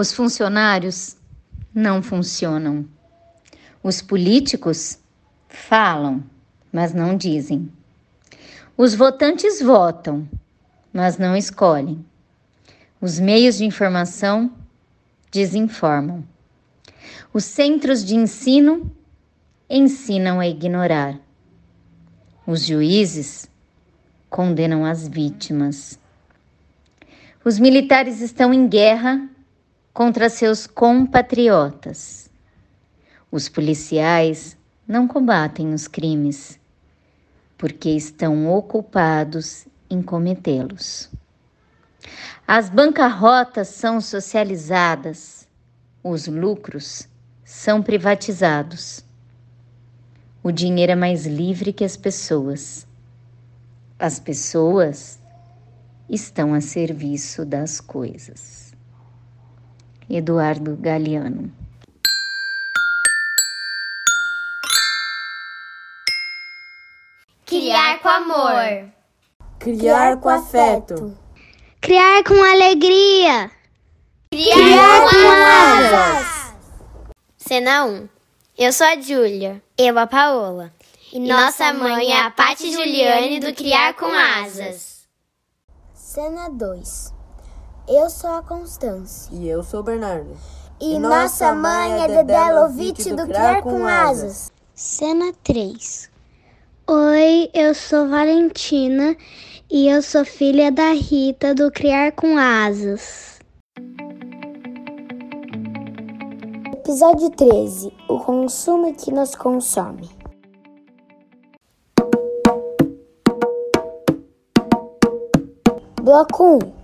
Os 0.00 0.14
funcionários 0.14 1.14
não 1.74 2.02
funcionam. 2.02 2.88
Os 3.82 4.00
políticos 4.00 4.98
falam, 5.46 6.24
mas 6.72 6.94
não 6.94 7.14
dizem. 7.14 7.70
Os 8.78 8.94
votantes 8.94 9.60
votam, 9.60 10.26
mas 10.90 11.18
não 11.18 11.36
escolhem. 11.36 12.02
Os 12.98 13.20
meios 13.20 13.58
de 13.58 13.66
informação 13.66 14.50
desinformam. 15.30 16.24
Os 17.30 17.44
centros 17.44 18.02
de 18.02 18.14
ensino 18.16 18.90
ensinam 19.68 20.40
a 20.40 20.48
ignorar. 20.48 21.20
Os 22.46 22.64
juízes 22.64 23.50
condenam 24.30 24.82
as 24.82 25.06
vítimas. 25.06 25.98
Os 27.44 27.58
militares 27.58 28.22
estão 28.22 28.54
em 28.54 28.66
guerra 28.66 29.28
contra 29.92 30.28
seus 30.28 30.66
compatriotas. 30.66 32.30
Os 33.30 33.48
policiais 33.48 34.56
não 34.86 35.06
combatem 35.06 35.72
os 35.72 35.86
crimes 35.86 36.58
porque 37.56 37.90
estão 37.90 38.50
ocupados 38.50 39.66
em 39.90 40.00
cometê-los. 40.00 41.10
As 42.46 42.68
bancarrotas 42.68 43.68
são 43.68 44.00
socializadas, 44.00 45.46
os 46.02 46.26
lucros 46.26 47.06
são 47.44 47.82
privatizados. 47.82 49.04
O 50.42 50.50
dinheiro 50.50 50.92
é 50.92 50.96
mais 50.96 51.26
livre 51.26 51.72
que 51.72 51.84
as 51.84 51.96
pessoas. 51.96 52.86
As 53.98 54.18
pessoas 54.18 55.20
estão 56.08 56.54
a 56.54 56.60
serviço 56.60 57.44
das 57.44 57.80
coisas. 57.80 58.59
Eduardo 60.10 60.76
Galeano 60.76 61.52
Criar 67.50 67.98
com 67.98 68.08
amor. 68.08 68.92
Criar 69.58 70.16
com 70.18 70.28
afeto. 70.28 71.18
Criar 71.80 72.22
com 72.22 72.34
alegria. 72.34 73.50
Criar, 74.30 74.54
Criar 74.54 75.00
com 75.10 75.30
asas. 75.42 76.54
Cena 77.36 77.86
1. 77.86 78.08
Eu 78.56 78.72
sou 78.72 78.86
a 78.86 79.00
Júlia. 79.00 79.60
Eu 79.76 79.98
a 79.98 80.06
Paola. 80.06 80.72
E, 81.12 81.16
e 81.16 81.20
nossa 81.28 81.72
mãe 81.72 82.12
é 82.12 82.22
a 82.22 82.30
Pati 82.30 82.72
Juliane 82.72 83.40
do 83.40 83.52
Criar 83.52 83.94
com 83.94 84.06
Asas. 84.06 85.08
Cena 85.92 86.48
2. 86.48 87.12
Eu 87.92 88.08
sou 88.08 88.30
a 88.30 88.40
Constância. 88.40 89.34
E 89.34 89.48
eu 89.48 89.64
sou 89.64 89.80
o 89.80 89.82
Bernardo. 89.82 90.30
E, 90.80 90.94
e 90.94 90.98
nossa 91.00 91.52
mãe 91.52 92.04
é 92.04 92.06
Dedé 92.06 92.52
Lovitch 92.52 93.06
do 93.06 93.26
Criar 93.26 93.62
com 93.62 93.84
Asas. 93.84 94.52
Cena 94.72 95.32
3. 95.42 96.08
Oi, 96.86 97.50
eu 97.52 97.74
sou 97.74 98.08
Valentina 98.08 99.16
e 99.68 99.88
eu 99.88 100.02
sou 100.02 100.24
filha 100.24 100.70
da 100.70 100.92
Rita 100.92 101.52
do 101.52 101.68
Criar 101.72 102.12
com 102.12 102.38
Asas. 102.38 103.40
Episódio 106.72 107.28
13: 107.30 107.92
O 108.08 108.20
consumo 108.20 108.94
que 108.94 109.10
nos 109.10 109.34
consome. 109.34 110.08
Bloco 116.00 116.58
1: 116.58 116.79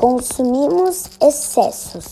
Consumimos 0.00 1.10
excessos. 1.20 2.04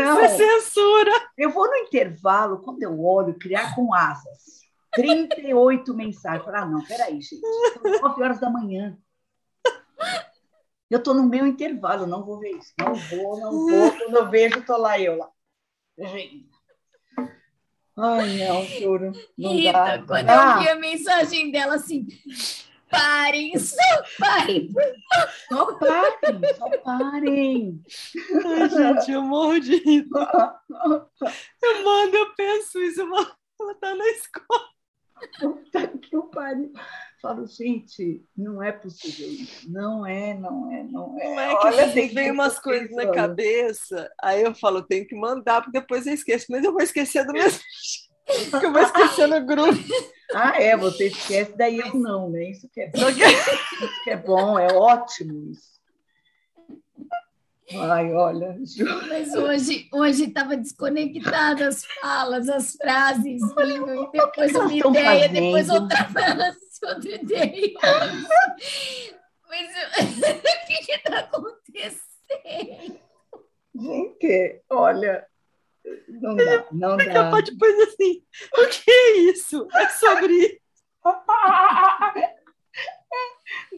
Não 0.00 0.20
é 0.20 0.28
censura. 0.28 1.12
Eu 1.36 1.50
vou 1.50 1.68
no 1.68 1.76
intervalo, 1.76 2.60
quando 2.62 2.82
eu 2.82 3.02
olho, 3.04 3.38
criar 3.38 3.74
com 3.74 3.94
asas. 3.94 4.62
38 4.92 5.94
mensagens. 5.94 6.48
Ah, 6.48 6.66
não, 6.66 6.84
peraí, 6.84 7.20
gente. 7.20 7.40
São 7.40 8.00
9 8.02 8.22
horas 8.22 8.40
da 8.40 8.50
manhã. 8.50 8.96
Eu 10.90 10.98
estou 10.98 11.14
no 11.14 11.24
meu 11.24 11.46
intervalo, 11.46 12.06
não 12.06 12.24
vou 12.24 12.38
ver 12.38 12.50
isso. 12.50 12.72
Não 12.78 12.94
vou, 12.94 13.40
não 13.40 13.50
vou. 13.50 13.92
Quando 13.96 14.16
eu 14.16 14.30
vejo, 14.30 14.58
estou 14.58 14.76
lá 14.76 14.98
eu 15.00 15.16
lá. 15.16 15.30
Gente. 15.98 16.50
Ai, 17.96 18.36
não, 18.38 18.64
juro. 18.64 19.12
Não 19.36 19.52
Rita, 19.52 19.72
dá. 19.72 20.02
quando 20.06 20.28
ah. 20.28 20.54
eu 20.56 20.62
vi 20.62 20.68
a 20.68 20.76
mensagem 20.76 21.50
dela 21.50 21.74
assim, 21.76 22.06
parem, 22.92 23.58
só 23.58 23.76
parem. 24.18 24.68
Só 25.48 25.78
parem, 25.78 26.54
só 26.56 26.78
parem. 26.78 27.82
Ai, 28.44 28.68
gente, 28.68 29.10
eu 29.10 29.22
morro 29.22 29.58
de 29.58 29.76
rir. 29.76 30.06
Eu 31.62 31.84
mando, 31.84 32.16
eu 32.16 32.34
penso 32.34 32.78
isso, 32.82 33.00
ela 33.00 33.74
tá 33.80 33.94
na 33.94 34.08
escola. 34.10 34.72
Puta 35.40 35.86
que 35.86 36.16
o 36.16 36.24
pariu. 36.24 36.72
Falo, 37.20 37.46
gente, 37.46 38.24
não 38.36 38.60
é 38.60 38.72
possível 38.72 39.28
isso. 39.28 39.70
Não 39.70 40.04
é, 40.04 40.34
não 40.34 40.72
é, 40.72 40.82
não 40.82 41.16
é. 41.18 41.28
Não 41.28 41.40
é 41.40 41.56
que 41.56 41.66
Olha, 41.68 41.86
vem 41.86 42.32
umas 42.32 42.58
coisas 42.58 42.90
na 42.90 43.12
cabeça, 43.12 44.10
aí 44.20 44.42
eu 44.42 44.52
falo, 44.56 44.82
tenho 44.82 45.06
que 45.06 45.14
mandar, 45.14 45.62
porque 45.62 45.78
depois 45.78 46.04
eu 46.04 46.14
esqueço, 46.14 46.46
mas 46.50 46.64
eu 46.64 46.72
vou 46.72 46.82
esquecer 46.82 47.24
do 47.24 47.32
mesmo 47.32 47.60
porque 48.50 48.66
eu 48.66 48.72
vou 48.72 48.82
esquecer 48.82 49.26
no 49.26 49.44
grupo. 49.44 49.78
Ah, 50.34 50.60
é, 50.60 50.76
você 50.76 51.06
esquece, 51.06 51.56
daí 51.56 51.78
eu 51.78 51.94
não, 51.94 52.30
né? 52.30 52.50
Isso 52.50 52.68
que 52.72 52.80
é 52.80 52.90
bom, 52.90 53.08
isso 53.08 54.04
que 54.04 54.10
é, 54.10 54.16
bom 54.16 54.58
é 54.58 54.72
ótimo 54.72 55.50
isso. 55.50 55.72
Ai, 57.74 58.12
olha. 58.12 58.56
Mas 59.08 59.34
hoje 59.34 59.88
hoje 59.92 60.24
estava 60.24 60.56
desconectada 60.56 61.68
as 61.68 61.84
falas, 61.84 62.48
as 62.48 62.76
frases, 62.76 63.40
e 63.42 64.10
depois 64.12 64.54
uma 64.54 64.72
ideia, 64.72 65.28
fazendo? 65.28 65.32
depois 65.32 65.70
outra 65.70 66.04
frase, 66.04 66.58
outra 66.84 67.14
ideia. 67.14 67.72
Mas 69.48 69.70
o 70.02 70.84
que 70.84 70.92
está 70.92 71.18
acontecendo? 71.20 72.02
Gente, 73.74 74.62
olha, 74.68 75.26
não 76.08 76.36
dá, 76.36 76.66
não 76.72 76.96
dá. 76.96 77.12
Capaz 77.12 77.44
depois 77.44 77.80
assim, 77.80 78.22
o 78.56 78.66
que 78.68 78.90
é 78.90 79.16
isso? 79.30 79.66
É 79.72 79.88
sobre 79.90 80.32
isso. 80.32 80.60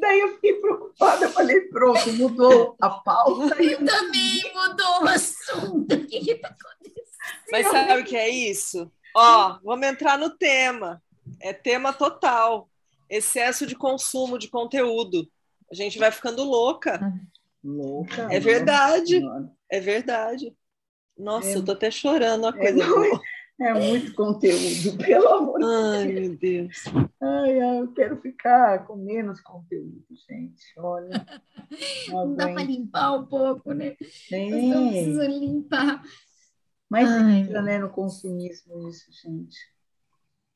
Daí 0.01 0.21
eu 0.21 0.35
fiquei 0.35 0.55
preocupada, 0.55 1.25
eu 1.25 1.31
falei, 1.31 1.61
pronto, 1.63 2.13
mudou 2.13 2.77
a 2.81 2.91
pauta. 2.91 3.63
E 3.63 3.73
eu 3.73 3.79
também 3.85 4.53
mudou 4.55 5.03
o 5.03 5.09
assunto. 5.09 5.95
O 5.95 6.07
que 6.07 6.31
está 6.31 6.49
acontecendo? 6.49 7.05
Mas 7.51 7.67
sabe 7.69 8.01
o 8.01 8.05
que 8.05 8.17
é 8.17 8.29
isso? 8.29 8.91
Ó, 9.17 9.59
vamos 9.65 9.87
entrar 9.87 10.19
no 10.19 10.31
tema. 10.31 11.03
É 11.41 11.53
tema 11.53 11.93
total. 11.93 12.69
Excesso 13.09 13.67
de 13.67 13.75
consumo 13.75 14.39
de 14.39 14.49
conteúdo. 14.49 15.29
A 15.71 15.75
gente 15.75 15.99
vai 15.99 16.11
ficando 16.11 16.45
louca. 16.45 17.01
Louca. 17.63 18.29
É 18.31 18.39
verdade. 18.39 19.23
É 19.71 19.81
verdade. 19.81 20.55
Nossa, 21.17 21.49
é. 21.49 21.57
eu 21.57 21.65
tô 21.65 21.73
até 21.73 21.91
chorando 21.91 22.47
a 22.47 22.53
coisa. 22.53 22.83
É, 22.83 22.87
boa. 22.87 23.21
É 23.61 23.73
muito 23.73 24.15
conteúdo, 24.15 24.99
pelo 24.99 25.29
amor 25.29 25.61
de 25.61 25.65
Deus. 25.65 25.73
Ai, 25.95 26.07
meu 26.13 26.37
Deus. 26.37 26.85
Ai, 27.21 27.81
eu 27.81 27.93
quero 27.93 28.21
ficar 28.21 28.85
com 28.87 28.97
menos 28.97 29.41
conteúdo, 29.41 30.05
gente. 30.29 30.65
Olha. 30.77 31.25
Não, 32.09 32.27
não 32.27 32.37
dá 32.37 32.53
para 32.53 32.63
limpar 32.63 33.13
um 33.13 33.27
pouco, 33.27 33.73
né? 33.73 33.97
Sim. 34.29 34.69
Não 34.69 34.89
precisa 34.91 35.27
limpar. 35.27 36.03
Mas 36.89 37.09
ai, 37.09 37.39
entra 37.39 37.63
né, 37.63 37.79
no 37.79 37.91
consumismo 37.91 38.89
isso, 38.89 39.11
gente. 39.11 39.57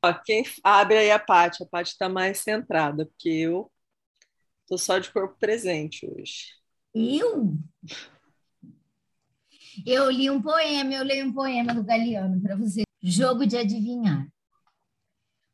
Ó, 0.03 0.13
quem 0.13 0.45
abre 0.63 0.97
aí 0.97 1.11
a 1.11 1.19
parte, 1.19 1.63
a 1.63 1.65
parte 1.65 1.87
está 1.87 2.07
mais 2.07 2.39
centrada, 2.39 3.05
porque 3.05 3.29
eu 3.29 3.69
tô 4.67 4.77
só 4.77 4.99
de 4.99 5.11
corpo 5.11 5.35
presente 5.39 6.09
hoje. 6.09 6.53
Eu? 6.93 7.53
Eu 9.85 10.09
li 10.09 10.29
um 10.29 10.41
poema, 10.41 10.93
eu 10.93 11.03
leio 11.03 11.27
um 11.27 11.33
poema 11.33 11.73
do 11.73 11.83
Galeano 11.83 12.41
para 12.41 12.55
você. 12.55 12.83
Jogo 13.01 13.45
de 13.45 13.57
adivinhar. 13.57 14.27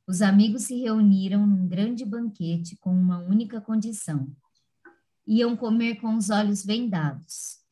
Os 0.08 0.22
amigos 0.22 0.64
se 0.64 0.76
reuniram 0.76 1.46
num 1.46 1.68
grande 1.68 2.06
banquete 2.06 2.78
com 2.78 2.92
uma 2.92 3.20
única 3.20 3.60
condição: 3.60 4.36
iam 5.26 5.56
comer 5.56 5.96
com 5.96 6.16
os 6.16 6.30
olhos 6.30 6.64
vendados. 6.64 7.64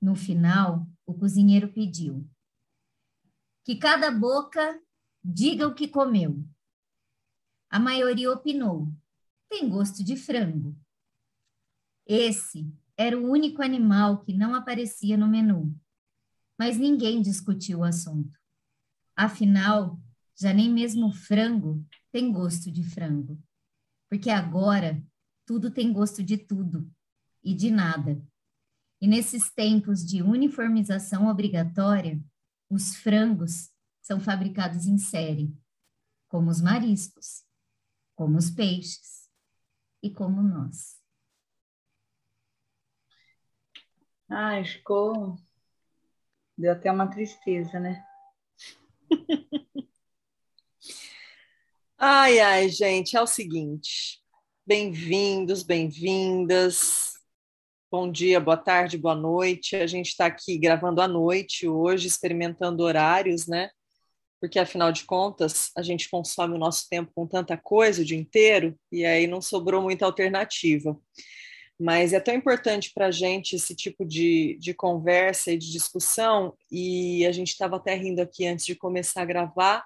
No 0.00 0.14
final, 0.14 0.86
o 1.04 1.14
cozinheiro 1.14 1.72
pediu 1.72 2.28
que 3.64 3.76
cada 3.76 4.10
boca 4.10 4.80
diga 5.22 5.66
o 5.66 5.74
que 5.74 5.88
comeu. 5.88 6.42
A 7.70 7.78
maioria 7.78 8.30
opinou: 8.30 8.88
tem 9.48 9.68
gosto 9.68 10.04
de 10.04 10.16
frango. 10.16 10.76
Esse 12.06 12.70
era 12.98 13.16
o 13.16 13.30
único 13.30 13.62
animal 13.62 14.18
que 14.18 14.34
não 14.34 14.56
aparecia 14.56 15.16
no 15.16 15.28
menu. 15.28 15.72
Mas 16.58 16.76
ninguém 16.76 17.22
discutiu 17.22 17.78
o 17.78 17.84
assunto. 17.84 18.36
Afinal, 19.14 20.00
já 20.36 20.52
nem 20.52 20.68
mesmo 20.68 21.12
frango 21.12 21.86
tem 22.10 22.32
gosto 22.32 22.72
de 22.72 22.82
frango. 22.82 23.40
Porque 24.10 24.30
agora 24.30 25.00
tudo 25.46 25.70
tem 25.70 25.92
gosto 25.92 26.24
de 26.24 26.36
tudo 26.36 26.90
e 27.42 27.54
de 27.54 27.70
nada. 27.70 28.20
E 29.00 29.06
nesses 29.06 29.48
tempos 29.52 30.04
de 30.04 30.20
uniformização 30.20 31.28
obrigatória, 31.28 32.20
os 32.68 32.96
frangos 32.96 33.70
são 34.02 34.18
fabricados 34.18 34.86
em 34.86 34.98
série, 34.98 35.56
como 36.26 36.50
os 36.50 36.60
mariscos, 36.60 37.44
como 38.16 38.36
os 38.36 38.50
peixes 38.50 39.30
e 40.02 40.10
como 40.10 40.42
nós. 40.42 40.97
Ai, 44.30 44.62
ficou. 44.64 45.36
Deu 46.56 46.72
até 46.72 46.92
uma 46.92 47.08
tristeza, 47.08 47.80
né? 47.80 48.04
ai, 51.96 52.38
ai, 52.38 52.68
gente, 52.68 53.16
é 53.16 53.22
o 53.22 53.26
seguinte. 53.26 54.20
Bem-vindos, 54.66 55.62
bem-vindas. 55.62 57.14
Bom 57.90 58.12
dia, 58.12 58.38
boa 58.38 58.58
tarde, 58.58 58.98
boa 58.98 59.14
noite. 59.14 59.76
A 59.76 59.86
gente 59.86 60.08
está 60.08 60.26
aqui 60.26 60.58
gravando 60.58 61.00
à 61.00 61.08
noite 61.08 61.66
hoje, 61.66 62.06
experimentando 62.06 62.82
horários, 62.82 63.46
né? 63.46 63.70
Porque 64.38 64.58
afinal 64.58 64.92
de 64.92 65.04
contas, 65.04 65.70
a 65.74 65.80
gente 65.80 66.10
consome 66.10 66.54
o 66.54 66.58
nosso 66.58 66.86
tempo 66.90 67.10
com 67.14 67.26
tanta 67.26 67.56
coisa 67.56 68.02
o 68.02 68.04
dia 68.04 68.18
inteiro 68.18 68.78
e 68.92 69.06
aí 69.06 69.26
não 69.26 69.40
sobrou 69.40 69.80
muita 69.80 70.04
alternativa. 70.04 70.94
Mas 71.78 72.12
é 72.12 72.18
tão 72.18 72.34
importante 72.34 72.90
para 72.92 73.06
a 73.06 73.10
gente 73.10 73.54
esse 73.54 73.74
tipo 73.74 74.04
de, 74.04 74.56
de 74.60 74.74
conversa 74.74 75.52
e 75.52 75.56
de 75.58 75.70
discussão, 75.70 76.54
e 76.70 77.24
a 77.24 77.30
gente 77.30 77.50
estava 77.50 77.76
até 77.76 77.94
rindo 77.94 78.20
aqui 78.20 78.46
antes 78.46 78.66
de 78.66 78.74
começar 78.74 79.22
a 79.22 79.26
gravar, 79.26 79.84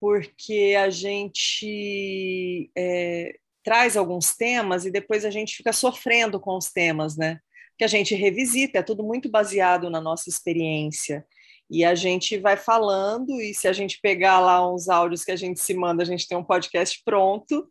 porque 0.00 0.74
a 0.78 0.88
gente 0.88 2.70
é, 2.76 3.36
traz 3.62 3.96
alguns 3.96 4.34
temas 4.34 4.86
e 4.86 4.90
depois 4.90 5.24
a 5.24 5.30
gente 5.30 5.56
fica 5.56 5.72
sofrendo 5.72 6.40
com 6.40 6.56
os 6.56 6.70
temas, 6.70 7.16
né? 7.16 7.38
Que 7.76 7.84
a 7.84 7.88
gente 7.88 8.14
revisita, 8.14 8.78
é 8.78 8.82
tudo 8.82 9.02
muito 9.02 9.28
baseado 9.28 9.90
na 9.90 10.00
nossa 10.00 10.28
experiência. 10.28 11.26
E 11.70 11.84
a 11.84 11.94
gente 11.94 12.38
vai 12.38 12.56
falando, 12.56 13.40
e 13.40 13.54
se 13.54 13.66
a 13.66 13.72
gente 13.72 13.98
pegar 14.00 14.38
lá 14.38 14.70
uns 14.70 14.88
áudios 14.88 15.24
que 15.24 15.32
a 15.32 15.36
gente 15.36 15.58
se 15.60 15.74
manda, 15.74 16.02
a 16.02 16.06
gente 16.06 16.28
tem 16.28 16.36
um 16.36 16.44
podcast 16.44 17.00
pronto, 17.04 17.66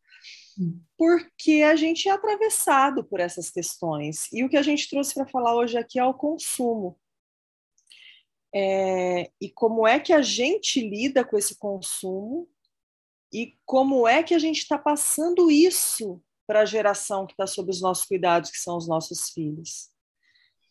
porque 0.98 1.64
a 1.64 1.76
gente 1.76 2.08
é 2.08 2.12
atravessado 2.12 3.04
por 3.04 3.20
essas 3.20 3.50
questões. 3.50 4.32
E 4.32 4.44
o 4.44 4.50
que 4.50 4.58
a 4.58 4.62
gente 4.62 4.90
trouxe 4.90 5.14
para 5.14 5.28
falar 5.28 5.56
hoje 5.56 5.78
aqui 5.78 6.00
é 6.00 6.06
o 6.06 6.14
consumo. 6.14 6.98
É, 8.56 9.32
e 9.42 9.50
como 9.50 9.88
é 9.88 10.00
que 10.00 10.14
a 10.14 10.22
gente 10.22 10.80
lida 10.80 11.26
com 11.26 11.38
esse 11.38 11.58
consumo 11.58 12.48
e 13.34 13.58
como 13.66 14.08
é 14.08 14.22
que 14.22 14.36
a 14.36 14.40
gente 14.40 14.60
está 14.60 14.78
passando 14.78 15.50
isso 15.50 16.22
para 16.46 16.62
a 16.62 16.66
geração 16.66 17.26
que 17.26 17.34
está 17.34 17.48
sob 17.48 17.72
os 17.72 17.82
nossos 17.82 18.06
cuidados, 18.06 18.52
que 18.52 18.60
são 18.60 18.78
os 18.78 18.88
nossos 18.88 19.30
filhos. 19.30 19.90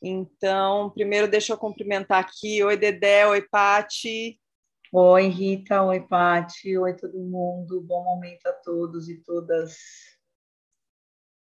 Então, 0.01 0.91
primeiro 0.91 1.29
deixa 1.29 1.53
eu 1.53 1.59
cumprimentar 1.59 2.21
aqui. 2.21 2.63
Oi, 2.63 2.77
Dedé, 2.77 3.27
oi, 3.27 3.43
Pati. 3.43 4.39
Oi, 4.95 5.29
Rita, 5.29 5.83
oi, 5.83 6.01
Pati, 6.07 6.77
oi, 6.77 6.95
todo 6.95 7.19
mundo. 7.19 7.81
Bom 7.81 8.05
momento 8.05 8.47
a 8.47 8.53
todos 8.53 9.09
e 9.09 9.17
todas. 9.23 9.75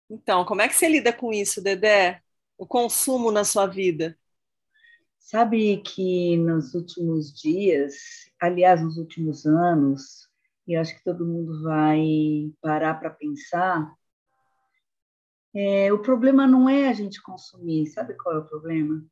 Então, 0.09 0.43
como 0.43 0.63
é 0.63 0.67
que 0.67 0.73
você 0.73 0.89
lida 0.89 1.13
com 1.13 1.31
isso, 1.31 1.61
Dedé? 1.61 2.23
O 2.57 2.65
consumo 2.65 3.31
na 3.31 3.43
sua 3.43 3.67
vida? 3.67 4.17
Sabe 5.19 5.77
que 5.83 6.35
nos 6.37 6.73
últimos 6.73 7.31
dias, 7.39 7.93
aliás, 8.41 8.81
nos 8.81 8.97
últimos 8.97 9.45
anos, 9.45 10.27
e 10.67 10.75
acho 10.75 10.97
que 10.97 11.03
todo 11.03 11.23
mundo 11.23 11.61
vai 11.61 12.51
parar 12.59 12.95
para 12.95 13.11
pensar. 13.11 13.93
É, 15.53 15.93
o 15.93 16.01
problema 16.01 16.47
não 16.47 16.67
é 16.67 16.89
a 16.89 16.93
gente 16.93 17.21
consumir, 17.21 17.85
sabe 17.85 18.15
qual 18.15 18.37
é 18.37 18.39
o 18.39 18.47
problema? 18.47 19.05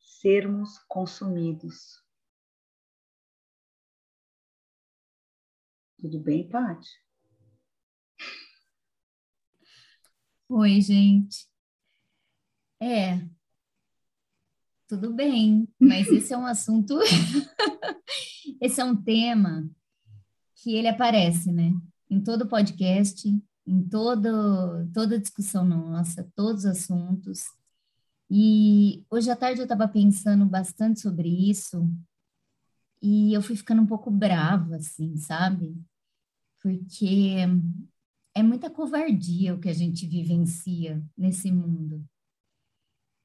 Sermos 0.00 0.80
consumidos. 0.88 2.03
Tudo 6.04 6.20
bem, 6.20 6.46
Paty? 6.46 6.86
Oi, 10.50 10.78
gente. 10.82 11.48
É, 12.78 13.26
tudo 14.86 15.14
bem, 15.14 15.66
mas 15.80 16.06
esse 16.08 16.34
é 16.34 16.36
um 16.36 16.44
assunto, 16.44 16.98
esse 18.60 18.82
é 18.82 18.84
um 18.84 18.94
tema 18.94 19.66
que 20.56 20.74
ele 20.74 20.88
aparece, 20.88 21.50
né? 21.50 21.72
Em 22.10 22.22
todo 22.22 22.50
podcast, 22.50 23.26
em 23.66 23.88
todo, 23.88 24.86
toda 24.92 25.18
discussão 25.18 25.64
nossa, 25.64 26.30
todos 26.36 26.66
os 26.66 26.82
assuntos. 26.82 27.44
E 28.30 29.06
hoje 29.08 29.30
à 29.30 29.36
tarde 29.36 29.62
eu 29.62 29.64
estava 29.64 29.88
pensando 29.88 30.44
bastante 30.44 31.00
sobre 31.00 31.30
isso 31.30 31.88
e 33.00 33.32
eu 33.32 33.40
fui 33.40 33.56
ficando 33.56 33.80
um 33.80 33.86
pouco 33.86 34.10
brava, 34.10 34.76
assim, 34.76 35.16
sabe? 35.16 35.74
Porque 36.64 37.36
é 38.34 38.42
muita 38.42 38.70
covardia 38.70 39.54
o 39.54 39.60
que 39.60 39.68
a 39.68 39.72
gente 39.74 40.06
vivencia 40.06 41.04
nesse 41.14 41.52
mundo. 41.52 42.02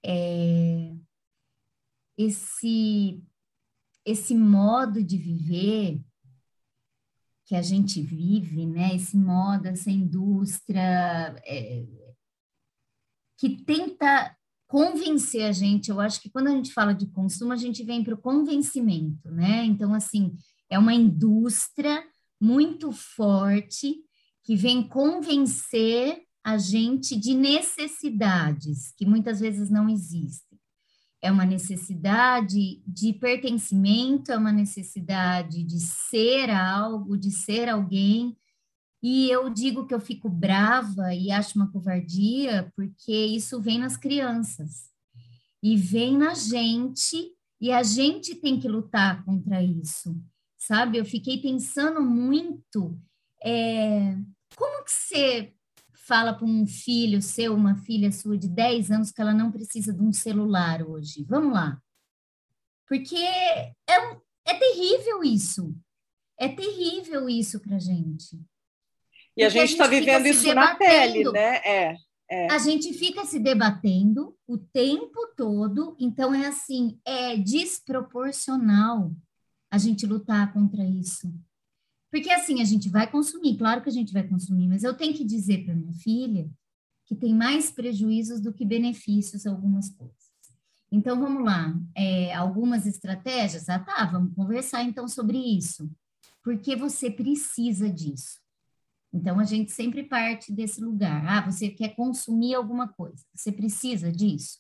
É... 0.06 0.94
Esse, 2.18 3.24
esse 4.06 4.36
modo 4.36 5.02
de 5.02 5.18
viver 5.18 6.04
que 7.46 7.56
a 7.56 7.62
gente 7.62 8.02
vive, 8.02 8.66
né? 8.66 8.94
Esse 8.94 9.16
modo, 9.16 9.68
essa 9.68 9.90
indústria 9.90 11.34
é, 11.46 11.88
que 13.38 13.64
tenta 13.64 14.38
convencer 14.68 15.46
a 15.46 15.54
gente. 15.54 15.90
Eu 15.90 16.02
acho 16.02 16.22
que 16.22 16.30
quando 16.30 16.48
a 16.48 16.52
gente 16.52 16.74
fala 16.74 16.94
de 16.94 17.08
consumo, 17.08 17.54
a 17.54 17.56
gente 17.56 17.86
vem 17.86 18.04
para 18.04 18.16
o 18.16 18.22
convencimento, 18.22 19.32
né? 19.32 19.64
Então, 19.64 19.94
assim, 19.94 20.36
é 20.70 20.78
uma 20.78 20.94
indústria 20.94 22.04
muito 22.40 22.92
forte 22.92 23.96
que 24.44 24.56
vem 24.56 24.88
convencer 24.88 26.24
a 26.44 26.58
gente 26.58 27.16
de 27.16 27.34
necessidades 27.34 28.94
que 28.98 29.06
muitas 29.06 29.40
vezes 29.40 29.70
não 29.70 29.90
existem. 29.90 30.58
É 31.22 31.32
uma 31.32 31.46
necessidade 31.46 32.82
de 32.88 33.14
pertencimento, 33.14 34.32
é 34.32 34.38
uma 34.38 34.54
necessidade 34.54 35.64
de 35.64 35.80
ser 35.80 36.50
algo, 36.50 37.18
de 37.18 37.30
ser 37.30 37.68
alguém. 37.68 38.38
E 39.04 39.30
eu 39.30 39.50
digo 39.50 39.86
que 39.86 39.94
eu 39.94 40.00
fico 40.00 40.30
brava 40.30 41.14
e 41.14 41.30
acho 41.30 41.58
uma 41.58 41.72
covardia, 41.72 42.72
porque 42.76 43.14
isso 43.14 43.62
vem 43.62 43.80
nas 43.80 43.98
crianças. 43.98 44.90
E 45.62 45.76
vem 45.76 46.18
na 46.18 46.34
gente, 46.34 47.34
e 47.60 47.72
a 47.72 47.84
gente 47.84 48.36
tem 48.36 48.58
que 48.58 48.68
lutar 48.68 49.26
contra 49.26 49.62
isso, 49.62 50.16
sabe? 50.60 50.98
Eu 50.98 51.06
fiquei 51.06 51.42
pensando 51.42 52.02
muito 52.02 53.00
é, 53.42 54.16
como 54.56 54.84
que 54.84 54.92
você 54.92 55.54
fala 55.94 56.34
para 56.34 56.46
um 56.46 56.68
filho 56.68 57.22
seu, 57.22 57.56
uma 57.56 57.76
filha 57.76 58.12
sua 58.12 58.38
de 58.38 58.50
10 58.50 58.92
anos 58.92 59.12
que 59.12 59.22
ela 59.22 59.34
não 59.34 59.52
precisa 59.52 59.94
de 59.94 60.02
um 60.02 60.12
celular 60.12 60.82
hoje? 60.86 61.24
Vamos 61.24 61.54
lá. 61.54 61.82
Porque 62.88 63.16
é, 63.16 63.74
é 64.46 64.54
terrível 64.56 65.24
isso. 65.24 65.74
É 66.38 66.48
terrível 66.48 67.30
isso 67.30 67.60
para 67.60 67.80
gente. 67.80 68.40
E 69.38 69.44
a 69.44 69.50
gente 69.50 69.72
está 69.72 69.88
vivendo 69.88 70.26
isso 70.26 70.44
debatendo. 70.44 70.72
na 70.72 70.76
pele, 70.76 71.32
né? 71.32 71.56
É, 71.58 71.96
é. 72.30 72.52
A 72.52 72.58
gente 72.58 72.94
fica 72.94 73.26
se 73.26 73.40
debatendo 73.40 74.36
o 74.48 74.58
tempo 74.58 75.34
todo, 75.38 75.96
então 76.00 76.34
é 76.34 76.48
assim, 76.48 77.00
é 77.06 77.38
desproporcional 77.38 79.12
a 79.72 79.78
gente 79.78 80.06
lutar 80.06 80.52
contra 80.54 80.84
isso. 80.84 81.34
Porque 82.12 82.32
assim, 82.32 82.62
a 82.62 82.66
gente 82.66 82.90
vai 82.90 83.10
consumir, 83.10 83.58
claro 83.58 83.82
que 83.82 83.90
a 83.90 83.94
gente 83.94 84.12
vai 84.12 84.28
consumir, 84.28 84.68
mas 84.68 84.84
eu 84.84 84.96
tenho 84.96 85.14
que 85.14 85.24
dizer 85.24 85.64
para 85.64 85.76
minha 85.76 85.94
filha 85.94 86.50
que 87.06 87.16
tem 87.16 87.34
mais 87.34 87.72
prejuízos 87.72 88.40
do 88.40 88.54
que 88.54 88.66
benefícios 88.66 89.46
algumas 89.46 89.90
coisas. 89.90 90.30
Então, 90.92 91.20
vamos 91.20 91.44
lá, 91.44 91.76
é, 91.96 92.34
algumas 92.34 92.88
estratégias? 92.88 93.70
Ah, 93.70 93.80
tá, 93.80 94.06
vamos 94.06 94.34
conversar 94.34 94.84
então 94.84 95.08
sobre 95.08 95.38
isso. 95.38 95.90
Porque 96.44 96.76
você 96.76 97.12
precisa 97.12 97.90
disso. 97.90 98.40
Então, 99.14 99.40
a 99.40 99.44
gente 99.44 99.72
sempre 99.72 100.04
parte 100.04 100.52
desse 100.52 100.82
lugar. 100.82 101.26
Ah, 101.28 101.52
você 101.52 101.70
quer 101.70 101.96
consumir 101.96 102.56
alguma 102.56 102.88
coisa, 102.88 103.24
você 103.34 103.52
precisa 103.52 104.12
disso. 104.12 104.60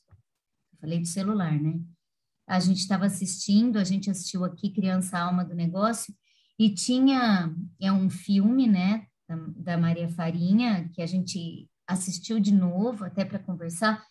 Falei 0.79 0.99
do 0.99 1.07
celular, 1.07 1.59
né? 1.59 1.79
A 2.49 2.59
gente 2.59 2.79
estava 2.79 3.05
assistindo, 3.05 3.77
a 3.77 3.83
gente 3.83 4.09
assistiu 4.09 4.43
aqui 4.43 4.71
Criança 4.71 5.19
Alma 5.19 5.45
do 5.45 5.53
Negócio, 5.53 6.13
e 6.57 6.73
tinha, 6.73 7.55
é 7.79 7.91
um 7.91 8.09
filme, 8.09 8.67
né, 8.67 9.05
da, 9.27 9.35
da 9.55 9.77
Maria 9.77 10.09
Farinha, 10.09 10.89
que 10.93 11.01
a 11.01 11.05
gente 11.05 11.69
assistiu 11.87 12.39
de 12.39 12.51
novo, 12.51 13.05
até 13.05 13.23
para 13.23 13.37
conversar, 13.37 14.03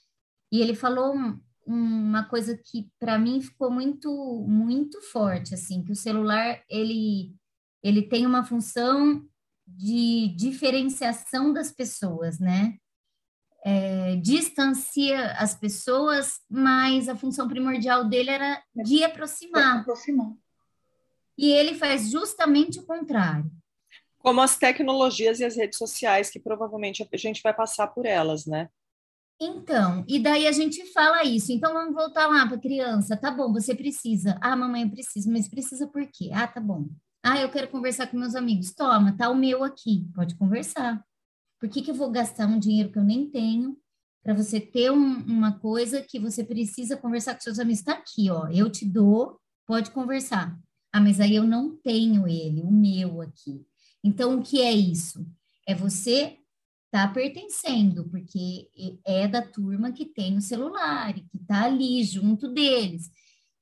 e 0.52 0.60
ele 0.60 0.74
falou 0.74 1.14
um, 1.14 1.40
uma 1.66 2.24
coisa 2.24 2.56
que 2.56 2.88
para 2.98 3.18
mim 3.18 3.42
ficou 3.42 3.70
muito, 3.70 4.46
muito 4.48 5.02
forte, 5.02 5.52
assim, 5.52 5.82
que 5.82 5.92
o 5.92 5.96
celular, 5.96 6.62
ele, 6.70 7.34
ele 7.82 8.02
tem 8.02 8.24
uma 8.24 8.44
função 8.44 9.26
de 9.66 10.28
diferenciação 10.36 11.52
das 11.52 11.70
pessoas, 11.70 12.38
né? 12.38 12.78
É, 13.64 14.16
distancia 14.16 15.32
as 15.32 15.54
pessoas, 15.54 16.40
mas 16.48 17.08
a 17.08 17.16
função 17.16 17.48
primordial 17.48 18.08
dele 18.08 18.30
era 18.30 18.62
de 18.74 19.04
aproximar. 19.04 19.80
aproximar. 19.80 20.32
E 21.36 21.50
ele 21.50 21.74
faz 21.74 22.10
justamente 22.10 22.80
o 22.80 22.86
contrário. 22.86 23.50
Como 24.18 24.40
as 24.40 24.56
tecnologias 24.56 25.38
e 25.38 25.44
as 25.44 25.56
redes 25.56 25.78
sociais, 25.78 26.30
que 26.30 26.40
provavelmente 26.40 27.06
a 27.12 27.16
gente 27.16 27.40
vai 27.42 27.54
passar 27.54 27.86
por 27.88 28.04
elas, 28.04 28.46
né? 28.46 28.68
Então, 29.40 30.04
e 30.08 30.18
daí 30.18 30.48
a 30.48 30.52
gente 30.52 30.84
fala 30.92 31.22
isso. 31.22 31.52
Então 31.52 31.72
vamos 31.72 31.94
voltar 31.94 32.26
lá 32.26 32.44
para 32.46 32.56
a 32.56 32.60
criança. 32.60 33.16
Tá 33.16 33.30
bom, 33.30 33.52
você 33.52 33.74
precisa. 33.74 34.36
Ah, 34.40 34.56
mamãe, 34.56 34.82
eu 34.82 34.90
preciso, 34.90 35.30
mas 35.30 35.48
precisa 35.48 35.86
por 35.86 36.04
quê? 36.12 36.30
Ah, 36.34 36.48
tá 36.48 36.60
bom. 36.60 36.88
Ah, 37.22 37.38
eu 37.40 37.48
quero 37.48 37.68
conversar 37.68 38.08
com 38.08 38.16
meus 38.16 38.34
amigos. 38.34 38.74
Toma, 38.74 39.16
tá 39.16 39.30
o 39.30 39.36
meu 39.36 39.62
aqui. 39.62 40.08
Pode 40.14 40.34
conversar. 40.36 41.00
Por 41.60 41.68
que, 41.68 41.82
que 41.82 41.90
eu 41.90 41.94
vou 41.94 42.10
gastar 42.10 42.46
um 42.46 42.58
dinheiro 42.58 42.90
que 42.92 42.98
eu 42.98 43.04
nem 43.04 43.28
tenho 43.28 43.76
para 44.22 44.34
você 44.34 44.60
ter 44.60 44.90
um, 44.90 45.18
uma 45.24 45.58
coisa 45.58 46.02
que 46.02 46.18
você 46.18 46.44
precisa 46.44 46.96
conversar 46.96 47.34
com 47.34 47.40
seus 47.40 47.58
amigos? 47.58 47.80
Está 47.80 47.94
aqui, 47.94 48.30
ó. 48.30 48.48
Eu 48.48 48.70
te 48.70 48.84
dou, 48.84 49.40
pode 49.66 49.90
conversar. 49.90 50.58
Ah, 50.92 51.00
mas 51.00 51.20
aí 51.20 51.34
eu 51.34 51.44
não 51.44 51.76
tenho 51.76 52.26
ele, 52.26 52.62
o 52.62 52.70
meu 52.70 53.20
aqui. 53.20 53.64
Então, 54.02 54.38
o 54.38 54.42
que 54.42 54.62
é 54.62 54.72
isso? 54.72 55.26
É 55.66 55.74
você 55.74 56.38
tá 56.90 57.06
pertencendo, 57.08 58.08
porque 58.08 58.68
é 59.04 59.28
da 59.28 59.42
turma 59.42 59.92
que 59.92 60.06
tem 60.06 60.36
o 60.36 60.40
celular, 60.40 61.12
que 61.12 61.36
está 61.36 61.64
ali 61.64 62.02
junto 62.02 62.48
deles. 62.48 63.10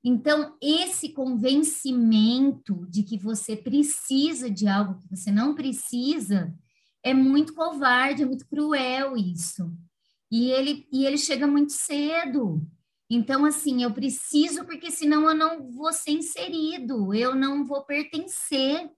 Então, 0.04 0.56
esse 0.62 1.08
convencimento 1.08 2.86
de 2.88 3.02
que 3.02 3.18
você 3.18 3.56
precisa 3.56 4.48
de 4.48 4.68
algo 4.68 5.00
que 5.00 5.08
você 5.08 5.32
não 5.32 5.54
precisa 5.54 6.54
é 7.06 7.14
muito 7.14 7.54
covarde, 7.54 8.24
é 8.24 8.26
muito 8.26 8.48
cruel 8.48 9.16
isso. 9.16 9.72
E 10.28 10.50
ele, 10.50 10.88
e 10.92 11.06
ele 11.06 11.16
chega 11.16 11.46
muito 11.46 11.70
cedo. 11.70 12.60
Então, 13.08 13.44
assim, 13.44 13.84
eu 13.84 13.94
preciso, 13.94 14.64
porque 14.64 14.90
senão 14.90 15.30
eu 15.30 15.34
não 15.36 15.70
vou 15.70 15.92
ser 15.92 16.10
inserido, 16.10 17.14
eu 17.14 17.32
não 17.32 17.64
vou 17.64 17.84
pertencer. 17.84 18.90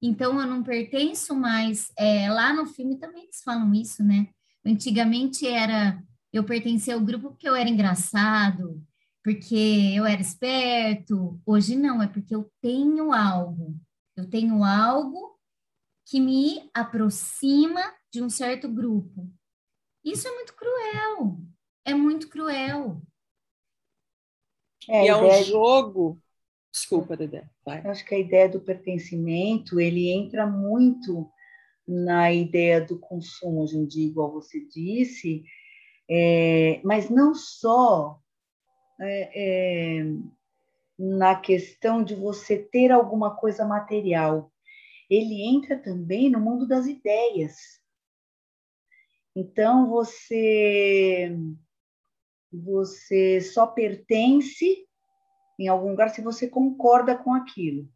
Então, 0.00 0.40
eu 0.40 0.46
não 0.46 0.62
pertenço 0.62 1.34
mais. 1.34 1.90
É, 1.98 2.30
lá 2.30 2.54
no 2.54 2.64
filme 2.64 2.96
também 2.96 3.24
eles 3.24 3.42
falam 3.42 3.74
isso, 3.74 4.04
né? 4.04 4.28
Antigamente 4.64 5.44
era 5.44 6.00
eu 6.32 6.44
pertencia 6.44 6.94
ao 6.94 7.00
grupo 7.00 7.30
porque 7.30 7.48
eu 7.48 7.56
era 7.56 7.68
engraçado, 7.68 8.80
porque 9.24 9.94
eu 9.96 10.06
era 10.06 10.20
esperto. 10.20 11.40
Hoje 11.44 11.74
não, 11.74 12.00
é 12.00 12.06
porque 12.06 12.36
eu 12.36 12.48
tenho 12.60 13.12
algo. 13.12 13.74
Eu 14.16 14.30
tenho 14.30 14.62
algo 14.62 15.37
que 16.08 16.20
me 16.20 16.70
aproxima 16.72 17.80
de 18.10 18.22
um 18.22 18.30
certo 18.30 18.68
grupo. 18.68 19.28
Isso 20.04 20.26
é 20.26 20.34
muito 20.34 20.54
cruel. 20.54 21.38
É 21.84 21.94
muito 21.94 22.28
cruel. 22.28 23.02
É, 24.88 25.04
e 25.04 25.08
é 25.08 25.16
um 25.16 25.44
jogo 25.44 26.20
Desculpa, 26.72 27.16
Dedé. 27.16 27.48
Vai. 27.64 27.80
Acho 27.86 28.04
que 28.04 28.14
a 28.14 28.18
ideia 28.18 28.48
do 28.48 28.60
pertencimento 28.60 29.80
ele 29.80 30.10
entra 30.10 30.46
muito 30.46 31.28
na 31.86 32.32
ideia 32.32 32.80
do 32.80 32.98
consumo 32.98 33.62
hoje 33.62 33.76
em 33.78 33.86
dia, 33.86 34.06
igual 34.06 34.30
você 34.30 34.60
disse, 34.60 35.42
é, 36.08 36.80
mas 36.84 37.08
não 37.08 37.34
só 37.34 38.20
é, 39.00 40.00
é, 40.00 40.04
na 40.98 41.34
questão 41.34 42.04
de 42.04 42.14
você 42.14 42.58
ter 42.58 42.92
alguma 42.92 43.34
coisa 43.34 43.64
material. 43.64 44.52
Ele 45.08 45.42
entra 45.42 45.78
também 45.78 46.30
no 46.30 46.40
mundo 46.40 46.66
das 46.66 46.86
ideias. 46.86 47.80
Então 49.34 49.88
você 49.88 51.36
você 52.50 53.40
só 53.40 53.66
pertence 53.66 54.86
em 55.58 55.68
algum 55.68 55.90
lugar 55.90 56.10
se 56.10 56.22
você 56.22 56.48
concorda 56.48 57.16
com 57.16 57.34
aquilo. 57.34 57.88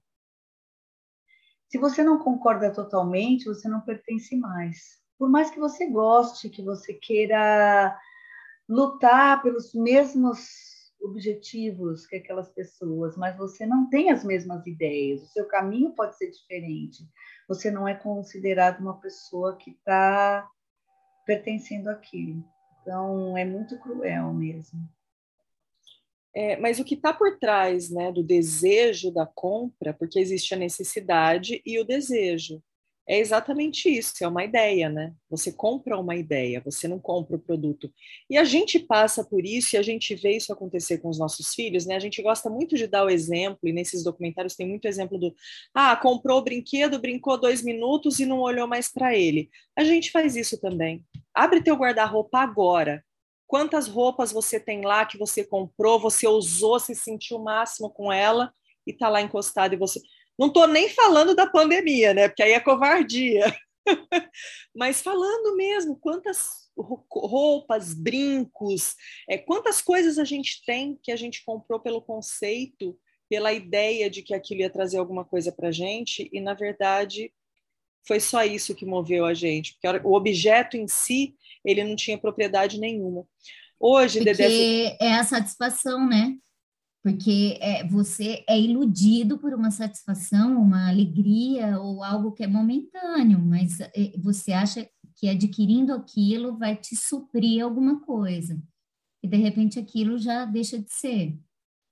Se 1.69 1.79
você 1.79 2.05
não 2.05 2.19
concorda 2.19 2.73
totalmente, 2.73 3.47
você 3.47 3.69
não 3.69 3.81
pertence 3.81 4.37
mais. 4.37 5.01
Por 5.19 5.31
mais 5.31 5.51
que 5.51 5.59
você 5.59 5.89
goste, 5.89 6.51
que 6.51 6.63
você 6.63 6.93
queira 6.93 7.99
lutar 8.69 9.43
pelos 9.43 9.73
mesmos 9.75 10.72
objetivos 11.03 12.07
que 12.07 12.17
aquelas 12.17 12.49
pessoas, 12.51 13.17
mas 13.17 13.37
você 13.37 13.67
não 13.67 13.89
tem 13.89 14.11
as 14.11 14.25
mesmas 14.25 14.67
ideias, 14.67 15.23
o 15.23 15.27
seu 15.27 15.47
caminho 15.47 15.95
pode 15.95 16.17
ser 16.17 16.31
diferente. 16.31 17.03
Você 17.49 17.71
não 17.71 17.87
é 17.87 17.95
considerado 17.95 18.81
uma 18.81 19.01
pessoa 19.01 19.57
que 19.57 19.71
está 19.71 20.49
pertencendo 21.27 21.89
àquilo. 21.89 22.45
Então, 22.81 23.37
é 23.37 23.45
muito 23.45 23.79
cruel 23.79 24.33
mesmo. 24.33 24.81
É, 26.35 26.57
mas 26.57 26.79
o 26.79 26.85
que 26.85 26.95
está 26.95 27.13
por 27.13 27.39
trás 27.39 27.91
né, 27.91 28.11
do 28.11 28.23
desejo 28.23 29.13
da 29.13 29.27
compra, 29.27 29.93
porque 29.93 30.19
existe 30.19 30.55
a 30.55 30.59
necessidade 30.59 31.61
e 31.65 31.79
o 31.79 31.85
desejo, 31.85 32.63
é 33.09 33.19
exatamente 33.19 33.89
isso, 33.89 34.23
é 34.23 34.29
uma 34.29 34.45
ideia, 34.45 34.89
né? 34.89 35.13
Você 35.29 35.53
compra 35.53 35.99
uma 35.99 36.15
ideia, 36.15 36.63
você 36.65 36.87
não 36.87 36.99
compra 36.99 37.37
o 37.37 37.39
produto. 37.39 37.93
E 38.31 38.39
a 38.39 38.45
gente 38.45 38.79
passa 38.79 39.25
por 39.25 39.45
isso 39.45 39.75
e 39.75 39.79
a 39.79 39.83
gente 39.83 40.15
vê 40.15 40.37
isso 40.37 40.53
acontecer 40.53 40.99
com 40.99 41.09
os 41.09 41.19
nossos 41.19 41.55
filhos, 41.55 41.85
né? 41.85 41.97
A 41.97 42.01
gente 42.01 42.23
gosta 42.23 42.49
muito 42.49 42.77
de 42.77 42.87
dar 42.87 43.05
o 43.05 43.11
exemplo, 43.11 43.69
e 43.69 43.73
nesses 43.73 44.05
documentários 44.05 44.55
tem 44.55 44.69
muito 44.69 44.87
exemplo 44.87 45.19
do 45.19 45.35
ah, 45.75 45.97
comprou 45.97 46.39
o 46.39 46.45
brinquedo, 46.45 47.01
brincou 47.01 47.41
dois 47.41 47.63
minutos 47.63 48.21
e 48.21 48.27
não 48.27 48.41
olhou 48.41 48.67
mais 48.67 48.91
para 48.91 49.17
ele. 49.17 49.51
A 49.77 49.85
gente 49.85 50.11
faz 50.11 50.37
isso 50.37 50.61
também. 50.61 51.05
Abre 51.35 51.63
teu 51.63 51.75
guarda-roupa 51.77 52.39
agora 52.39 53.05
quantas 53.53 53.87
roupas 53.87 54.33
você 54.33 54.59
tem 54.59 54.81
lá 54.81 55.05
que 55.05 55.19
você 55.19 55.45
comprou, 55.45 56.01
você 56.01 56.27
usou, 56.27 56.81
se 56.81 56.95
sentiu 56.95 57.37
o 57.37 57.45
máximo 57.45 57.91
com 57.91 58.11
ela 58.11 58.51
e 58.87 58.93
está 58.93 59.11
lá 59.11 59.21
encostado 59.21 59.75
e 59.75 59.77
você. 59.77 60.01
Não 60.39 60.49
estou 60.49 60.67
nem 60.67 60.89
falando 60.89 61.35
da 61.35 61.47
pandemia, 61.47 62.15
né? 62.15 62.29
Porque 62.29 62.43
aí 62.43 62.53
é 62.53 62.61
covardia. 62.61 63.45
Mas 64.75 65.03
falando 65.03 65.57
mesmo, 65.57 65.97
quantas 65.97 66.71
roupas, 67.11 67.93
brincos, 67.93 68.95
é, 69.29 69.37
quantas 69.37 69.83
coisas 69.83 70.19
a 70.19 70.25
gente 70.25 70.63
tem 70.65 70.99
que 71.03 71.13
a 71.13 71.17
gente 71.17 71.45
comprou 71.45 71.79
pelo 71.79 72.01
conceito, 72.01 72.99
pela 73.29 73.53
ideia 73.53 74.09
de 74.09 74.23
que 74.23 74.35
aquilo 74.35 74.61
ia 74.61 74.71
trazer 74.71 74.99
alguma 74.99 75.25
coisa 75.25 75.53
para 75.53 75.69
a 75.69 75.73
gente, 75.73 76.29
e 76.33 76.41
na 76.41 76.55
verdade 76.55 77.33
foi 78.07 78.19
só 78.19 78.43
isso 78.43 78.75
que 78.75 78.87
moveu 78.87 79.25
a 79.25 79.35
gente, 79.35 79.75
porque 79.75 80.07
o 80.07 80.15
objeto 80.15 80.77
em 80.77 80.89
si 80.89 81.37
ele 81.65 81.85
não 81.85 81.95
tinha 81.95 82.19
propriedade 82.19 82.81
nenhuma. 82.81 83.27
Hoje, 83.79 84.21
Porque 84.21 84.35
Dedé... 84.35 84.97
é 85.01 85.15
a 85.15 85.25
satisfação, 85.25 86.09
né? 86.09 86.37
Porque 87.03 87.59
é, 87.61 87.87
você 87.87 88.45
é 88.49 88.59
iludido 88.61 89.39
por 89.39 89.53
uma 89.53 89.71
satisfação, 89.73 90.63
uma 90.63 90.89
alegria 90.89 91.81
ou 91.81 92.05
algo 92.05 92.33
que 92.33 92.45
é 92.45 92.47
momentâneo, 92.47 93.41
mas 93.41 93.81
é, 93.81 94.13
você 94.19 94.53
acha 94.53 94.89
que 95.17 95.29
adquirindo 95.29 95.93
aquilo 95.93 96.57
vai 96.57 96.77
te 96.77 96.95
suprir 96.95 97.63
alguma 97.63 98.01
coisa. 98.01 98.61
E 99.23 99.29
de 99.29 99.37
repente 99.37 99.79
aquilo 99.79 100.17
já 100.19 100.45
deixa 100.45 100.79
de 100.79 100.93
ser. 100.93 101.39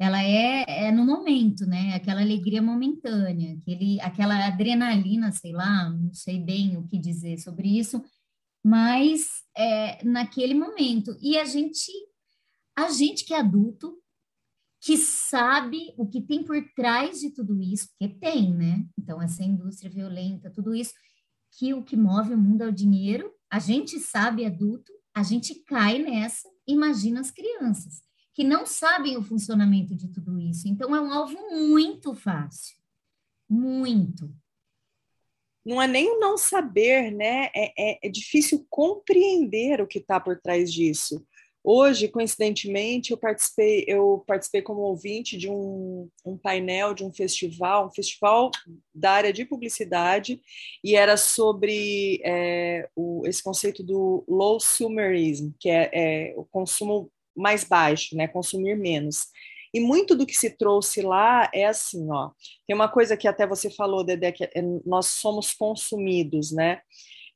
Ela 0.00 0.22
é, 0.22 0.86
é 0.86 0.92
no 0.92 1.04
momento, 1.04 1.66
né? 1.66 1.94
Aquela 1.94 2.22
alegria 2.22 2.62
momentânea, 2.62 3.54
aquele, 3.54 4.00
aquela 4.00 4.46
adrenalina, 4.46 5.30
sei 5.30 5.52
lá, 5.52 5.90
não 5.90 6.14
sei 6.14 6.38
bem 6.38 6.76
o 6.76 6.86
que 6.86 6.98
dizer 6.98 7.38
sobre 7.38 7.78
isso, 7.78 8.02
mas 8.64 9.26
é, 9.56 10.02
naquele 10.04 10.54
momento. 10.54 11.16
E 11.20 11.36
a 11.36 11.44
gente, 11.44 11.92
a 12.76 12.90
gente 12.90 13.24
que 13.24 13.34
é 13.34 13.40
adulto, 13.40 13.94
que 14.80 14.96
sabe 14.96 15.92
o 15.98 16.06
que 16.06 16.22
tem 16.22 16.42
por 16.42 16.56
trás 16.74 17.20
de 17.20 17.30
tudo 17.30 17.60
isso, 17.60 17.88
porque 17.90 18.14
tem, 18.14 18.52
né? 18.52 18.86
Então, 18.98 19.20
essa 19.20 19.44
indústria 19.44 19.90
violenta, 19.90 20.50
tudo 20.50 20.74
isso, 20.74 20.94
que 21.58 21.74
o 21.74 21.82
que 21.82 21.96
move 21.96 22.32
o 22.32 22.38
mundo 22.38 22.62
é 22.62 22.66
o 22.66 22.72
dinheiro, 22.72 23.30
a 23.50 23.58
gente 23.58 23.98
sabe, 23.98 24.46
adulto, 24.46 24.92
a 25.14 25.22
gente 25.22 25.54
cai 25.64 25.98
nessa, 25.98 26.48
imagina 26.66 27.20
as 27.20 27.30
crianças, 27.30 28.02
que 28.32 28.42
não 28.42 28.64
sabem 28.64 29.18
o 29.18 29.22
funcionamento 29.22 29.94
de 29.94 30.08
tudo 30.08 30.38
isso. 30.38 30.66
Então, 30.66 30.96
é 30.96 31.00
um 31.00 31.12
alvo 31.12 31.36
muito 31.50 32.14
fácil, 32.14 32.78
muito 33.48 34.34
não 35.64 35.80
é 35.80 35.86
nem 35.86 36.10
o 36.10 36.18
não 36.18 36.38
saber, 36.38 37.10
né? 37.10 37.50
É, 37.54 37.72
é, 37.78 37.98
é 38.02 38.08
difícil 38.08 38.66
compreender 38.68 39.80
o 39.80 39.86
que 39.86 39.98
está 39.98 40.18
por 40.18 40.40
trás 40.40 40.72
disso. 40.72 41.24
Hoje, 41.62 42.08
coincidentemente, 42.08 43.10
eu 43.10 43.18
participei, 43.18 43.84
eu 43.86 44.24
participei 44.26 44.62
como 44.62 44.80
ouvinte 44.80 45.36
de 45.36 45.50
um, 45.50 46.08
um, 46.24 46.36
painel 46.36 46.94
de 46.94 47.04
um 47.04 47.12
festival, 47.12 47.86
um 47.86 47.90
festival 47.90 48.50
da 48.94 49.12
área 49.12 49.32
de 49.32 49.44
publicidade, 49.44 50.40
e 50.82 50.96
era 50.96 51.18
sobre 51.18 52.20
é, 52.24 52.88
o, 52.96 53.26
esse 53.26 53.42
conceito 53.42 53.82
do 53.82 54.24
low 54.26 54.58
sumerism, 54.58 55.50
que 55.60 55.68
é, 55.68 55.90
é, 55.92 56.34
o 56.34 56.44
consumo 56.46 57.12
mais 57.36 57.62
baixo, 57.62 58.16
né, 58.16 58.26
consumir 58.26 58.76
menos. 58.76 59.26
E 59.72 59.80
muito 59.80 60.16
do 60.16 60.26
que 60.26 60.34
se 60.34 60.50
trouxe 60.56 61.02
lá 61.02 61.48
é 61.54 61.66
assim, 61.66 62.10
ó. 62.10 62.30
Tem 62.66 62.74
uma 62.74 62.88
coisa 62.88 63.16
que 63.16 63.28
até 63.28 63.46
você 63.46 63.70
falou, 63.70 64.02
Dedé, 64.02 64.32
que 64.32 64.44
é, 64.44 64.50
nós 64.84 65.06
somos 65.06 65.52
consumidos, 65.52 66.50
né? 66.50 66.80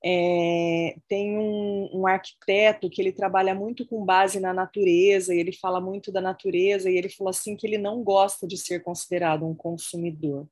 É, 0.06 0.96
tem 1.08 1.38
um, 1.38 1.88
um, 1.94 2.06
arquiteto 2.06 2.90
que 2.90 3.00
ele 3.00 3.10
trabalha 3.10 3.54
muito 3.54 3.86
com 3.86 4.04
base 4.04 4.38
na 4.38 4.52
natureza, 4.52 5.34
e 5.34 5.38
ele 5.38 5.52
fala 5.52 5.80
muito 5.80 6.12
da 6.12 6.20
natureza, 6.20 6.90
e 6.90 6.96
ele 6.96 7.08
falou 7.08 7.30
assim 7.30 7.56
que 7.56 7.66
ele 7.66 7.78
não 7.78 8.04
gosta 8.04 8.46
de 8.46 8.58
ser 8.58 8.82
considerado 8.82 9.46
um 9.46 9.54
consumidor. 9.54 10.46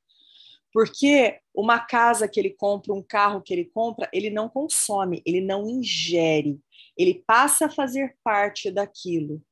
Porque 0.73 1.39
uma 1.55 1.79
casa 1.81 2.27
que 2.27 2.41
ele 2.41 2.49
compra, 2.49 2.95
um 2.95 3.03
carro 3.03 3.43
que 3.43 3.53
ele 3.53 3.67
compra, 3.67 4.09
ele 4.11 4.31
não 4.31 4.49
consome, 4.49 5.23
ele 5.27 5.43
não 5.43 5.69
ingere, 5.69 6.59
ele 6.97 7.23
passa 7.27 7.67
a 7.67 7.71
fazer 7.71 8.17
parte 8.25 8.71
daquilo. 8.71 9.43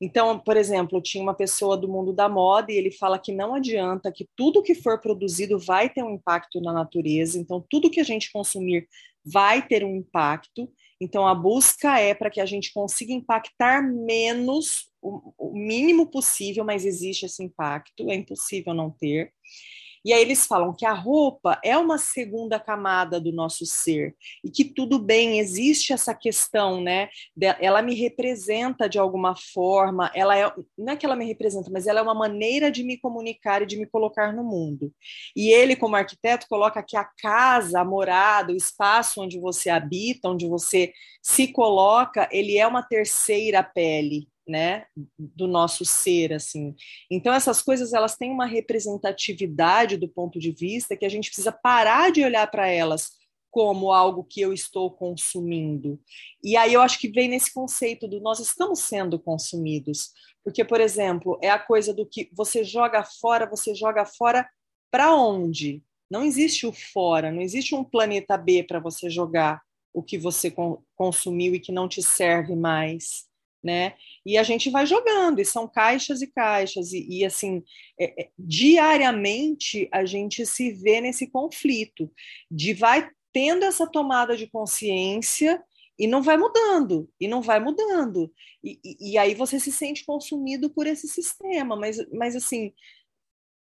Então, 0.00 0.38
por 0.38 0.56
exemplo, 0.56 1.00
tinha 1.00 1.22
uma 1.22 1.34
pessoa 1.34 1.76
do 1.76 1.88
mundo 1.88 2.12
da 2.12 2.28
moda 2.28 2.72
e 2.72 2.76
ele 2.76 2.90
fala 2.90 3.18
que 3.18 3.32
não 3.32 3.54
adianta, 3.54 4.12
que 4.12 4.28
tudo 4.36 4.62
que 4.62 4.74
for 4.74 5.00
produzido 5.00 5.58
vai 5.58 5.88
ter 5.88 6.02
um 6.02 6.14
impacto 6.14 6.60
na 6.60 6.72
natureza, 6.72 7.38
então 7.38 7.64
tudo 7.68 7.90
que 7.90 8.00
a 8.00 8.04
gente 8.04 8.30
consumir 8.32 8.88
vai 9.24 9.66
ter 9.66 9.84
um 9.84 9.96
impacto. 9.96 10.70
Então, 11.00 11.26
a 11.26 11.34
busca 11.34 11.98
é 11.98 12.14
para 12.14 12.30
que 12.30 12.40
a 12.40 12.46
gente 12.46 12.72
consiga 12.72 13.12
impactar 13.12 13.82
menos, 13.82 14.88
o, 15.02 15.34
o 15.36 15.52
mínimo 15.52 16.10
possível, 16.10 16.64
mas 16.64 16.86
existe 16.86 17.26
esse 17.26 17.42
impacto, 17.42 18.10
é 18.10 18.14
impossível 18.14 18.72
não 18.72 18.90
ter. 18.90 19.32
E 20.04 20.12
aí 20.12 20.20
eles 20.20 20.46
falam 20.46 20.74
que 20.74 20.84
a 20.86 20.92
roupa 20.92 21.58
é 21.64 21.76
uma 21.76 21.98
segunda 21.98 22.58
camada 22.58 23.20
do 23.20 23.32
nosso 23.32 23.64
ser 23.66 24.14
e 24.44 24.50
que 24.50 24.64
tudo 24.64 24.98
bem, 24.98 25.38
existe 25.38 25.92
essa 25.92 26.14
questão, 26.14 26.80
né? 26.80 27.08
Ela 27.60 27.82
me 27.82 27.94
representa 27.94 28.88
de 28.88 28.98
alguma 28.98 29.34
forma, 29.36 30.10
ela 30.14 30.36
é, 30.36 30.52
não 30.76 30.92
é 30.92 30.96
que 30.96 31.04
ela 31.04 31.16
me 31.16 31.24
representa, 31.24 31.70
mas 31.70 31.86
ela 31.86 32.00
é 32.00 32.02
uma 32.02 32.14
maneira 32.14 32.70
de 32.70 32.82
me 32.82 32.98
comunicar 32.98 33.62
e 33.62 33.66
de 33.66 33.76
me 33.76 33.86
colocar 33.86 34.32
no 34.32 34.44
mundo. 34.44 34.92
E 35.34 35.50
ele, 35.50 35.76
como 35.76 35.96
arquiteto, 35.96 36.46
coloca 36.48 36.82
que 36.82 36.96
a 36.96 37.04
casa, 37.04 37.80
a 37.80 37.84
morada, 37.84 38.52
o 38.52 38.56
espaço 38.56 39.20
onde 39.20 39.38
você 39.38 39.70
habita, 39.70 40.28
onde 40.28 40.46
você 40.46 40.92
se 41.22 41.48
coloca, 41.48 42.28
ele 42.30 42.56
é 42.56 42.66
uma 42.66 42.82
terceira 42.82 43.62
pele, 43.62 44.28
né, 44.46 44.86
do 45.18 45.46
nosso 45.46 45.84
ser, 45.84 46.32
assim. 46.32 46.74
Então 47.10 47.32
essas 47.32 47.62
coisas 47.62 47.92
elas 47.92 48.16
têm 48.16 48.30
uma 48.30 48.46
representatividade 48.46 49.96
do 49.96 50.08
ponto 50.08 50.38
de 50.38 50.52
vista 50.52 50.96
que 50.96 51.04
a 51.04 51.08
gente 51.08 51.28
precisa 51.28 51.52
parar 51.52 52.12
de 52.12 52.24
olhar 52.24 52.46
para 52.50 52.68
elas 52.68 53.10
como 53.50 53.90
algo 53.90 54.22
que 54.22 54.40
eu 54.40 54.52
estou 54.52 54.90
consumindo. 54.90 55.98
E 56.44 56.56
aí 56.56 56.74
eu 56.74 56.82
acho 56.82 56.98
que 56.98 57.08
vem 57.08 57.28
nesse 57.28 57.52
conceito 57.52 58.06
do 58.06 58.20
nós 58.20 58.38
estamos 58.38 58.80
sendo 58.80 59.18
consumidos, 59.18 60.10
porque 60.44 60.64
por 60.64 60.80
exemplo, 60.80 61.38
é 61.42 61.50
a 61.50 61.58
coisa 61.58 61.94
do 61.94 62.06
que 62.06 62.28
você 62.34 62.62
joga 62.62 63.02
fora, 63.02 63.48
você 63.48 63.74
joga 63.74 64.04
fora 64.04 64.46
para 64.90 65.14
onde? 65.14 65.82
Não 66.10 66.22
existe 66.22 66.66
o 66.66 66.72
fora, 66.72 67.32
não 67.32 67.40
existe 67.40 67.74
um 67.74 67.82
planeta 67.82 68.36
B 68.36 68.62
para 68.62 68.78
você 68.78 69.10
jogar 69.10 69.62
o 69.92 70.02
que 70.02 70.18
você 70.18 70.54
consumiu 70.94 71.54
e 71.54 71.60
que 71.60 71.72
não 71.72 71.88
te 71.88 72.02
serve 72.02 72.54
mais 72.54 73.24
né? 73.62 73.94
E 74.24 74.38
a 74.38 74.42
gente 74.42 74.70
vai 74.70 74.86
jogando, 74.86 75.40
e 75.40 75.44
são 75.44 75.68
caixas 75.68 76.22
e 76.22 76.26
caixas, 76.26 76.92
e, 76.92 77.06
e 77.08 77.24
assim, 77.24 77.62
é, 77.98 78.22
é, 78.22 78.30
diariamente 78.38 79.88
a 79.92 80.04
gente 80.04 80.46
se 80.46 80.72
vê 80.72 81.00
nesse 81.00 81.26
conflito, 81.26 82.10
de 82.50 82.72
vai 82.72 83.10
tendo 83.32 83.64
essa 83.64 83.86
tomada 83.86 84.36
de 84.36 84.46
consciência 84.46 85.62
e 85.98 86.06
não 86.06 86.22
vai 86.22 86.36
mudando, 86.36 87.08
e 87.20 87.26
não 87.26 87.42
vai 87.42 87.58
mudando. 87.58 88.32
E, 88.62 88.78
e, 88.84 89.12
e 89.12 89.18
aí 89.18 89.34
você 89.34 89.58
se 89.58 89.72
sente 89.72 90.04
consumido 90.04 90.70
por 90.70 90.86
esse 90.86 91.08
sistema, 91.08 91.74
mas, 91.74 91.98
mas 92.12 92.36
assim, 92.36 92.72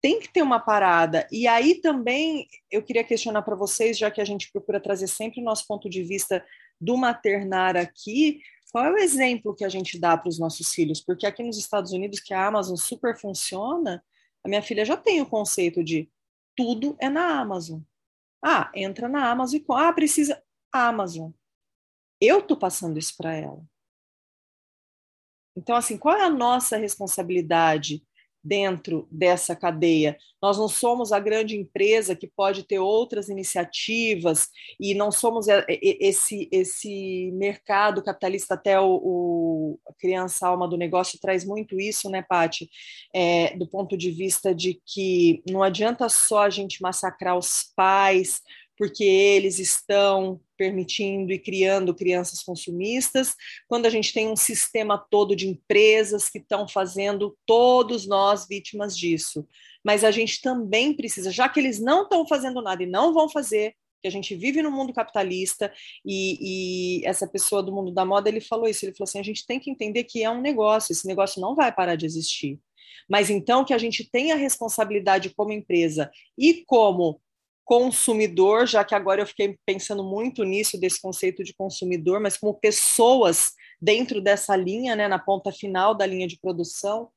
tem 0.00 0.20
que 0.20 0.32
ter 0.32 0.42
uma 0.42 0.60
parada. 0.60 1.26
E 1.30 1.46
aí 1.46 1.80
também 1.80 2.46
eu 2.70 2.82
queria 2.82 3.04
questionar 3.04 3.42
para 3.42 3.56
vocês, 3.56 3.98
já 3.98 4.10
que 4.10 4.20
a 4.20 4.24
gente 4.24 4.50
procura 4.52 4.80
trazer 4.80 5.08
sempre 5.08 5.40
o 5.40 5.44
nosso 5.44 5.66
ponto 5.66 5.88
de 5.88 6.02
vista 6.02 6.44
do 6.80 6.96
maternar 6.96 7.76
aqui, 7.76 8.40
qual 8.70 8.84
é 8.84 8.92
o 8.92 8.98
exemplo 8.98 9.54
que 9.54 9.64
a 9.64 9.68
gente 9.68 9.98
dá 9.98 10.16
para 10.16 10.28
os 10.28 10.38
nossos 10.38 10.72
filhos? 10.72 11.00
Porque 11.00 11.26
aqui 11.26 11.42
nos 11.42 11.58
Estados 11.58 11.92
Unidos, 11.92 12.20
que 12.20 12.34
a 12.34 12.46
Amazon 12.46 12.76
super 12.76 13.18
funciona, 13.18 14.04
a 14.44 14.48
minha 14.48 14.62
filha 14.62 14.84
já 14.84 14.96
tem 14.96 15.20
o 15.20 15.26
conceito 15.28 15.82
de 15.82 16.10
tudo 16.56 16.96
é 17.00 17.08
na 17.08 17.40
Amazon. 17.40 17.80
Ah, 18.42 18.70
entra 18.74 19.08
na 19.08 19.30
Amazon 19.30 19.60
e 19.60 19.64
ah, 19.70 19.92
precisa 19.92 20.42
Amazon. 20.72 21.30
Eu 22.20 22.42
tô 22.42 22.56
passando 22.56 22.98
isso 22.98 23.14
para 23.16 23.34
ela. 23.34 23.64
Então, 25.56 25.74
assim, 25.74 25.96
qual 25.96 26.16
é 26.16 26.24
a 26.24 26.30
nossa 26.30 26.76
responsabilidade 26.76 28.06
dentro 28.48 29.06
dessa 29.10 29.54
cadeia. 29.54 30.16
Nós 30.40 30.56
não 30.56 30.68
somos 30.68 31.12
a 31.12 31.20
grande 31.20 31.56
empresa 31.56 32.16
que 32.16 32.26
pode 32.26 32.62
ter 32.62 32.78
outras 32.78 33.28
iniciativas 33.28 34.48
e 34.80 34.94
não 34.94 35.12
somos 35.12 35.46
esse, 35.68 36.48
esse 36.50 37.30
mercado 37.34 38.02
capitalista, 38.02 38.54
até 38.54 38.80
o, 38.80 39.00
o 39.02 39.80
a 39.86 39.92
criança 39.92 40.48
alma 40.48 40.66
do 40.66 40.78
negócio 40.78 41.18
traz 41.20 41.44
muito 41.44 41.78
isso, 41.78 42.08
né, 42.08 42.22
Pati? 42.22 42.70
É, 43.14 43.54
do 43.56 43.66
ponto 43.66 43.96
de 43.96 44.10
vista 44.10 44.54
de 44.54 44.80
que 44.86 45.42
não 45.48 45.62
adianta 45.62 46.08
só 46.08 46.44
a 46.44 46.50
gente 46.50 46.80
massacrar 46.80 47.36
os 47.36 47.72
pais, 47.76 48.40
porque 48.78 49.02
eles 49.02 49.58
estão 49.58 50.40
permitindo 50.56 51.32
e 51.32 51.38
criando 51.38 51.94
crianças 51.94 52.42
consumistas, 52.42 53.34
quando 53.66 53.86
a 53.86 53.90
gente 53.90 54.12
tem 54.12 54.28
um 54.28 54.36
sistema 54.36 54.96
todo 54.96 55.34
de 55.34 55.48
empresas 55.48 56.30
que 56.30 56.38
estão 56.38 56.66
fazendo 56.68 57.36
todos 57.44 58.06
nós 58.06 58.46
vítimas 58.48 58.96
disso. 58.96 59.46
Mas 59.84 60.04
a 60.04 60.12
gente 60.12 60.40
também 60.40 60.94
precisa, 60.94 61.30
já 61.32 61.48
que 61.48 61.58
eles 61.58 61.80
não 61.80 62.04
estão 62.04 62.26
fazendo 62.26 62.62
nada 62.62 62.82
e 62.82 62.86
não 62.86 63.12
vão 63.12 63.28
fazer, 63.28 63.74
que 64.00 64.06
a 64.06 64.10
gente 64.10 64.36
vive 64.36 64.62
no 64.62 64.70
mundo 64.70 64.92
capitalista 64.92 65.72
e, 66.06 67.00
e, 67.00 67.06
essa 67.06 67.26
pessoa 67.26 67.60
do 67.62 67.74
mundo 67.74 67.90
da 67.90 68.04
moda 68.04 68.28
ele 68.28 68.40
falou 68.40 68.68
isso 68.68 68.84
ele 68.84 68.92
falou 68.92 69.08
assim 69.08 69.18
a 69.18 69.24
gente 69.24 69.44
tem 69.44 69.58
que 69.58 69.72
entender 69.72 70.04
que 70.04 70.22
é 70.22 70.30
um 70.30 70.40
negócio 70.40 70.92
esse 70.92 71.04
negócio 71.04 71.40
não 71.40 71.56
vai 71.56 71.74
parar 71.74 71.96
de 71.96 72.06
existir 72.06 72.60
mas 73.10 73.28
então 73.28 73.64
que 73.64 73.74
a 73.74 73.78
gente 73.78 74.08
tenha 74.08 74.34
a 74.34 74.38
responsabilidade 74.38 75.30
como 75.30 75.52
empresa 75.52 76.12
e 76.38 76.62
como 76.64 77.20
consumidor, 77.68 78.66
já 78.66 78.82
que 78.82 78.94
agora 78.94 79.20
eu 79.20 79.26
fiquei 79.26 79.58
pensando 79.66 80.02
muito 80.02 80.42
nisso, 80.42 80.80
desse 80.80 81.02
conceito 81.02 81.44
de 81.44 81.52
consumidor, 81.52 82.18
mas 82.18 82.38
como 82.38 82.54
pessoas 82.54 83.52
dentro 83.78 84.22
dessa 84.22 84.56
linha, 84.56 84.96
né, 84.96 85.06
na 85.06 85.18
ponta 85.18 85.52
final 85.52 85.94
da 85.94 86.06
linha 86.06 86.26
de 86.26 86.40
produção, 86.40 87.10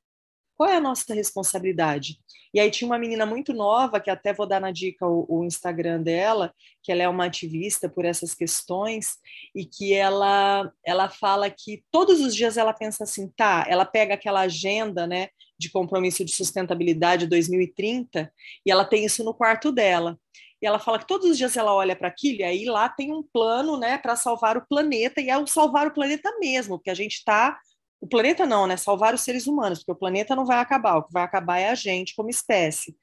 qual 0.61 0.69
é 0.69 0.75
a 0.75 0.79
nossa 0.79 1.11
responsabilidade? 1.15 2.19
E 2.53 2.59
aí 2.59 2.69
tinha 2.69 2.87
uma 2.87 2.99
menina 2.99 3.25
muito 3.25 3.51
nova, 3.51 3.99
que 3.99 4.11
até 4.11 4.31
vou 4.31 4.45
dar 4.45 4.61
na 4.61 4.69
dica 4.69 5.07
o, 5.07 5.25
o, 5.27 5.43
Instagram 5.43 6.03
dela, 6.03 6.53
que 6.83 6.91
ela 6.91 7.01
é 7.01 7.09
uma 7.09 7.25
ativista 7.25 7.89
por 7.89 8.05
essas 8.05 8.35
questões, 8.35 9.17
e 9.55 9.65
que 9.65 9.91
ela, 9.91 10.71
ela 10.85 11.09
fala 11.09 11.49
que 11.49 11.83
todos 11.89 12.21
os 12.21 12.35
dias 12.35 12.57
ela 12.57 12.73
pensa 12.73 13.05
assim, 13.05 13.27
tá, 13.35 13.65
ela 13.67 13.85
pega 13.85 14.13
aquela 14.13 14.41
agenda, 14.41 15.07
né, 15.07 15.29
de 15.57 15.71
compromisso 15.71 16.23
de 16.23 16.31
sustentabilidade 16.31 17.25
2030, 17.25 18.31
e 18.63 18.71
ela 18.71 18.85
tem 18.85 19.03
isso 19.03 19.23
no 19.23 19.33
quarto 19.33 19.71
dela. 19.71 20.15
E 20.61 20.67
ela 20.67 20.77
fala 20.77 20.99
que 20.99 21.07
todos 21.07 21.27
os 21.27 21.39
dias 21.39 21.57
ela 21.57 21.73
olha 21.73 21.95
para 21.95 22.07
aquilo 22.07 22.41
e 22.41 22.43
aí 22.43 22.65
lá 22.65 22.87
tem 22.87 23.11
um 23.11 23.23
plano, 23.23 23.79
né, 23.79 23.97
para 23.97 24.15
salvar 24.15 24.57
o 24.57 24.67
planeta, 24.67 25.21
e 25.21 25.31
é 25.31 25.37
o 25.39 25.47
salvar 25.47 25.87
o 25.87 25.91
planeta 25.91 26.37
mesmo, 26.39 26.77
porque 26.77 26.91
a 26.91 26.95
gente 26.95 27.15
está 27.15 27.57
o 28.01 28.07
planeta 28.07 28.47
não, 28.47 28.65
né? 28.65 28.75
Salvar 28.75 29.13
os 29.13 29.21
seres 29.21 29.45
humanos, 29.45 29.79
porque 29.79 29.91
o 29.91 29.95
planeta 29.95 30.35
não 30.35 30.43
vai 30.43 30.57
acabar, 30.57 30.97
o 30.97 31.03
que 31.03 31.13
vai 31.13 31.23
acabar 31.23 31.59
é 31.59 31.69
a 31.69 31.75
gente 31.75 32.15
como 32.15 32.31
espécie. 32.31 32.97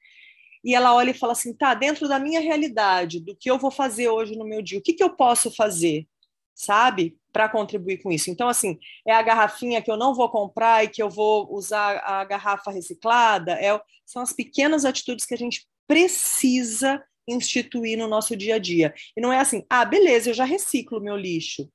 E 0.63 0.75
ela 0.75 0.93
olha 0.93 1.11
e 1.11 1.17
fala 1.17 1.31
assim: 1.31 1.53
tá, 1.53 1.73
dentro 1.73 2.07
da 2.07 2.19
minha 2.19 2.41
realidade, 2.41 3.21
do 3.21 3.35
que 3.35 3.49
eu 3.49 3.57
vou 3.57 3.71
fazer 3.71 4.09
hoje 4.09 4.37
no 4.37 4.45
meu 4.45 4.61
dia, 4.61 4.77
o 4.77 4.81
que, 4.81 4.93
que 4.93 5.03
eu 5.03 5.15
posso 5.15 5.49
fazer, 5.55 6.05
sabe, 6.53 7.17
para 7.31 7.47
contribuir 7.47 8.03
com 8.03 8.11
isso? 8.11 8.29
Então, 8.29 8.49
assim, 8.49 8.77
é 9.07 9.13
a 9.13 9.21
garrafinha 9.21 9.81
que 9.81 9.89
eu 9.89 9.95
não 9.95 10.13
vou 10.13 10.29
comprar 10.29 10.83
e 10.83 10.89
que 10.89 11.01
eu 11.01 11.09
vou 11.09 11.47
usar 11.53 12.01
a 12.05 12.25
garrafa 12.25 12.69
reciclada, 12.69 13.53
é, 13.53 13.79
são 14.05 14.21
as 14.21 14.33
pequenas 14.33 14.83
atitudes 14.83 15.25
que 15.25 15.33
a 15.33 15.37
gente 15.37 15.65
precisa 15.87 17.01
instituir 17.25 17.97
no 17.97 18.07
nosso 18.07 18.35
dia 18.35 18.55
a 18.55 18.59
dia. 18.59 18.93
E 19.15 19.21
não 19.21 19.31
é 19.31 19.39
assim, 19.39 19.65
ah, 19.69 19.85
beleza, 19.85 20.29
eu 20.31 20.33
já 20.33 20.43
reciclo 20.43 20.99
meu 20.99 21.15
lixo. 21.15 21.71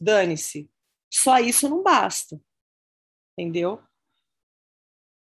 Dane-se. 0.00 0.68
Só 1.10 1.38
isso 1.38 1.68
não 1.68 1.82
basta 1.82 2.40
entendeu? 3.40 3.80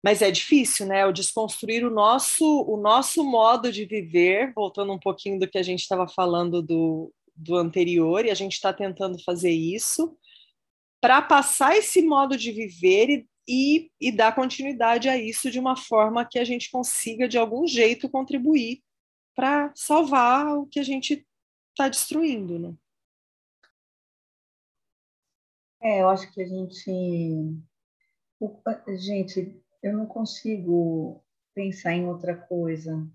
Mas 0.03 0.21
é 0.21 0.29
difícil, 0.29 0.85
né? 0.85 1.05
O 1.05 1.13
desconstruir 1.13 1.85
o 1.85 1.89
nosso, 1.89 2.45
o 2.63 2.75
nosso 2.75 3.23
modo 3.23 3.71
de 3.71 3.85
viver, 3.85 4.53
voltando 4.53 4.91
um 4.91 4.99
pouquinho 4.99 5.39
do 5.39 5.47
que 5.47 5.57
a 5.57 5.63
gente 5.63 5.79
estava 5.79 6.07
falando 6.07 6.61
do, 6.61 7.13
do 7.35 7.55
anterior, 7.55 8.25
e 8.25 8.29
a 8.29 8.35
gente 8.35 8.53
está 8.53 8.73
tentando 8.73 9.21
fazer 9.23 9.51
isso 9.51 10.17
para 11.01 11.21
passar 11.21 11.75
esse 11.75 12.01
modo 12.01 12.37
de 12.37 12.51
viver 12.51 13.09
e, 13.09 13.27
e, 13.47 13.91
e, 13.99 14.11
dar 14.11 14.35
continuidade 14.35 15.09
a 15.09 15.17
isso 15.17 15.51
de 15.51 15.59
uma 15.59 15.75
forma 15.75 16.25
que 16.25 16.39
a 16.39 16.45
gente 16.45 16.69
consiga, 16.69 17.27
de 17.27 17.37
algum 17.37 17.67
jeito, 17.67 18.09
contribuir 18.09 18.81
para 19.35 19.71
salvar 19.75 20.57
o 20.57 20.65
que 20.65 20.79
a 20.79 20.83
gente 20.83 21.25
está 21.71 21.89
destruindo. 21.89 22.59
Né? 22.59 22.73
É, 25.81 26.01
eu 26.01 26.09
acho 26.09 26.31
que 26.31 26.41
a 26.41 26.47
gente 26.47 26.89
Gente, 28.95 29.63
eu 29.81 29.95
não 29.95 30.05
consigo 30.05 31.23
pensar 31.53 31.93
em 31.93 32.07
outra 32.07 32.35
coisa 32.35 33.07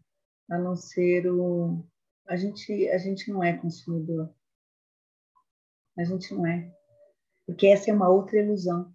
a 0.50 0.58
não 0.58 0.76
ser 0.76 1.30
o. 1.30 1.84
A 2.26 2.36
gente, 2.36 2.88
a 2.88 2.98
gente 2.98 3.30
não 3.30 3.42
é 3.42 3.56
consumidor. 3.56 4.32
A 5.98 6.04
gente 6.04 6.32
não 6.34 6.46
é. 6.46 6.72
Porque 7.46 7.66
essa 7.66 7.90
é 7.90 7.94
uma 7.94 8.08
outra 8.08 8.38
ilusão. 8.38 8.94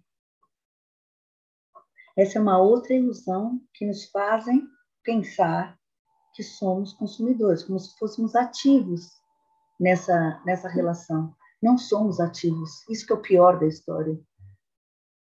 Essa 2.16 2.38
é 2.38 2.40
uma 2.40 2.58
outra 2.58 2.94
ilusão 2.94 3.60
que 3.74 3.84
nos 3.84 4.04
fazem 4.10 4.64
pensar 5.02 5.78
que 6.34 6.42
somos 6.42 6.92
consumidores, 6.92 7.64
como 7.64 7.78
se 7.78 7.96
fôssemos 7.98 8.34
ativos 8.34 9.08
nessa, 9.78 10.42
nessa 10.46 10.68
relação. 10.68 11.34
Não 11.60 11.76
somos 11.76 12.20
ativos. 12.20 12.88
Isso 12.88 13.06
que 13.06 13.12
é 13.12 13.16
o 13.16 13.22
pior 13.22 13.58
da 13.58 13.66
história. 13.66 14.18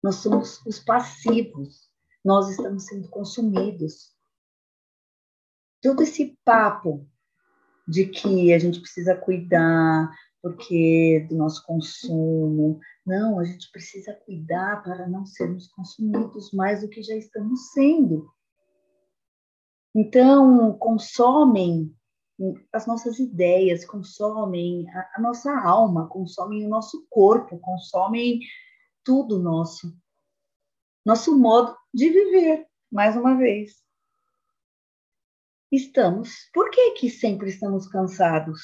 Nós 0.04 0.16
somos 0.16 0.66
os 0.66 0.80
passivos. 0.80 1.90
Nós 2.24 2.50
estamos 2.50 2.86
sendo 2.86 3.10
consumidos. 3.10 4.16
Todo 5.82 6.04
esse 6.04 6.38
papo 6.44 7.08
de 7.88 8.06
que 8.06 8.54
a 8.54 8.60
gente 8.60 8.80
precisa 8.80 9.16
cuidar 9.16 10.10
porque 10.42 11.26
do 11.30 11.36
nosso 11.36 11.64
consumo. 11.66 12.80
Não, 13.06 13.40
a 13.40 13.46
gente 13.46 13.70
precisa 13.72 14.14
cuidar 14.14 14.82
para 14.84 15.08
não 15.08 15.26
sermos 15.26 15.68
consumidos 15.68 16.52
mais 16.52 16.82
do 16.82 16.90
que 16.90 17.04
já 17.04 17.16
estamos 17.16 17.72
sendo. 17.72 18.30
Então, 19.94 20.74
consomem 20.78 21.96
as 22.74 22.88
nossas 22.88 23.20
ideias, 23.20 23.86
consomem 23.86 24.90
a, 24.90 25.12
a 25.18 25.22
nossa 25.22 25.52
alma, 25.60 26.08
consomem 26.08 26.66
o 26.66 26.70
nosso 26.70 27.06
corpo, 27.10 27.60
consomem 27.60 28.40
tudo 29.04 29.40
nosso. 29.40 29.96
Nosso 31.06 31.38
modo 31.38 31.76
de 31.94 32.10
viver, 32.10 32.68
mais 32.92 33.16
uma 33.16 33.36
vez. 33.36 33.84
Estamos. 35.72 36.50
Por 36.54 36.70
que, 36.70 36.92
que 36.92 37.10
sempre 37.10 37.50
estamos 37.50 37.88
cansados? 37.88 38.62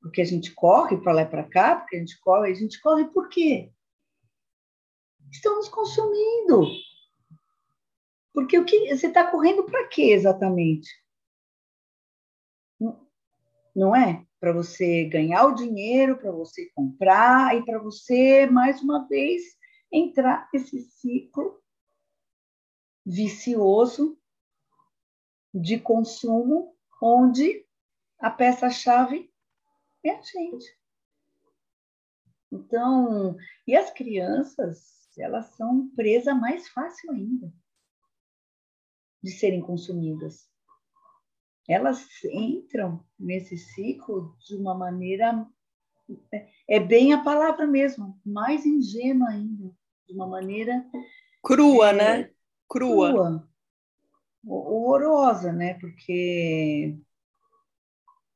Porque 0.00 0.20
a 0.20 0.24
gente 0.24 0.52
corre 0.54 0.96
para 0.98 1.12
lá 1.12 1.22
e 1.22 1.28
para 1.28 1.48
cá, 1.48 1.76
porque 1.76 1.96
a 1.96 1.98
gente 2.00 2.18
corre, 2.20 2.50
a 2.50 2.54
gente 2.54 2.80
corre 2.80 3.04
por 3.10 3.28
quê? 3.28 3.72
Estamos 5.30 5.68
consumindo. 5.68 6.66
Porque 8.32 8.58
o 8.58 8.64
que 8.64 8.94
você 8.94 9.06
está 9.06 9.30
correndo 9.30 9.64
para 9.64 9.86
quê 9.88 10.12
exatamente? 10.12 10.88
Não 13.74 13.94
é? 13.94 14.26
Para 14.40 14.52
você 14.52 15.04
ganhar 15.04 15.44
o 15.46 15.54
dinheiro, 15.54 16.16
para 16.16 16.32
você 16.32 16.70
comprar 16.74 17.54
e 17.56 17.64
para 17.64 17.78
você, 17.78 18.46
mais 18.46 18.82
uma 18.82 19.06
vez, 19.06 19.42
entrar 19.92 20.48
nesse 20.52 20.80
ciclo 20.80 21.62
vicioso 23.04 24.18
de 25.52 25.78
consumo, 25.78 26.74
onde 27.02 27.66
a 28.18 28.30
peça-chave 28.30 29.30
é 30.04 30.10
a 30.10 30.22
gente. 30.22 30.80
Então, 32.52 33.36
e 33.66 33.76
as 33.76 33.90
crianças, 33.90 35.08
elas 35.18 35.46
são 35.56 35.88
presa 35.94 36.34
mais 36.34 36.68
fácil 36.68 37.12
ainda 37.12 37.52
de 39.22 39.30
serem 39.30 39.60
consumidas. 39.60 40.48
Elas 41.70 42.04
entram 42.24 43.04
nesse 43.16 43.56
ciclo 43.56 44.36
de 44.40 44.56
uma 44.56 44.74
maneira 44.74 45.46
é 46.68 46.80
bem 46.80 47.12
a 47.12 47.22
palavra 47.22 47.64
mesmo, 47.64 48.20
mais 48.26 48.66
ingênua 48.66 49.28
ainda, 49.28 49.72
de 50.08 50.12
uma 50.12 50.26
maneira 50.26 50.84
crua, 51.40 51.90
é, 51.90 51.92
né? 51.92 52.30
Crua. 52.68 53.10
crua. 53.12 53.48
Horrorosa, 54.44 55.52
né? 55.52 55.74
Porque 55.74 56.98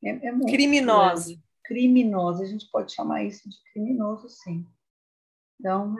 é, 0.00 0.28
é 0.28 0.30
muito 0.30 0.52
criminosa. 0.52 1.36
Criminosa, 1.64 2.44
a 2.44 2.46
gente 2.46 2.70
pode 2.70 2.92
chamar 2.92 3.24
isso 3.24 3.48
de 3.48 3.56
criminoso, 3.72 4.28
sim. 4.28 4.64
Então, 5.58 5.96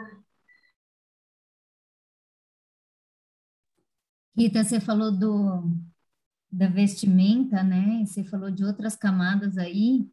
Rita, 4.36 4.62
você 4.62 4.78
falou 4.78 5.10
do, 5.10 5.62
da 6.54 6.68
vestimenta, 6.68 7.62
né? 7.62 8.04
Você 8.04 8.22
falou 8.24 8.50
de 8.50 8.64
outras 8.64 8.94
camadas 8.94 9.58
aí. 9.58 10.06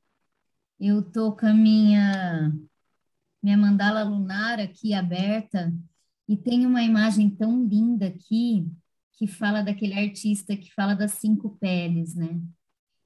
Eu 0.80 1.04
tô 1.04 1.34
com 1.36 1.46
a 1.46 1.54
minha, 1.54 2.52
minha 3.42 3.58
mandala 3.58 4.04
lunar 4.04 4.60
aqui 4.60 4.94
aberta 4.94 5.74
e 6.28 6.36
tem 6.36 6.66
uma 6.66 6.82
imagem 6.82 7.30
tão 7.30 7.64
linda 7.66 8.08
aqui 8.08 8.68
que 9.14 9.28
fala 9.28 9.62
daquele 9.62 9.94
artista 9.94 10.58
que 10.58 10.74
fala 10.74 10.96
das 10.96 11.14
cinco 11.14 11.58
peles, 11.60 12.16
né? 12.16 12.42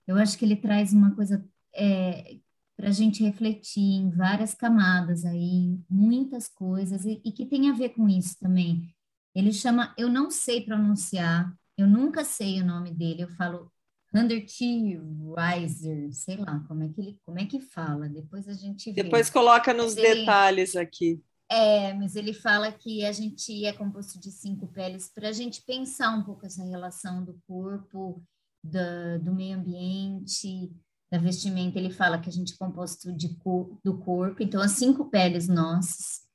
Eu 0.07 0.17
acho 0.17 0.37
que 0.37 0.45
ele 0.45 0.55
traz 0.55 0.93
uma 0.93 1.13
coisa 1.13 1.45
é, 1.73 2.37
para 2.77 2.89
a 2.89 2.91
gente 2.91 3.23
refletir 3.23 3.81
em 3.81 4.09
várias 4.11 4.53
camadas 4.53 5.25
aí, 5.25 5.77
muitas 5.89 6.47
coisas, 6.47 7.03
e, 7.03 7.21
e 7.25 7.31
que 7.31 7.45
tem 7.45 7.69
a 7.69 7.73
ver 7.73 7.89
com 7.89 8.07
isso 8.07 8.37
também 8.39 8.95
ele 9.35 9.51
chama, 9.51 9.93
eu 9.97 10.07
não 10.07 10.31
sei 10.31 10.61
pronunciar, 10.61 11.53
eu 11.77 11.87
nunca 11.87 12.23
sei 12.23 12.61
o 12.61 12.65
nome 12.65 12.91
dele, 12.91 13.23
eu 13.23 13.29
falo 13.29 13.71
Hunter 14.13 14.45
T. 14.45 14.99
Riser, 15.37 16.13
sei 16.13 16.37
lá 16.37 16.63
como 16.67 16.83
é 16.83 16.89
que 16.89 17.01
ele, 17.01 17.19
como 17.25 17.39
é 17.39 17.45
que 17.45 17.59
fala, 17.59 18.07
depois 18.07 18.47
a 18.47 18.53
gente 18.53 18.91
vê. 18.91 19.03
Depois 19.03 19.29
coloca 19.29 19.73
nos 19.73 19.95
mas 19.95 20.03
detalhes 20.03 20.75
ele, 20.75 20.83
aqui. 20.83 21.23
É, 21.51 21.93
mas 21.93 22.15
ele 22.15 22.33
fala 22.33 22.71
que 22.71 23.05
a 23.05 23.11
gente 23.11 23.65
é 23.65 23.73
composto 23.73 24.19
de 24.19 24.31
cinco 24.31 24.67
peles 24.67 25.11
para 25.13 25.29
a 25.29 25.31
gente 25.31 25.61
pensar 25.63 26.11
um 26.11 26.23
pouco 26.23 26.45
essa 26.45 26.63
relação 26.63 27.23
do 27.23 27.39
corpo, 27.45 28.23
do, 28.63 29.19
do 29.21 29.35
meio 29.35 29.57
ambiente, 29.57 30.71
da 31.11 31.17
vestimenta. 31.17 31.77
Ele 31.77 31.91
fala 31.91 32.19
que 32.19 32.29
a 32.29 32.31
gente 32.31 32.53
é 32.53 32.57
composto 32.57 33.11
de, 33.13 33.37
do 33.83 33.97
corpo, 33.99 34.41
então 34.41 34.61
as 34.61 34.71
cinco 34.71 35.05
peles 35.09 35.47
nossas 35.47 36.25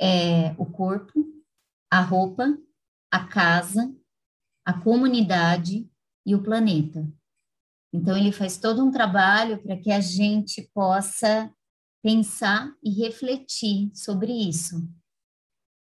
é 0.00 0.54
o 0.58 0.66
corpo, 0.66 1.24
a 1.90 2.00
roupa, 2.00 2.56
a 3.10 3.24
casa, 3.24 3.94
a 4.64 4.72
comunidade 4.72 5.88
e 6.26 6.34
o 6.34 6.42
planeta. 6.42 7.06
Então, 7.92 8.16
ele 8.16 8.32
faz 8.32 8.56
todo 8.56 8.84
um 8.84 8.90
trabalho 8.90 9.62
para 9.62 9.76
que 9.76 9.90
a 9.90 10.00
gente 10.00 10.68
possa 10.74 11.52
pensar 12.02 12.74
e 12.82 12.90
refletir 12.90 13.90
sobre 13.94 14.32
isso. 14.32 14.88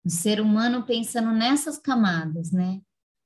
O 0.04 0.10
ser 0.10 0.40
humano 0.40 0.86
pensando 0.86 1.32
nessas 1.32 1.78
camadas, 1.78 2.52
né? 2.52 2.80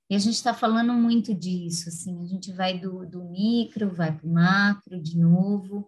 E 0.10 0.16
a 0.16 0.20
gente 0.20 0.36
está 0.36 0.54
falando 0.54 0.94
muito 0.94 1.36
disso, 1.36 1.90
assim, 1.90 2.24
a 2.24 2.26
gente 2.26 2.52
vai 2.52 2.80
do, 2.80 3.06
do 3.06 3.24
micro, 3.26 3.94
vai 3.94 4.16
para 4.16 4.26
o 4.26 4.34
macro 4.34 5.00
de 5.00 5.20
novo, 5.20 5.88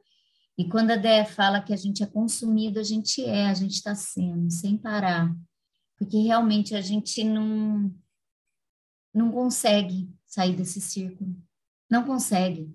e 0.58 0.69
quando 0.69 0.91
a 0.91 0.95
Déia 0.95 1.26
fala 1.26 1.62
que 1.62 1.74
a 1.74 1.78
gente 1.78 2.04
é 2.04 2.06
consumido, 2.06 2.80
a 2.80 2.84
gente 2.84 3.24
é, 3.24 3.47
a 3.47 3.54
gente 3.56 3.74
está 3.74 3.95
sendo, 3.95 4.52
sem 4.52 4.78
parar 4.78 5.34
porque 6.02 6.17
realmente 6.17 6.74
a 6.74 6.82
gente 6.82 7.24
não 7.24 7.93
não 9.13 9.32
consegue 9.32 10.10
sair 10.26 10.56
desse 10.56 10.80
círculo, 10.80 11.36
não 11.89 12.04
consegue. 12.04 12.74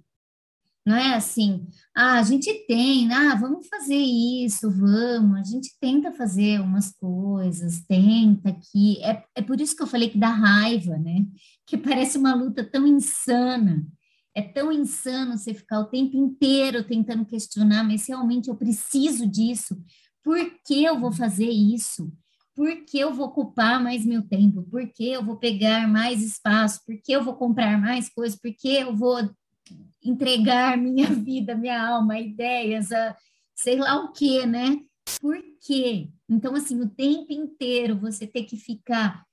Não 0.87 0.95
é 0.95 1.15
assim, 1.15 1.67
ah, 1.97 2.21
a 2.21 2.23
gente 2.23 2.65
tem, 2.69 3.13
ah, 3.13 3.35
vamos 3.35 3.67
fazer 3.67 3.97
isso, 3.97 4.71
vamos, 4.71 5.41
a 5.41 5.43
gente 5.43 5.77
tenta 5.81 6.13
fazer 6.13 6.61
umas 6.61 6.93
coisas, 6.93 7.85
tenta 7.89 8.51
aqui. 8.51 9.03
É, 9.03 9.25
é 9.35 9.43
por 9.43 9.61
isso 9.61 9.75
que 9.75 9.83
eu 9.83 9.87
falei 9.89 10.09
que 10.09 10.19
dá 10.19 10.29
raiva, 10.29 10.97
né? 10.97 11.27
Que 11.67 11.77
parece 11.77 12.17
uma 12.17 12.35
luta 12.35 12.63
tão 12.63 12.87
insana. 12.87 13.85
É 14.33 14.43
tão 14.43 14.71
insano 14.71 15.37
você 15.37 15.53
ficar 15.53 15.81
o 15.81 15.87
tempo 15.87 16.17
inteiro 16.17 16.85
tentando 16.85 17.25
questionar, 17.27 17.83
mas 17.83 18.07
realmente 18.07 18.49
eu 18.49 18.55
preciso 18.55 19.27
disso. 19.27 19.77
Por 20.23 20.39
que 20.65 20.85
eu 20.85 21.01
vou 21.01 21.11
fazer 21.11 21.49
isso? 21.49 22.13
Por 22.57 22.75
que 22.87 22.99
eu 22.99 23.13
vou 23.13 23.27
ocupar 23.27 23.81
mais 23.83 24.07
meu 24.07 24.23
tempo? 24.23 24.63
Por 24.63 24.89
que 24.89 25.11
eu 25.11 25.23
vou 25.23 25.37
pegar 25.37 25.87
mais 25.87 26.23
espaço? 26.23 26.81
Por 26.87 26.97
que 27.03 27.13
eu 27.13 27.23
vou 27.23 27.35
comprar 27.35 27.79
mais 27.79 28.09
coisas? 28.09 28.41
Por 28.41 28.51
que 28.55 28.69
eu 28.77 28.97
vou 28.97 29.19
entregar 30.03 30.77
minha 30.81 31.07
vida, 31.07 31.55
minha 31.55 31.87
alma, 31.87 32.19
ideias, 32.19 32.91
a 32.91 33.15
sei 33.55 33.77
lá 33.77 34.03
o 34.03 34.13
que, 34.13 34.47
né? 34.47 34.81
Por 35.21 35.39
quê? 35.67 36.09
Então, 36.29 36.55
assim, 36.55 36.81
o 36.81 36.89
tempo 36.89 37.33
inteiro 37.33 37.99
você 37.99 38.27
ter 38.27 38.45
que 38.45 38.57
ficar 38.57 39.25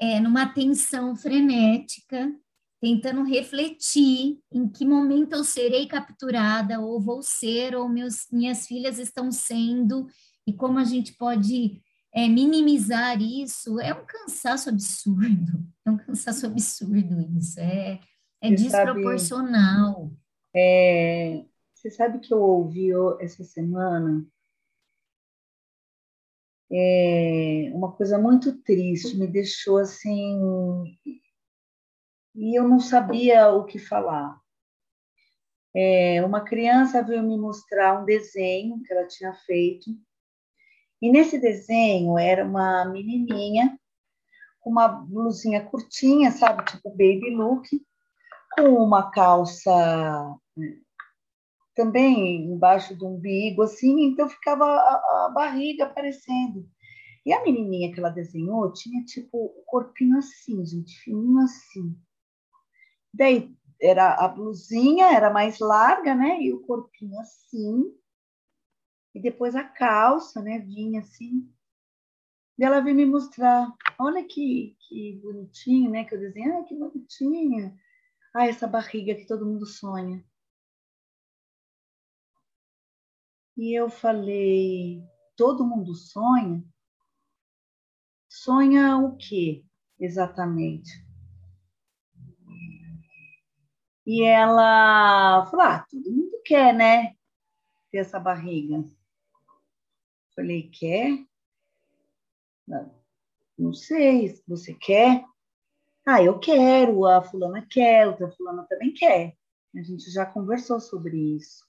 é, 0.00 0.20
numa 0.20 0.46
tensão 0.46 1.14
frenética, 1.16 2.32
tentando 2.80 3.24
refletir 3.24 4.38
em 4.52 4.68
que 4.68 4.84
momento 4.84 5.32
eu 5.34 5.44
serei 5.44 5.86
capturada, 5.86 6.80
ou 6.80 7.00
vou 7.00 7.22
ser, 7.22 7.74
ou 7.74 7.88
meus, 7.88 8.26
minhas 8.32 8.66
filhas 8.66 8.98
estão 8.98 9.30
sendo, 9.30 10.06
e 10.46 10.52
como 10.52 10.78
a 10.78 10.84
gente 10.84 11.14
pode 11.14 11.80
é, 12.18 12.28
minimizar 12.28 13.22
isso 13.22 13.78
é 13.78 13.94
um 13.94 14.04
cansaço 14.04 14.68
absurdo. 14.68 15.64
É 15.86 15.90
um 15.90 15.96
cansaço 15.96 16.46
absurdo 16.46 17.20
isso. 17.38 17.60
É, 17.60 18.00
é 18.42 18.50
desproporcional. 18.50 19.94
Sabe, 19.94 20.16
é, 20.54 21.44
você 21.72 21.90
sabe 21.90 22.18
que 22.18 22.34
eu 22.34 22.40
ouvi 22.40 22.90
essa 23.20 23.44
semana 23.44 24.26
é, 26.70 27.70
uma 27.72 27.92
coisa 27.92 28.18
muito 28.18 28.52
triste, 28.62 29.16
me 29.16 29.28
deixou 29.28 29.78
assim. 29.78 30.40
E 32.34 32.58
eu 32.58 32.66
não 32.66 32.80
sabia 32.80 33.48
o 33.50 33.64
que 33.64 33.78
falar. 33.78 34.40
É, 35.72 36.24
uma 36.24 36.40
criança 36.40 37.00
veio 37.00 37.22
me 37.22 37.38
mostrar 37.38 38.00
um 38.00 38.04
desenho 38.04 38.82
que 38.82 38.92
ela 38.92 39.06
tinha 39.06 39.32
feito 39.34 39.90
E 41.00 41.10
nesse 41.10 41.38
desenho 41.38 42.18
era 42.18 42.44
uma 42.44 42.84
menininha 42.86 43.78
com 44.60 44.70
uma 44.70 44.88
blusinha 44.88 45.64
curtinha, 45.64 46.30
sabe, 46.32 46.64
tipo 46.64 46.90
baby 46.90 47.30
look, 47.30 47.68
com 48.56 48.84
uma 48.84 49.10
calça 49.10 50.36
né, 50.56 50.76
também 51.74 52.44
embaixo 52.44 52.96
do 52.96 53.06
umbigo, 53.06 53.62
assim, 53.62 54.06
então 54.06 54.28
ficava 54.28 54.64
a, 54.64 55.26
a 55.26 55.32
barriga 55.32 55.84
aparecendo. 55.84 56.68
E 57.24 57.32
a 57.32 57.42
menininha 57.42 57.92
que 57.92 58.00
ela 58.00 58.10
desenhou 58.10 58.72
tinha 58.72 59.04
tipo 59.04 59.36
o 59.36 59.62
corpinho 59.64 60.18
assim, 60.18 60.64
gente, 60.66 60.98
fininho 61.00 61.38
assim. 61.40 61.96
Daí 63.14 63.54
era 63.80 64.14
a 64.14 64.26
blusinha, 64.28 65.14
era 65.14 65.30
mais 65.30 65.58
larga, 65.58 66.14
né? 66.14 66.40
E 66.40 66.52
o 66.52 66.60
corpinho 66.62 67.18
assim. 67.20 67.84
E 69.14 69.20
depois 69.20 69.54
a 69.54 69.64
calça, 69.64 70.42
né? 70.42 70.58
Vinha 70.58 71.00
assim. 71.00 71.50
E 72.58 72.64
ela 72.64 72.80
veio 72.80 72.96
me 72.96 73.06
mostrar. 73.06 73.72
Olha 73.98 74.24
que, 74.24 74.76
que 74.80 75.20
bonitinho, 75.22 75.90
né? 75.90 76.04
Que 76.04 76.14
eu 76.14 76.20
desenhei. 76.20 76.52
Ah, 76.52 76.64
que 76.64 76.74
bonitinha. 76.74 77.76
Ah, 78.34 78.46
essa 78.46 78.66
barriga 78.66 79.14
que 79.14 79.26
todo 79.26 79.46
mundo 79.46 79.66
sonha. 79.66 80.24
E 83.56 83.74
eu 83.76 83.90
falei, 83.90 85.02
todo 85.36 85.66
mundo 85.66 85.92
sonha? 85.94 86.64
Sonha 88.28 88.96
o 88.98 89.16
quê, 89.16 89.64
exatamente? 89.98 91.04
E 94.06 94.22
ela 94.22 95.44
falou, 95.46 95.66
ah, 95.66 95.86
todo 95.90 96.10
mundo 96.10 96.40
quer, 96.44 96.72
né? 96.72 97.16
Ter 97.90 97.98
essa 97.98 98.20
barriga. 98.20 98.84
Falei, 100.38 100.70
quer? 100.70 101.26
Não, 102.64 102.94
não 103.58 103.74
sei, 103.74 104.28
se 104.28 104.44
você 104.46 104.72
quer? 104.72 105.24
Ah, 106.06 106.22
eu 106.22 106.38
quero, 106.38 107.06
a 107.06 107.20
fulana 107.20 107.66
quer, 107.68 108.06
outra 108.06 108.30
fulana 108.30 108.64
também 108.68 108.94
quer. 108.94 109.36
A 109.74 109.82
gente 109.82 110.08
já 110.12 110.24
conversou 110.24 110.78
sobre 110.78 111.18
isso. 111.34 111.66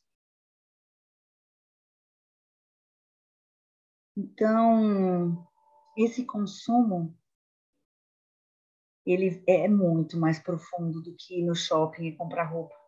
Então, 4.16 5.48
esse 5.98 6.24
consumo 6.24 7.18
ele 9.04 9.44
é 9.48 9.68
muito 9.68 10.16
mais 10.16 10.38
profundo 10.38 11.02
do 11.02 11.16
que 11.16 11.40
ir 11.40 11.44
no 11.44 11.56
shopping 11.56 12.06
e 12.06 12.16
comprar 12.16 12.44
roupa. 12.44 12.79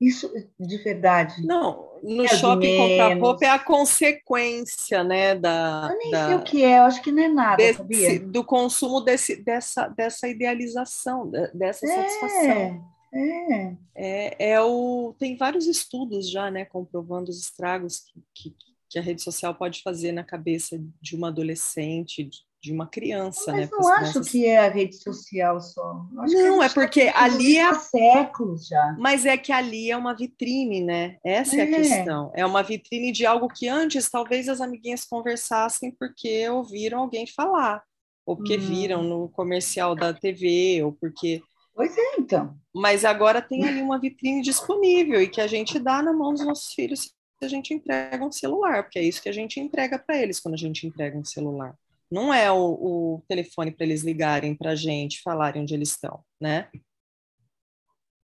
Isso 0.00 0.30
de 0.58 0.76
verdade. 0.78 1.46
Não, 1.46 1.88
no 2.02 2.24
é 2.24 2.28
shopping 2.28 2.76
comprar 2.76 3.18
roupa 3.18 3.44
é 3.44 3.48
a 3.48 3.58
consequência, 3.58 5.04
né, 5.04 5.34
da. 5.34 5.88
Eu 5.90 5.98
nem 5.98 6.10
da, 6.10 6.26
sei 6.26 6.34
o 6.36 6.42
que 6.42 6.64
é, 6.64 6.78
eu 6.78 6.82
acho 6.82 7.02
que 7.02 7.12
não 7.12 7.22
é 7.22 7.28
nada, 7.28 7.56
desse, 7.56 7.78
sabia? 7.78 8.20
Do 8.20 8.44
consumo 8.44 9.00
desse, 9.00 9.36
dessa, 9.42 9.88
dessa 9.88 10.28
idealização, 10.28 11.30
dessa 11.54 11.86
é, 11.86 11.88
satisfação. 11.88 12.94
É. 13.14 13.76
é. 13.94 14.36
É, 14.50 14.60
o, 14.60 15.14
tem 15.18 15.36
vários 15.36 15.66
estudos 15.66 16.28
já, 16.28 16.50
né, 16.50 16.64
comprovando 16.64 17.30
os 17.30 17.40
estragos 17.40 18.00
que, 18.00 18.22
que, 18.34 18.56
que 18.90 18.98
a 18.98 19.02
rede 19.02 19.22
social 19.22 19.54
pode 19.54 19.82
fazer 19.82 20.10
na 20.10 20.24
cabeça 20.24 20.76
de 21.00 21.14
uma 21.14 21.28
adolescente, 21.28 22.24
de 22.24 22.38
uma 22.72 22.86
criança, 22.86 23.52
Mas 23.52 23.62
né? 23.62 23.68
não 23.72 23.88
acho 23.88 24.20
que 24.22 24.46
é 24.46 24.58
a 24.58 24.68
rede 24.68 24.96
social 24.96 25.60
só. 25.60 26.06
não, 26.12 26.62
é 26.62 26.68
porque 26.68 27.12
ali 27.14 27.56
é 27.56 27.64
há 27.64 27.74
séculos 27.74 28.66
já. 28.66 28.96
Mas 28.98 29.26
é 29.26 29.36
que 29.36 29.52
ali 29.52 29.90
é 29.90 29.96
uma 29.96 30.14
vitrine, 30.14 30.82
né? 30.82 31.18
Essa 31.24 31.56
é, 31.56 31.60
é 31.60 31.62
a 31.62 31.66
questão. 31.76 32.32
É 32.34 32.46
uma 32.46 32.62
vitrine 32.62 33.12
de 33.12 33.26
algo 33.26 33.48
que 33.48 33.68
antes 33.68 34.10
talvez 34.10 34.48
as 34.48 34.60
amiguinhas 34.60 35.04
conversassem 35.04 35.90
porque 35.90 36.48
ouviram 36.48 37.00
alguém 37.00 37.26
falar, 37.26 37.82
ou 38.24 38.36
porque 38.36 38.56
hum. 38.56 38.60
viram 38.60 39.02
no 39.02 39.28
comercial 39.28 39.94
da 39.94 40.12
TV, 40.12 40.82
ou 40.82 40.92
porque 40.92 41.42
Pois 41.74 41.96
é, 41.98 42.20
então. 42.20 42.54
Mas 42.72 43.04
agora 43.04 43.42
tem 43.42 43.66
ali 43.66 43.82
uma 43.82 43.98
vitrine 43.98 44.40
disponível 44.42 45.20
e 45.20 45.26
que 45.26 45.40
a 45.40 45.46
gente 45.48 45.76
dá 45.80 46.00
na 46.00 46.12
mão 46.12 46.32
dos 46.32 46.46
nossos 46.46 46.72
filhos 46.72 47.12
a 47.44 47.48
gente 47.48 47.74
entrega 47.74 48.24
um 48.24 48.32
celular, 48.32 48.82
porque 48.82 48.98
é 48.98 49.02
isso 49.02 49.22
que 49.22 49.28
a 49.28 49.32
gente 49.32 49.60
entrega 49.60 49.98
para 49.98 50.20
eles 50.20 50.40
quando 50.40 50.54
a 50.54 50.58
gente 50.58 50.86
entrega 50.86 51.16
um 51.16 51.24
celular. 51.24 51.76
Não 52.10 52.32
é 52.32 52.50
o, 52.50 52.56
o 52.56 53.24
telefone 53.28 53.70
para 53.70 53.84
eles 53.84 54.02
ligarem 54.02 54.54
para 54.54 54.72
a 54.72 54.76
gente, 54.76 55.22
falarem 55.22 55.62
onde 55.62 55.74
eles 55.74 55.90
estão, 55.90 56.22
né? 56.40 56.68
O 56.74 56.80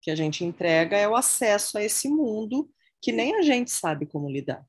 que 0.01 0.11
a 0.11 0.15
gente 0.15 0.43
entrega 0.43 0.97
é 0.97 1.07
o 1.07 1.15
acesso 1.15 1.77
a 1.77 1.83
esse 1.83 2.09
mundo 2.09 2.69
que 3.01 3.11
nem 3.11 3.35
a 3.35 3.41
gente 3.41 3.71
sabe 3.71 4.05
como 4.05 4.29
lidar. 4.29 4.65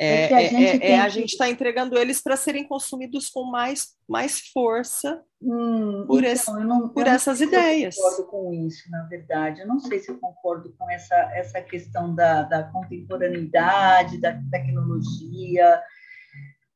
É, 0.00 0.30
é, 0.30 0.34
a 0.34 0.40
gente 0.42 0.84
é, 0.84 0.90
é, 0.92 1.00
a 1.00 1.08
gente 1.08 1.30
está 1.30 1.50
entregando 1.50 1.98
eles 1.98 2.22
para 2.22 2.36
serem 2.36 2.62
consumidos 2.62 3.28
com 3.28 3.42
mais, 3.42 3.96
mais 4.08 4.38
força 4.52 5.20
hum, 5.42 6.04
por, 6.06 6.22
então, 6.22 6.32
esse, 6.32 6.50
não, 6.52 6.88
por 6.88 7.04
essas 7.04 7.40
ideias. 7.40 7.96
Eu 7.96 8.04
concordo 8.04 8.30
com 8.30 8.54
isso, 8.54 8.88
na 8.92 9.02
verdade. 9.06 9.62
Eu 9.62 9.66
não 9.66 9.80
sei 9.80 9.98
se 9.98 10.08
eu 10.08 10.18
concordo 10.20 10.72
com 10.78 10.88
essa, 10.88 11.16
essa 11.34 11.60
questão 11.60 12.14
da, 12.14 12.42
da 12.42 12.62
contemporaneidade, 12.62 14.20
da 14.20 14.40
tecnologia. 14.52 15.82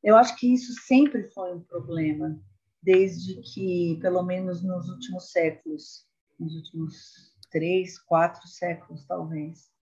Eu 0.03 0.17
acho 0.17 0.35
que 0.35 0.53
isso 0.53 0.73
sempre 0.85 1.23
foi 1.31 1.53
um 1.53 1.61
problema, 1.61 2.39
desde 2.81 3.41
que, 3.41 3.97
pelo 4.01 4.21
menos 4.23 4.61
nos 4.61 4.89
últimos 4.89 5.31
séculos, 5.31 6.05
nos 6.37 6.53
últimos 6.55 7.33
três, 7.49 7.97
quatro 7.99 8.45
séculos, 8.47 9.05
talvez 9.05 9.73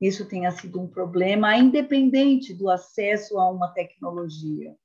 isso 0.00 0.28
tenha 0.28 0.50
sido 0.52 0.80
um 0.80 0.86
problema, 0.86 1.56
independente 1.56 2.54
do 2.54 2.70
acesso 2.70 3.38
a 3.38 3.50
uma 3.50 3.68
tecnologia. 3.72 4.76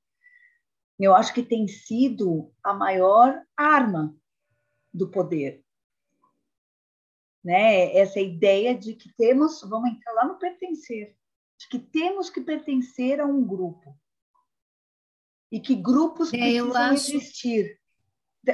Eu 0.98 1.14
acho 1.14 1.32
que 1.32 1.42
tem 1.42 1.68
sido 1.68 2.52
a 2.62 2.74
maior 2.74 3.40
arma 3.56 4.16
do 4.92 5.08
poder. 5.08 5.64
Né? 7.44 7.96
Essa 7.96 8.20
ideia 8.20 8.76
de 8.76 8.94
que 8.94 9.12
temos, 9.16 9.60
vamos 9.62 9.90
entrar 9.90 10.12
lá 10.14 10.24
no 10.24 10.38
pertencer, 10.38 11.16
de 11.58 11.68
que 11.68 11.78
temos 11.78 12.28
que 12.30 12.40
pertencer 12.40 13.20
a 13.20 13.26
um 13.26 13.44
grupo. 13.44 13.96
E 15.54 15.60
que 15.60 15.76
grupos 15.76 16.34
é, 16.34 16.38
precisam 16.38 16.76
acho... 16.76 17.16
existir. 17.16 17.78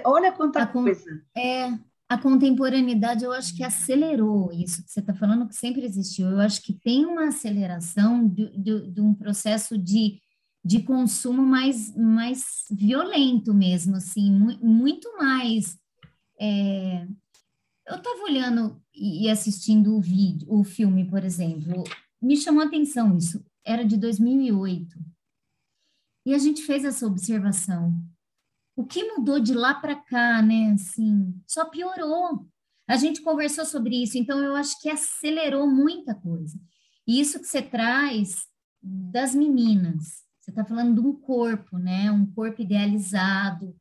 Olha 0.04 0.30
quanta 0.30 0.66
coisa. 0.66 1.24
É, 1.34 1.72
a 2.06 2.18
contemporaneidade 2.18 3.24
eu 3.24 3.32
acho 3.32 3.56
que 3.56 3.64
acelerou 3.64 4.52
isso 4.52 4.84
que 4.84 4.90
você 4.90 5.00
está 5.00 5.14
falando, 5.14 5.48
que 5.48 5.54
sempre 5.54 5.82
existiu. 5.82 6.28
Eu 6.28 6.40
acho 6.40 6.60
que 6.60 6.74
tem 6.74 7.06
uma 7.06 7.28
aceleração 7.28 8.28
de, 8.28 8.50
de, 8.50 8.90
de 8.90 9.00
um 9.00 9.14
processo 9.14 9.78
de, 9.78 10.20
de 10.62 10.82
consumo 10.82 11.40
mais, 11.40 11.96
mais 11.96 12.66
violento 12.70 13.54
mesmo, 13.54 13.96
assim, 13.96 14.30
muito 14.60 15.10
mais. 15.16 15.78
É... 16.38 17.06
Eu 17.88 17.96
estava 17.96 18.24
olhando 18.24 18.78
e 18.94 19.30
assistindo 19.30 19.96
o 19.96 20.02
vídeo, 20.02 20.46
o 20.50 20.62
filme, 20.62 21.08
por 21.08 21.24
exemplo, 21.24 21.82
me 22.20 22.36
chamou 22.36 22.62
a 22.62 22.66
atenção 22.66 23.16
isso. 23.16 23.42
Era 23.64 23.86
de 23.86 23.96
2008 23.96 24.98
e 26.30 26.34
a 26.34 26.38
gente 26.38 26.62
fez 26.62 26.84
essa 26.84 27.06
observação 27.06 27.92
o 28.80 28.84
que 28.86 29.04
mudou 29.04 29.38
de 29.38 29.52
lá 29.52 29.74
para 29.74 29.94
cá, 29.94 30.40
né? 30.40 30.72
Assim, 30.72 31.34
só 31.46 31.66
piorou. 31.66 32.46
A 32.88 32.96
gente 32.96 33.20
conversou 33.20 33.66
sobre 33.66 34.02
isso, 34.02 34.16
então 34.16 34.42
eu 34.42 34.54
acho 34.54 34.80
que 34.80 34.88
acelerou 34.88 35.66
muita 35.66 36.14
coisa. 36.14 36.58
E 37.06 37.20
isso 37.20 37.38
que 37.38 37.46
você 37.46 37.60
traz 37.60 38.46
das 38.82 39.34
meninas, 39.34 40.22
você 40.40 40.50
está 40.50 40.64
falando 40.64 40.94
de 40.94 41.06
um 41.06 41.12
corpo, 41.12 41.76
né? 41.78 42.10
Um 42.10 42.24
corpo 42.32 42.62
idealizado. 42.62 43.76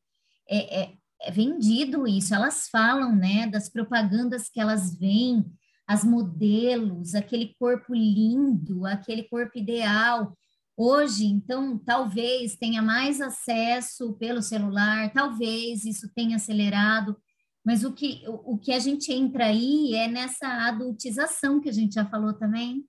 É, 0.50 0.82
é, 0.82 0.94
é 1.22 1.32
vendido 1.32 2.06
isso, 2.06 2.36
elas 2.36 2.68
falam, 2.70 3.16
né? 3.16 3.48
Das 3.48 3.70
propagandas 3.70 4.50
que 4.50 4.60
elas 4.60 4.98
veem, 5.00 5.46
as 5.88 6.04
modelos, 6.04 7.16
aquele 7.16 7.56
corpo 7.58 7.96
lindo, 7.96 8.86
aquele 8.86 9.24
corpo 9.24 9.58
ideal. 9.58 10.36
Hoje, 10.82 11.26
então, 11.26 11.78
talvez 11.78 12.56
tenha 12.56 12.82
mais 12.82 13.20
acesso 13.20 14.14
pelo 14.14 14.42
celular, 14.42 15.12
talvez 15.12 15.84
isso 15.84 16.10
tenha 16.16 16.38
acelerado, 16.38 17.20
mas 17.66 17.84
o 17.84 17.92
que, 17.92 18.24
o, 18.26 18.54
o 18.54 18.58
que 18.58 18.72
a 18.72 18.80
gente 18.80 19.12
entra 19.12 19.48
aí 19.48 19.94
é 19.94 20.08
nessa 20.08 20.48
adultização 20.70 21.60
que 21.60 21.68
a 21.68 21.74
gente 21.74 21.96
já 21.96 22.06
falou 22.06 22.34
também 22.34 22.88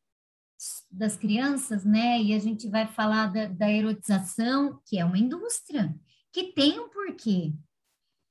das 0.88 1.16
crianças, 1.16 1.85
né? 1.85 2.22
E 2.22 2.33
a 2.33 2.38
gente 2.38 2.68
vai 2.68 2.87
falar 2.87 3.26
da, 3.26 3.46
da 3.46 3.68
erotização, 3.68 4.81
que 4.87 4.96
é 4.96 5.05
uma 5.05 5.18
indústria, 5.18 5.92
que 6.33 6.53
tem 6.53 6.79
um 6.79 6.88
porquê. 6.90 7.53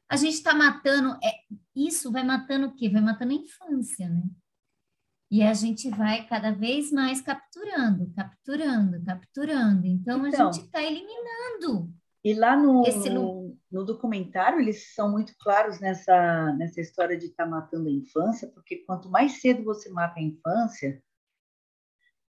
A 0.10 0.16
gente 0.16 0.36
está 0.36 0.56
matando, 0.56 1.20
é, 1.22 1.34
isso 1.76 2.14
vai 2.14 2.24
matando 2.24 2.68
o 2.68 2.76
quê? 2.78 2.88
Vai 2.88 3.02
matando 3.02 3.34
a 3.34 3.36
infância, 3.36 4.08
né? 4.08 4.24
E 5.32 5.44
a 5.44 5.54
gente 5.54 5.90
vai 5.90 6.26
cada 6.26 6.52
vez 6.52 6.92
mais 6.92 7.22
capturando, 7.22 8.12
capturando, 8.16 9.04
capturando. 9.06 9.86
Então, 9.86 10.26
então 10.26 10.50
a 10.50 10.52
gente 10.52 10.66
está 10.66 10.82
eliminando. 10.82 11.94
E 12.24 12.34
lá 12.34 12.58
no, 12.58 12.84
esse... 12.86 13.10
no, 13.10 13.56
no, 13.72 13.86
documentário, 13.86 14.60
eles 14.60 14.94
são 14.94 15.12
muito 15.12 15.34
claros 15.40 15.80
nessa, 15.80 16.52
nessa 16.54 16.82
história 16.82 17.18
de 17.18 17.28
estar 17.28 17.46
tá 17.46 17.50
matando 17.50 17.88
a 17.88 17.92
infância, 17.92 18.48
porque 18.48 18.78
quanto 18.78 19.10
mais 19.10 19.40
cedo 19.40 19.64
você 19.64 19.90
mata 19.90 20.20
a 20.20 20.24
infância, 20.24 21.02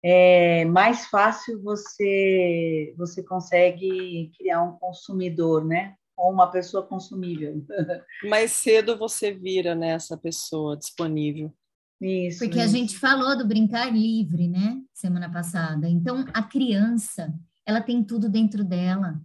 é 0.04 0.66
mais 0.66 1.06
fácil 1.08 1.62
você 1.62 2.94
você 2.98 3.24
consegue 3.24 4.32
criar 4.38 4.64
um 4.64 4.78
consumidor, 4.78 5.64
né? 5.66 5.96
Ou 6.16 6.32
uma 6.32 6.50
pessoa 6.50 6.86
consumível. 6.86 7.64
Mais 8.28 8.52
cedo 8.52 8.98
você 8.98 9.32
vira 9.32 9.76
nessa 9.76 10.16
né, 10.16 10.22
pessoa 10.22 10.76
disponível. 10.76 11.54
Isso. 12.00 12.40
Porque 12.40 12.60
isso. 12.60 12.68
a 12.68 12.72
gente 12.72 12.98
falou 12.98 13.38
do 13.38 13.48
brincar 13.48 13.92
livre, 13.92 14.48
né? 14.48 14.82
Semana 14.94 15.32
passada. 15.32 15.90
Então, 15.90 16.26
a 16.34 16.44
criança, 16.44 17.34
ela 17.66 17.82
tem 17.82 18.04
tudo 18.04 18.30
dentro 18.30 18.64
dela. 18.64 19.20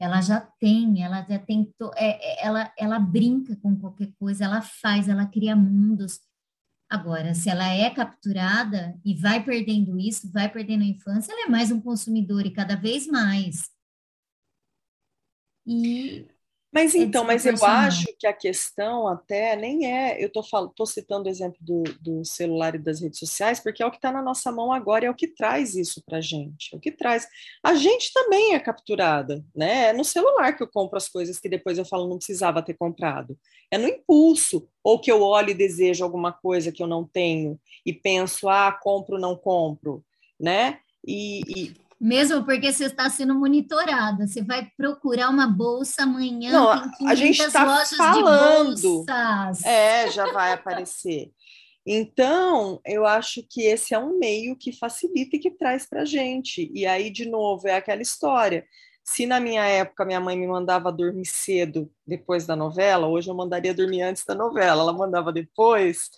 Ela 0.00 0.20
já 0.20 0.40
tem, 0.40 1.02
ela 1.02 1.24
já 1.28 1.38
tem, 1.38 1.72
é, 1.96 2.42
é, 2.42 2.46
ela, 2.46 2.72
ela 2.76 2.98
brinca 2.98 3.56
com 3.56 3.78
qualquer 3.78 4.12
coisa, 4.18 4.44
ela 4.44 4.60
faz, 4.60 5.08
ela 5.08 5.26
cria 5.26 5.54
mundos. 5.54 6.20
Agora, 6.90 7.34
se 7.34 7.48
ela 7.48 7.68
é 7.68 7.88
capturada 7.90 8.98
e 9.04 9.14
vai 9.14 9.42
perdendo 9.42 9.98
isso, 9.98 10.30
vai 10.30 10.50
perdendo 10.50 10.82
a 10.82 10.86
infância, 10.86 11.32
ela 11.32 11.46
é 11.46 11.50
mais 11.50 11.70
um 11.70 11.80
consumidor 11.80 12.44
e 12.44 12.50
cada 12.50 12.76
vez 12.76 13.06
mais. 13.06 13.70
E 15.66 16.26
mas 16.74 16.92
é 16.92 16.98
então, 16.98 17.22
mas 17.22 17.46
eu 17.46 17.54
acho 17.64 18.06
que 18.18 18.26
a 18.26 18.32
questão 18.32 19.06
até 19.06 19.54
nem 19.54 19.86
é. 19.86 20.20
Eu 20.20 20.26
estou 20.26 20.84
citando 20.84 21.28
o 21.28 21.30
exemplo 21.30 21.56
do, 21.60 21.84
do, 22.00 22.24
celular 22.24 22.74
e 22.74 22.78
das 22.78 23.00
redes 23.00 23.20
sociais, 23.20 23.60
porque 23.60 23.80
é 23.80 23.86
o 23.86 23.92
que 23.92 23.98
está 23.98 24.10
na 24.10 24.20
nossa 24.20 24.50
mão 24.50 24.72
agora, 24.72 25.06
é 25.06 25.10
o 25.10 25.14
que 25.14 25.28
traz 25.28 25.76
isso 25.76 26.02
para 26.04 26.18
a 26.18 26.20
gente. 26.20 26.74
É 26.74 26.76
o 26.76 26.80
que 26.80 26.90
traz. 26.90 27.28
A 27.62 27.76
gente 27.76 28.12
também 28.12 28.54
é 28.54 28.58
capturada, 28.58 29.44
né? 29.54 29.90
É 29.90 29.92
no 29.92 30.04
celular 30.04 30.56
que 30.56 30.64
eu 30.64 30.68
compro 30.68 30.96
as 30.96 31.08
coisas 31.08 31.38
que 31.38 31.48
depois 31.48 31.78
eu 31.78 31.84
falo 31.84 32.08
não 32.08 32.16
precisava 32.16 32.60
ter 32.60 32.74
comprado. 32.74 33.38
É 33.70 33.78
no 33.78 33.86
impulso, 33.86 34.68
ou 34.82 34.98
que 34.98 35.12
eu 35.12 35.22
olho 35.22 35.50
e 35.50 35.54
desejo 35.54 36.02
alguma 36.02 36.32
coisa 36.32 36.72
que 36.72 36.82
eu 36.82 36.88
não 36.88 37.04
tenho 37.06 37.56
e 37.86 37.92
penso, 37.92 38.48
ah, 38.48 38.72
compro, 38.72 39.16
não 39.16 39.36
compro, 39.36 40.04
né? 40.40 40.80
E, 41.06 41.40
e 41.46 41.83
mesmo 42.04 42.44
porque 42.44 42.70
você 42.70 42.84
está 42.84 43.08
sendo 43.08 43.34
monitorada. 43.34 44.26
Você 44.26 44.42
vai 44.42 44.68
procurar 44.76 45.30
uma 45.30 45.46
bolsa 45.46 46.02
amanhã. 46.02 46.52
Não, 46.52 46.70
a 47.08 47.14
gente 47.14 47.40
está 47.40 47.82
falando. 47.96 49.06
É, 49.64 50.10
já 50.10 50.30
vai 50.30 50.52
aparecer. 50.52 51.32
Então, 51.86 52.78
eu 52.84 53.06
acho 53.06 53.42
que 53.48 53.62
esse 53.62 53.94
é 53.94 53.98
um 53.98 54.18
meio 54.18 54.54
que 54.54 54.70
facilita 54.70 55.36
e 55.36 55.38
que 55.38 55.50
traz 55.50 55.86
para 55.86 56.02
a 56.02 56.04
gente. 56.04 56.70
E 56.74 56.84
aí, 56.84 57.08
de 57.08 57.26
novo, 57.26 57.66
é 57.66 57.76
aquela 57.76 58.02
história. 58.02 58.66
Se 59.02 59.24
na 59.24 59.40
minha 59.40 59.64
época 59.66 60.04
minha 60.04 60.20
mãe 60.20 60.36
me 60.36 60.46
mandava 60.46 60.92
dormir 60.92 61.26
cedo 61.26 61.90
depois 62.06 62.44
da 62.46 62.54
novela, 62.54 63.06
hoje 63.06 63.30
eu 63.30 63.34
mandaria 63.34 63.72
dormir 63.72 64.02
antes 64.02 64.26
da 64.26 64.34
novela, 64.34 64.82
ela 64.82 64.92
mandava 64.92 65.32
depois. 65.32 66.10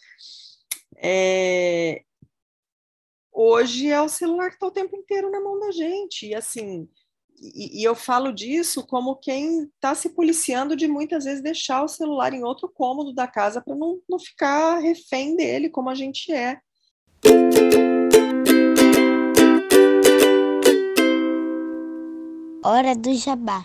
É, 0.97 2.03
hoje 3.37 3.91
é 3.91 4.01
o 4.01 4.09
celular 4.09 4.49
que 4.49 4.55
está 4.55 4.67
o 4.67 4.71
tempo 4.71 4.97
inteiro 4.97 5.31
na 5.31 5.41
mão 5.41 5.61
da 5.61 5.71
gente. 5.71 6.27
E 6.27 6.35
assim, 6.35 6.89
e, 7.39 7.83
e 7.83 7.85
eu 7.85 7.95
falo 7.95 8.33
disso 8.33 8.87
como 8.87 9.17
quem 9.17 9.65
está 9.65 9.95
se 9.95 10.09
policiando 10.09 10.75
de 10.75 10.89
muitas 10.89 11.25
vezes 11.25 11.43
deixar 11.43 11.85
o 11.85 11.89
celular 11.89 12.33
em 12.33 12.43
outro 12.43 12.69
cômodo 12.69 13.13
da 13.13 13.29
casa 13.29 13.61
para 13.61 13.77
não, 13.77 14.01
não 14.09 14.19
ficar 14.19 14.79
refém 14.79 15.37
dele, 15.37 15.69
como 15.69 15.91
a 15.91 15.95
gente 15.95 16.33
é. 16.33 16.59
Hora 22.65 22.97
do 22.97 23.15
jabá. 23.15 23.65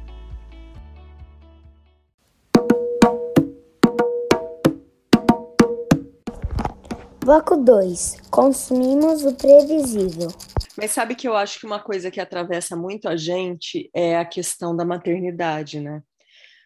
Bloco 7.23 7.55
2. 7.55 8.17
Consumimos 8.31 9.23
o 9.23 9.35
previsível. 9.35 10.29
Mas 10.75 10.89
sabe 10.89 11.13
que 11.13 11.27
eu 11.27 11.35
acho 11.35 11.59
que 11.59 11.67
uma 11.67 11.79
coisa 11.79 12.09
que 12.09 12.19
atravessa 12.19 12.75
muito 12.75 13.07
a 13.07 13.15
gente 13.15 13.91
é 13.93 14.17
a 14.17 14.25
questão 14.25 14.75
da 14.75 14.83
maternidade, 14.83 15.79
né? 15.79 16.01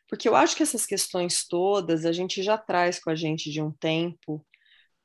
Porque 0.07 0.29
eu 0.29 0.35
acho 0.35 0.55
que 0.55 0.63
essas 0.63 0.85
questões 0.85 1.45
todas 1.45 2.05
a 2.05 2.13
gente 2.13 2.41
já 2.41 2.57
traz 2.57 2.99
com 2.99 3.09
a 3.09 3.15
gente 3.15 3.51
de 3.51 3.61
um 3.61 3.69
tempo, 3.69 4.45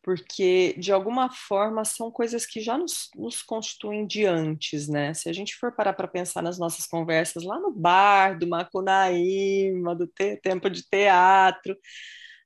porque 0.05 0.77
de 0.79 0.93
alguma 0.93 1.29
forma 1.33 1.85
são 1.85 2.13
coisas 2.13 2.47
que 2.47 2.61
já 2.61 2.79
nos, 2.79 3.09
nos 3.17 3.43
constituem 3.43 4.07
de 4.07 4.27
antes, 4.27 4.87
né? 4.87 5.13
Se 5.15 5.29
a 5.29 5.33
gente 5.33 5.57
for 5.57 5.75
parar 5.75 5.95
para 5.95 6.07
pensar 6.07 6.45
nas 6.45 6.61
nossas 6.61 6.87
conversas 6.87 7.43
lá 7.43 7.59
no 7.59 7.73
bar 7.73 8.39
do 8.39 8.47
Macunaíma, 8.47 9.97
do 9.97 10.07
te, 10.07 10.37
tempo 10.37 10.71
de 10.71 10.89
teatro, 10.89 11.77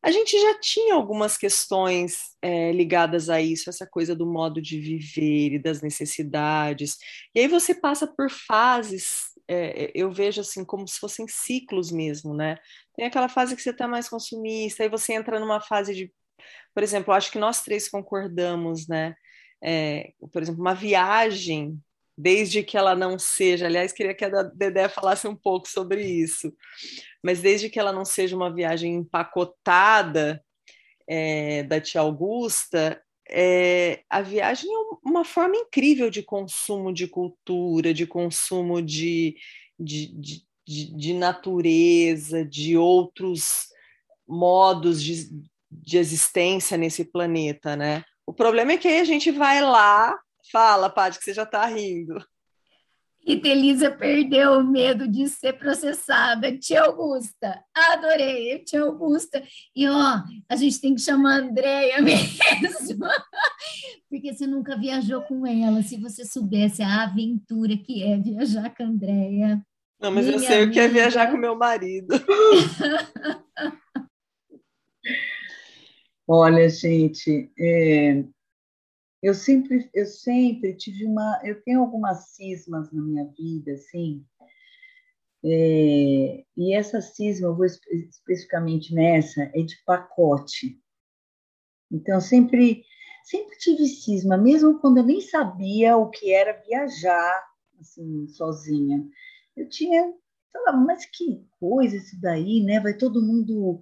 a 0.05 0.11
gente 0.11 0.39
já 0.39 0.61
tinha 0.61 0.95
algumas 0.95 1.39
questões 1.39 2.37
é, 2.43 2.71
ligadas 2.73 3.31
a 3.31 3.41
isso, 3.41 3.71
essa 3.71 3.87
coisa 3.87 4.15
do 4.15 4.27
modo 4.27 4.61
de 4.61 4.79
viver 4.79 5.55
e 5.55 5.59
das 5.59 5.81
necessidades. 5.81 6.99
E 7.35 7.41
aí 7.41 7.49
você 7.49 7.75
passa 7.75 8.07
por 8.07 8.29
fases, 8.31 9.31
é, 9.49 9.91
eu 9.95 10.13
vejo 10.13 10.43
assim 10.43 10.63
como 10.63 10.87
se 10.87 11.01
fossem 11.01 11.27
ciclos 11.27 11.91
mesmo, 11.91 12.35
né? 12.35 12.59
Tem 12.95 13.07
aquela 13.07 13.31
fase 13.31 13.57
que 13.57 13.63
você 13.63 13.71
está 13.71 13.89
mais 13.89 14.07
consumista, 14.07 14.83
aí 14.83 14.91
você 14.91 15.15
entra 15.15 15.41
numa 15.41 15.59
fase 15.59 15.95
de, 15.95 16.13
por 16.75 16.83
exemplo, 16.83 17.15
acho 17.15 17.33
que 17.33 17.39
nós 17.39 17.63
três 17.63 17.89
concordamos, 17.89 18.87
né? 18.87 19.17
É, 19.63 20.13
por 20.31 20.43
exemplo, 20.43 20.61
uma 20.61 20.75
viagem, 20.75 21.83
desde 22.17 22.63
que 22.63 22.77
ela 22.77 22.95
não 22.95 23.19
seja, 23.19 23.67
aliás, 23.67 23.93
queria 23.93 24.15
que 24.15 24.25
a 24.25 24.43
Dedé 24.43 24.89
falasse 24.89 25.27
um 25.27 25.35
pouco 25.35 25.69
sobre 25.69 26.03
isso 26.03 26.53
mas 27.25 27.41
desde 27.41 27.71
que 27.71 27.81
ela 27.81 27.91
não 27.91 28.05
seja 28.05 28.37
uma 28.37 28.53
viagem 28.53 28.97
empacotada 28.97 30.45
é, 31.09 31.63
da 31.63 31.81
tia 31.81 32.03
Augusta, 32.03 33.03
é, 33.27 34.03
a 34.11 34.21
viagem 34.21 34.71
é 34.71 34.79
uma 35.03 35.25
forma 35.25 35.57
incrível 35.57 36.11
de 36.11 36.23
consumo 36.23 36.93
de 36.93 37.09
cultura, 37.09 37.95
de 37.95 38.07
consumo 38.07 38.83
de, 38.83 39.37
de, 39.81 40.45
de, 40.67 40.95
de, 40.95 41.15
natureza, 41.15 42.45
de 42.45 42.77
outros 42.77 43.69
modos 44.29 45.03
de, 45.03 45.31
de 45.71 45.97
existência 45.97 46.77
nesse 46.77 47.07
planeta, 47.07 47.75
né? 47.75 48.05
O 48.27 48.35
problema 48.35 48.73
é 48.73 48.77
que 48.77 48.89
aí 48.89 49.01
a 49.01 49.05
gente 49.05 49.31
vai 49.31 49.63
lá, 49.63 50.15
fala, 50.51 50.91
Paty, 50.91 51.19
que 51.19 51.25
você 51.25 51.35
já 51.35 51.45
está 51.45 51.65
rindo. 51.67 52.19
E 53.27 53.41
Elisa 53.49 53.91
perdeu 53.91 54.59
o 54.59 54.65
medo 54.65 55.09
de 55.09 55.27
ser 55.29 55.55
processada. 55.55 56.55
Tia 56.59 56.83
Augusta, 56.83 57.59
adorei, 57.75 58.59
tia 58.59 58.83
Augusta. 58.83 59.43
E 59.75 59.89
ó, 59.89 60.23
a 60.47 60.57
gente 60.57 60.79
tem 60.79 60.95
que 60.95 61.01
chamar 61.01 61.37
a 61.37 61.39
Andréia 61.39 62.01
mesmo, 62.05 63.07
porque 64.11 64.35
você 64.35 64.47
nunca 64.47 64.77
viajou 64.77 65.23
com 65.23 65.47
ela. 65.47 65.83
Se 65.83 65.97
você 65.97 66.23
soubesse 66.23 66.83
a 66.83 67.05
aventura 67.05 67.75
que 67.79 68.03
é 68.03 68.19
viajar 68.19 68.75
com 68.77 68.83
a 68.83 68.87
Andréia. 68.87 69.67
Não, 69.99 70.11
mas 70.11 70.27
eu 70.27 70.39
sei 70.39 70.65
amiga. 70.65 70.71
o 70.71 70.75
que 70.75 70.81
é 70.81 70.89
viajar 70.89 71.31
com 71.31 71.39
meu 71.39 71.57
marido. 71.57 72.15
Olha, 76.29 76.69
gente, 76.69 77.51
é, 77.59 78.23
eu 79.25 79.33
sempre, 79.33 79.89
eu 79.95 80.05
sempre 80.05 80.75
tive 80.77 81.07
uma, 81.07 81.41
eu 81.43 81.59
tenho 81.63 81.81
algumas 81.81 82.35
cismas 82.35 82.93
na 82.93 83.01
minha 83.01 83.25
vida, 83.25 83.73
assim, 83.73 84.23
é, 85.43 86.45
e 86.55 86.75
essa 86.75 87.01
cisma, 87.01 87.49
eu 87.49 87.57
vou 87.57 87.65
especificamente 87.65 88.95
nessa, 88.95 89.45
é 89.55 89.63
de 89.63 89.83
pacote. 89.87 90.79
Então, 91.91 92.21
sempre, 92.21 92.85
sempre 93.25 93.57
tive 93.57 93.87
cisma, 93.87 94.37
mesmo 94.37 94.79
quando 94.79 94.99
eu 94.99 95.05
nem 95.05 95.23
sabia 95.23 95.97
o 95.97 96.11
que 96.11 96.31
era 96.31 96.63
viajar, 96.63 97.45
assim, 97.81 98.29
sozinha. 98.29 99.03
Eu 99.57 99.71
tinha, 99.71 100.13
mas 100.87 101.07
que 101.07 101.47
coisa 101.59 101.97
isso 101.97 102.21
daí, 102.21 102.63
né? 102.63 102.79
Vai 102.79 102.93
todo 102.95 103.25
mundo 103.25 103.81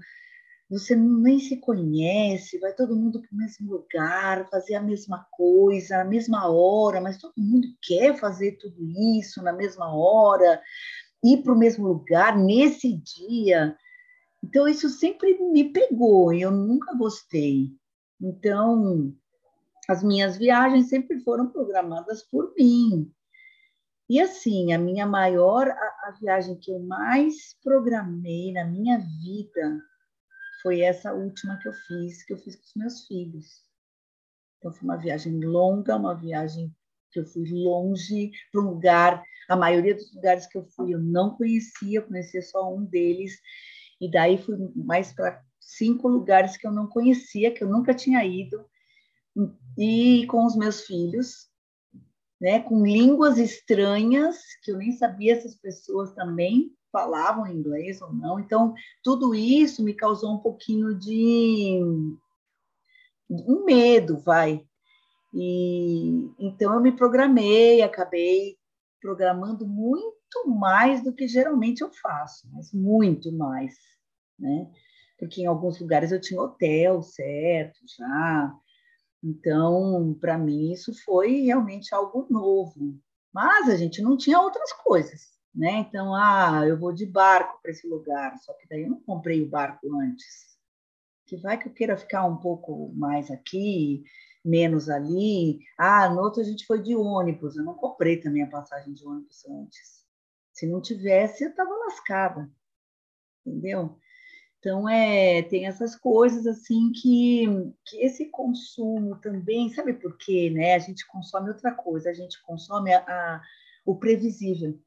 você 0.72 0.96
nem 0.96 1.38
se 1.38 1.58
conhece, 1.58 2.58
vai 2.58 2.72
todo 2.72 2.96
mundo 2.96 3.20
para 3.20 3.30
o 3.30 3.36
mesmo 3.36 3.70
lugar, 3.70 4.48
fazer 4.48 4.74
a 4.74 4.80
mesma 4.80 5.26
coisa, 5.30 5.98
na 5.98 6.04
mesma 6.06 6.48
hora, 6.48 6.98
mas 6.98 7.18
todo 7.18 7.34
mundo 7.36 7.68
quer 7.82 8.18
fazer 8.18 8.52
tudo 8.52 8.82
isso 9.20 9.42
na 9.42 9.52
mesma 9.52 9.94
hora, 9.94 10.62
ir 11.22 11.42
para 11.42 11.52
o 11.52 11.58
mesmo 11.58 11.86
lugar 11.86 12.38
nesse 12.38 12.96
dia. 12.96 13.76
Então, 14.42 14.66
isso 14.66 14.88
sempre 14.88 15.38
me 15.38 15.70
pegou 15.70 16.32
e 16.32 16.40
eu 16.40 16.50
nunca 16.50 16.94
gostei. 16.94 17.68
Então, 18.18 19.14
as 19.86 20.02
minhas 20.02 20.38
viagens 20.38 20.88
sempre 20.88 21.20
foram 21.20 21.50
programadas 21.50 22.22
por 22.22 22.54
mim. 22.56 23.12
E 24.08 24.18
assim, 24.18 24.72
a 24.72 24.78
minha 24.78 25.06
maior, 25.06 25.68
a, 25.68 26.08
a 26.08 26.16
viagem 26.18 26.56
que 26.58 26.70
eu 26.70 26.80
mais 26.80 27.58
programei 27.62 28.52
na 28.54 28.64
minha 28.64 28.98
vida 28.98 29.91
foi 30.62 30.80
essa 30.80 31.12
última 31.12 31.58
que 31.58 31.68
eu 31.68 31.72
fiz, 31.72 32.22
que 32.24 32.32
eu 32.32 32.38
fiz 32.38 32.56
com 32.56 32.62
os 32.62 32.74
meus 32.76 33.06
filhos. 33.06 33.62
Então, 34.58 34.72
foi 34.72 34.84
uma 34.84 34.96
viagem 34.96 35.40
longa, 35.40 35.96
uma 35.96 36.14
viagem 36.14 36.74
que 37.10 37.20
eu 37.20 37.26
fui 37.26 37.44
longe 37.50 38.30
para 38.50 38.62
um 38.62 38.70
lugar. 38.70 39.22
A 39.48 39.56
maioria 39.56 39.94
dos 39.94 40.14
lugares 40.14 40.46
que 40.46 40.56
eu 40.56 40.64
fui 40.64 40.94
eu 40.94 41.00
não 41.00 41.36
conhecia, 41.36 42.00
conhecia 42.00 42.40
só 42.42 42.72
um 42.72 42.84
deles. 42.84 43.40
E 44.00 44.10
daí 44.10 44.38
fui 44.38 44.56
mais 44.74 45.12
para 45.12 45.42
cinco 45.60 46.08
lugares 46.08 46.56
que 46.56 46.66
eu 46.66 46.72
não 46.72 46.86
conhecia, 46.86 47.52
que 47.52 47.62
eu 47.62 47.68
nunca 47.68 47.92
tinha 47.92 48.24
ido. 48.24 48.64
E 49.76 50.26
com 50.26 50.46
os 50.46 50.56
meus 50.56 50.82
filhos, 50.82 51.48
né, 52.40 52.60
com 52.60 52.84
línguas 52.84 53.38
estranhas, 53.38 54.38
que 54.62 54.72
eu 54.72 54.76
nem 54.76 54.92
sabia 54.92 55.40
se 55.40 55.46
as 55.46 55.54
pessoas 55.54 56.12
também 56.14 56.72
falavam 56.92 57.46
inglês 57.46 58.00
ou 58.02 58.12
não. 58.12 58.38
Então, 58.38 58.74
tudo 59.02 59.34
isso 59.34 59.82
me 59.82 59.94
causou 59.94 60.34
um 60.34 60.38
pouquinho 60.38 60.94
de 60.94 61.80
um 63.30 63.64
medo, 63.64 64.18
vai. 64.18 64.64
E 65.34 66.30
então 66.38 66.74
eu 66.74 66.80
me 66.80 66.92
programei, 66.92 67.80
acabei 67.80 68.58
programando 69.00 69.66
muito 69.66 70.46
mais 70.46 71.02
do 71.02 71.12
que 71.12 71.26
geralmente 71.26 71.80
eu 71.80 71.90
faço, 71.90 72.48
mas 72.52 72.72
muito 72.72 73.32
mais, 73.32 73.74
né? 74.38 74.70
Porque 75.18 75.40
em 75.42 75.46
alguns 75.46 75.80
lugares 75.80 76.12
eu 76.12 76.20
tinha 76.20 76.40
hotel 76.40 77.02
certo 77.02 77.78
já. 77.96 78.54
Então, 79.24 80.16
para 80.20 80.36
mim 80.36 80.72
isso 80.72 80.92
foi 81.04 81.42
realmente 81.42 81.94
algo 81.94 82.26
novo. 82.28 82.98
Mas 83.32 83.70
a 83.70 83.76
gente 83.76 84.02
não 84.02 84.16
tinha 84.16 84.38
outras 84.38 84.72
coisas 84.74 85.32
né? 85.54 85.78
Então, 85.78 86.14
ah, 86.14 86.62
eu 86.66 86.78
vou 86.78 86.92
de 86.92 87.06
barco 87.06 87.60
para 87.62 87.70
esse 87.70 87.86
lugar, 87.86 88.38
só 88.38 88.52
que 88.54 88.66
daí 88.68 88.82
eu 88.82 88.90
não 88.90 89.00
comprei 89.00 89.42
o 89.42 89.48
barco 89.48 89.94
antes. 90.00 90.56
Que 91.26 91.36
vai 91.36 91.58
que 91.58 91.68
eu 91.68 91.72
queira 91.72 91.96
ficar 91.96 92.24
um 92.24 92.36
pouco 92.36 92.92
mais 92.94 93.30
aqui, 93.30 94.02
menos 94.44 94.88
ali. 94.88 95.60
Ah, 95.78 96.08
no 96.08 96.20
outro 96.20 96.40
a 96.40 96.44
gente 96.44 96.66
foi 96.66 96.82
de 96.82 96.96
ônibus, 96.96 97.56
eu 97.56 97.64
não 97.64 97.74
comprei 97.74 98.18
também 98.18 98.42
a 98.42 98.50
passagem 98.50 98.92
de 98.92 99.06
ônibus 99.06 99.44
antes. 99.46 100.02
Se 100.52 100.66
não 100.66 100.80
tivesse, 100.80 101.44
eu 101.44 101.50
estava 101.50 101.70
lascada, 101.70 102.50
entendeu? 103.44 103.98
Então, 104.58 104.88
é, 104.88 105.42
tem 105.42 105.66
essas 105.66 105.96
coisas 105.96 106.46
assim 106.46 106.92
que, 106.92 107.46
que 107.84 107.96
esse 107.96 108.26
consumo 108.26 109.16
também, 109.16 109.68
sabe 109.70 109.92
por 109.92 110.16
quê? 110.16 110.50
Né? 110.50 110.74
A 110.74 110.78
gente 110.78 111.04
consome 111.08 111.48
outra 111.48 111.74
coisa, 111.74 112.10
a 112.10 112.14
gente 112.14 112.40
consome 112.42 112.94
a, 112.94 113.00
a 113.00 113.42
o 113.84 113.96
previsível. 113.96 114.80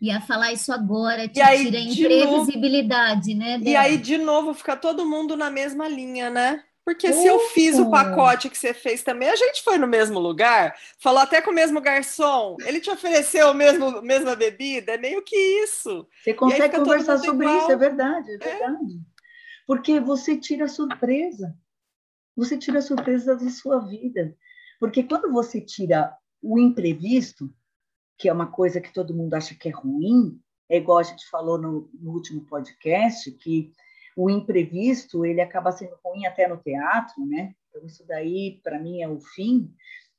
Ia 0.00 0.20
falar 0.20 0.52
isso 0.52 0.72
agora, 0.72 1.26
te 1.26 1.40
aí, 1.40 1.64
tira 1.64 1.78
a 1.78 1.80
imprevisibilidade, 1.80 3.34
novo, 3.34 3.46
né? 3.46 3.60
E 3.62 3.74
aí, 3.74 3.96
de 3.96 4.18
novo, 4.18 4.52
fica 4.52 4.76
todo 4.76 5.08
mundo 5.08 5.36
na 5.36 5.50
mesma 5.50 5.88
linha, 5.88 6.28
né? 6.28 6.62
Porque 6.86 7.12
se 7.12 7.26
eu 7.26 7.40
fiz 7.48 7.76
o 7.80 7.90
pacote 7.90 8.48
que 8.48 8.56
você 8.56 8.72
fez 8.72 9.02
também, 9.02 9.28
a 9.28 9.34
gente 9.34 9.60
foi 9.64 9.76
no 9.76 9.88
mesmo 9.88 10.20
lugar, 10.20 10.76
falou 11.00 11.20
até 11.20 11.42
com 11.42 11.50
o 11.50 11.54
mesmo 11.54 11.80
garçom, 11.80 12.56
ele 12.64 12.78
te 12.78 12.88
ofereceu 12.88 13.48
a 13.48 13.54
mesmo, 13.54 14.00
mesma 14.02 14.36
bebida, 14.36 14.92
é 14.92 14.96
meio 14.96 15.20
que 15.20 15.34
isso. 15.64 16.06
Você 16.22 16.32
consegue 16.32 16.76
conversar 16.76 17.18
sobre 17.18 17.44
igual. 17.44 17.58
isso, 17.58 17.72
é 17.72 17.76
verdade, 17.76 18.30
é, 18.30 18.34
é 18.34 18.38
verdade. 18.38 18.92
É. 18.94 19.16
Porque 19.66 19.98
você 19.98 20.36
tira 20.36 20.66
a 20.66 20.68
surpresa. 20.68 21.56
Você 22.36 22.56
tira 22.56 22.78
a 22.78 22.82
surpresa 22.82 23.34
da 23.34 23.50
sua 23.50 23.80
vida. 23.80 24.36
Porque 24.78 25.02
quando 25.02 25.32
você 25.32 25.60
tira 25.60 26.16
o 26.40 26.56
imprevisto, 26.56 27.52
que 28.18 28.28
é 28.28 28.32
uma 28.32 28.50
coisa 28.50 28.80
que 28.80 28.92
todo 28.92 29.14
mundo 29.14 29.34
acha 29.34 29.54
que 29.54 29.68
é 29.68 29.72
ruim, 29.72 30.40
é 30.68 30.78
igual 30.78 30.98
a 30.98 31.02
gente 31.02 31.28
falou 31.28 31.58
no, 31.58 31.90
no 31.94 32.12
último 32.12 32.44
podcast, 32.46 33.30
que 33.32 33.72
o 34.16 34.30
imprevisto 34.30 35.24
ele 35.24 35.40
acaba 35.40 35.70
sendo 35.70 35.96
ruim 36.04 36.26
até 36.26 36.48
no 36.48 36.56
teatro, 36.56 37.24
né? 37.26 37.54
Então 37.68 37.84
isso 37.86 38.04
daí 38.06 38.60
para 38.62 38.78
mim 38.80 39.02
é 39.02 39.08
o 39.08 39.20
fim. 39.20 39.72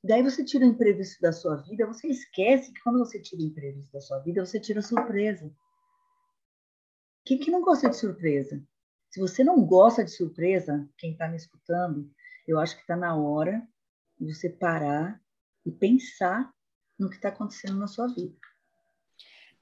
Daí 0.03 0.21
você 0.21 0.45
tira 0.45 0.63
o 0.63 0.69
imprevisto 0.69 1.19
da 1.19 1.33
sua 1.33 1.55
vida, 1.55 1.87
você 1.87 2.07
esquece 2.07 2.71
que 2.71 2.81
quando 2.81 2.99
você 2.99 3.19
tira 3.19 3.41
o 3.41 3.45
imprevisto 3.45 3.91
da 3.91 3.99
sua 3.99 4.19
vida, 4.19 4.45
você 4.45 4.59
tira 4.59 4.79
a 4.79 4.83
surpresa. 4.83 5.51
Quem 7.25 7.39
que 7.39 7.51
não 7.51 7.61
gosta 7.61 7.89
de 7.89 7.97
surpresa? 7.97 8.63
Se 9.09 9.19
você 9.19 9.43
não 9.43 9.65
gosta 9.65 10.03
de 10.03 10.11
surpresa, 10.11 10.87
quem 10.97 11.13
está 11.13 11.27
me 11.27 11.35
escutando, 11.35 12.09
eu 12.47 12.59
acho 12.59 12.75
que 12.75 12.81
está 12.81 12.95
na 12.95 13.15
hora 13.15 13.67
de 14.19 14.33
você 14.33 14.49
parar 14.49 15.19
e 15.65 15.71
pensar 15.71 16.53
no 16.99 17.09
que 17.09 17.15
está 17.15 17.29
acontecendo 17.29 17.77
na 17.77 17.87
sua 17.87 18.07
vida. 18.07 18.33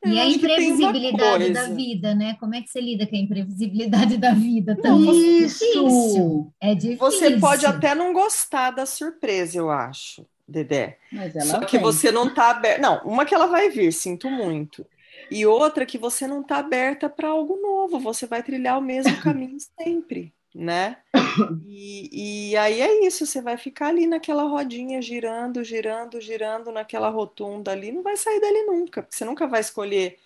E 0.05 0.19
a 0.19 0.25
imprevisibilidade 0.25 1.51
da 1.51 1.67
vida, 1.69 2.13
né? 2.13 2.35
Como 2.39 2.53
é 2.53 2.61
que 2.61 2.69
você 2.69 2.79
lida 2.79 3.07
com 3.07 3.15
a 3.15 3.19
imprevisibilidade 3.19 4.17
da 4.19 4.33
vida? 4.33 4.77
Tão 4.79 4.99
Isso! 5.01 5.65
Difícil. 5.65 6.53
É 6.61 6.75
difícil. 6.75 6.97
Você 6.97 7.39
pode 7.39 7.65
até 7.65 7.95
não 7.95 8.13
gostar 8.13 8.71
da 8.71 8.85
surpresa, 8.85 9.57
eu 9.57 9.71
acho, 9.71 10.25
Dedé. 10.47 10.99
Só 11.43 11.61
que 11.61 11.79
você 11.79 12.11
não 12.11 12.27
está 12.27 12.51
aberta. 12.51 12.81
Não, 12.81 13.01
uma 13.03 13.25
que 13.25 13.33
ela 13.33 13.47
vai 13.47 13.69
vir, 13.69 13.91
sinto 13.91 14.29
muito. 14.29 14.85
E 15.31 15.43
outra 15.45 15.87
que 15.87 15.97
você 15.97 16.27
não 16.27 16.41
está 16.41 16.57
aberta 16.57 17.09
para 17.09 17.29
algo 17.29 17.59
novo, 17.59 17.99
você 17.99 18.27
vai 18.27 18.43
trilhar 18.43 18.77
o 18.77 18.81
mesmo 18.81 19.17
caminho 19.23 19.57
sempre 19.79 20.34
né? 20.55 20.97
E, 21.67 22.51
e, 22.51 22.57
aí 22.57 22.79
é 22.79 23.05
isso, 23.05 23.25
você 23.25 23.41
vai 23.41 23.57
ficar 23.57 23.89
ali 23.89 24.07
naquela 24.07 24.43
rodinha, 24.43 25.01
girando, 25.01 25.61
girando, 25.65 26.21
girando 26.21 26.71
naquela 26.71 27.09
rotunda 27.09 27.71
ali, 27.71 27.91
não 27.91 28.01
vai 28.01 28.15
sair 28.15 28.39
dali 28.39 28.63
nunca, 28.65 29.01
porque 29.03 29.17
você 29.17 29.25
nunca 29.25 29.45
vai 29.45 29.59
escolher, 29.59 30.17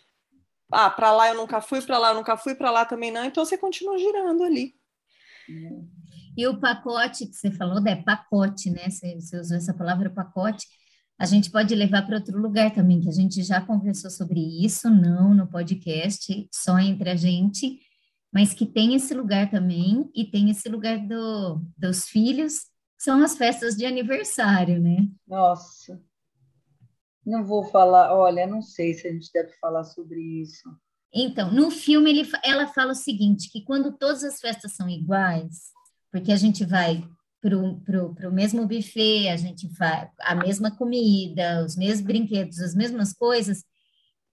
ah, 0.71 0.87
para 0.87 1.11
lá 1.11 1.29
eu 1.29 1.35
nunca 1.35 1.59
fui, 1.61 1.81
para 1.81 1.97
lá 1.97 2.09
eu 2.09 2.15
nunca 2.15 2.37
fui, 2.37 2.53
para 2.53 2.69
lá 2.69 2.85
também 2.85 3.09
não, 3.11 3.25
então 3.25 3.43
você 3.43 3.57
continua 3.57 3.97
girando 3.97 4.43
ali. 4.43 4.75
E 6.37 6.47
o 6.47 6.59
pacote 6.59 7.25
que 7.25 7.35
você 7.35 7.49
falou, 7.51 7.85
é 7.87 7.95
pacote, 7.95 8.69
né? 8.69 8.87
Você, 8.87 9.15
você 9.15 9.39
usou 9.39 9.57
essa 9.57 9.73
palavra 9.73 10.11
pacote, 10.11 10.67
a 11.17 11.25
gente 11.25 11.49
pode 11.49 11.73
levar 11.73 12.05
para 12.05 12.17
outro 12.17 12.39
lugar 12.39 12.71
também, 12.73 13.01
que 13.01 13.09
a 13.09 13.13
gente 13.13 13.41
já 13.41 13.59
conversou 13.59 14.11
sobre 14.11 14.39
isso, 14.63 14.89
não 14.91 15.33
no 15.33 15.47
podcast, 15.47 16.47
só 16.53 16.77
entre 16.77 17.09
a 17.09 17.15
gente, 17.15 17.79
mas 18.31 18.53
que 18.53 18.65
tem 18.65 18.95
esse 18.95 19.13
lugar 19.13 19.49
também, 19.49 20.09
e 20.15 20.25
tem 20.25 20.49
esse 20.49 20.69
lugar 20.69 20.99
do, 20.99 21.61
dos 21.77 22.07
filhos, 22.07 22.67
são 22.97 23.23
as 23.23 23.37
festas 23.37 23.75
de 23.75 23.85
aniversário, 23.85 24.79
né? 24.79 25.07
Nossa, 25.27 26.01
não 27.25 27.45
vou 27.45 27.63
falar, 27.63 28.13
olha, 28.15 28.45
não 28.45 28.61
sei 28.61 28.93
se 28.93 29.07
a 29.07 29.11
gente 29.11 29.31
deve 29.33 29.51
falar 29.53 29.83
sobre 29.83 30.19
isso. 30.19 30.69
Então, 31.13 31.51
no 31.51 31.71
filme 31.71 32.09
ele, 32.09 32.29
ela 32.43 32.67
fala 32.67 32.91
o 32.91 32.95
seguinte, 32.95 33.49
que 33.51 33.63
quando 33.63 33.97
todas 33.97 34.23
as 34.23 34.39
festas 34.39 34.73
são 34.73 34.87
iguais, 34.89 35.71
porque 36.11 36.31
a 36.31 36.35
gente 36.35 36.65
vai 36.65 37.03
para 37.41 37.57
o 37.57 38.33
mesmo 38.33 38.67
buffet, 38.67 39.29
a 39.29 39.37
gente 39.37 39.73
faz 39.75 40.09
a 40.19 40.35
mesma 40.35 40.75
comida, 40.75 41.63
os 41.63 41.75
mesmos 41.75 42.05
brinquedos, 42.05 42.59
as 42.59 42.75
mesmas 42.75 43.13
coisas, 43.13 43.63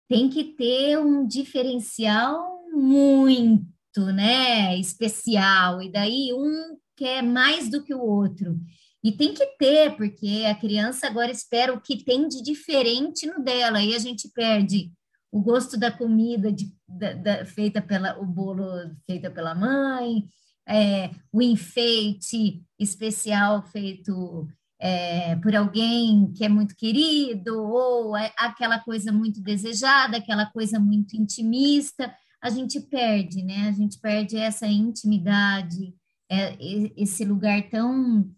tem 0.08 0.30
que 0.30 0.56
ter 0.56 0.98
um 0.98 1.28
diferencial 1.28 2.64
muito 2.72 3.72
né, 4.02 4.78
especial, 4.78 5.82
e 5.82 5.91
daí 5.91 6.34
um 6.34 6.78
quer 6.96 7.22
mais 7.22 7.70
do 7.70 7.84
que 7.84 7.94
o 7.94 8.02
outro. 8.02 8.60
E 9.04 9.12
tem 9.12 9.34
que 9.34 9.46
ter, 9.58 9.96
porque 9.98 10.46
a 10.48 10.56
criança 10.56 11.08
agora 11.08 11.32
espera 11.32 11.74
o 11.74 11.82
que 11.82 12.04
tem 12.04 12.28
de 12.28 12.41
diferente 12.41 13.26
no 13.26 13.44
dela, 13.44 13.80
aí 13.80 13.94
a 13.94 14.00
gente 14.00 14.30
perde 14.30 14.91
o 15.32 15.41
gosto 15.41 15.78
da 15.78 15.91
comida 15.91 16.52
de, 16.52 16.72
da, 16.88 17.14
da, 17.14 17.46
feita 17.46 17.82
pela 17.82 18.18
o 18.20 18.26
bolo 18.26 18.66
feita 19.06 19.32
pela 19.32 19.56
mãe, 19.56 20.26
é, 20.68 21.10
o 21.32 21.41
enfeite 21.41 22.64
especial 22.80 23.64
feito 23.64 24.48
é, 24.80 25.36
por 25.38 25.56
alguém 25.56 26.32
que 26.34 26.46
é 26.46 26.50
muito 26.50 26.76
querido, 26.76 27.62
ou 27.62 28.16
é 28.16 28.32
aquela 28.38 28.80
coisa 28.80 29.12
muito 29.12 29.41
desejada, 29.41 30.18
aquela 30.18 30.46
coisa 30.46 30.80
muito 30.80 31.18
intimista 31.18 32.14
a 32.44 32.50
gente 32.50 32.82
perde, 32.82 33.41
né? 33.41 33.70
A 33.70 33.72
gente 33.72 33.98
perde 33.98 34.36
essa 34.36 34.68
intimidade, 34.68 35.96
é, 36.30 36.58
esse 36.98 37.24
lugar 37.24 37.70
tão 37.70 38.30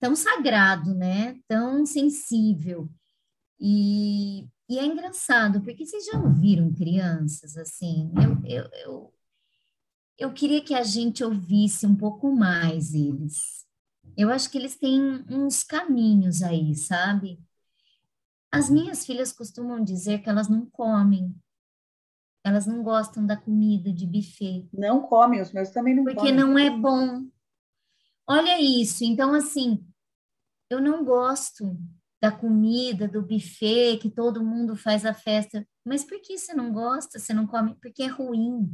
tão 0.00 0.16
sagrado, 0.16 0.94
né? 0.94 1.38
Tão 1.46 1.86
sensível. 1.86 2.90
E, 3.60 4.48
e 4.68 4.78
é 4.78 4.84
engraçado, 4.84 5.60
porque 5.60 5.86
vocês 5.86 6.06
já 6.06 6.18
ouviram 6.18 6.72
crianças 6.72 7.56
assim? 7.56 8.10
Eu, 8.16 8.50
eu, 8.50 8.70
eu, 8.84 9.14
eu 10.18 10.32
queria 10.32 10.60
que 10.60 10.74
a 10.74 10.82
gente 10.82 11.22
ouvisse 11.22 11.86
um 11.86 11.94
pouco 11.94 12.34
mais 12.34 12.94
eles. 12.94 13.64
Eu 14.16 14.30
acho 14.30 14.50
que 14.50 14.58
eles 14.58 14.76
têm 14.76 15.24
uns 15.30 15.62
caminhos 15.62 16.42
aí, 16.42 16.74
sabe? 16.74 17.38
As 18.50 18.68
minhas 18.68 19.06
filhas 19.06 19.32
costumam 19.32 19.84
dizer 19.84 20.20
que 20.20 20.28
elas 20.28 20.48
não 20.48 20.66
comem, 20.66 21.32
elas 22.44 22.66
não 22.66 22.82
gostam 22.82 23.26
da 23.26 23.36
comida 23.36 23.92
de 23.92 24.06
buffet. 24.06 24.68
Não 24.72 25.02
comem, 25.02 25.40
os 25.40 25.52
meus 25.52 25.70
também 25.70 25.94
não 25.94 26.04
porque 26.04 26.18
comem. 26.18 26.34
Porque 26.34 26.46
não 26.46 26.58
é 26.58 26.70
bom. 26.70 27.28
Olha 28.26 28.60
isso. 28.60 29.04
Então, 29.04 29.34
assim, 29.34 29.86
eu 30.70 30.80
não 30.80 31.04
gosto. 31.04 31.76
da 32.22 32.30
comida, 32.30 33.08
do 33.08 33.22
buffet, 33.22 33.96
que 33.98 34.10
todo 34.10 34.44
mundo 34.44 34.76
faz 34.76 35.06
a 35.06 35.14
festa. 35.14 35.66
Mas 35.84 36.04
por 36.04 36.20
que 36.20 36.36
você 36.36 36.52
não 36.52 36.70
gosta, 36.70 37.18
você 37.18 37.32
não 37.32 37.46
come? 37.46 37.74
Porque 37.80 38.02
é 38.02 38.08
ruim. 38.08 38.70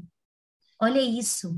Olha 0.81 1.01
isso. 1.01 1.57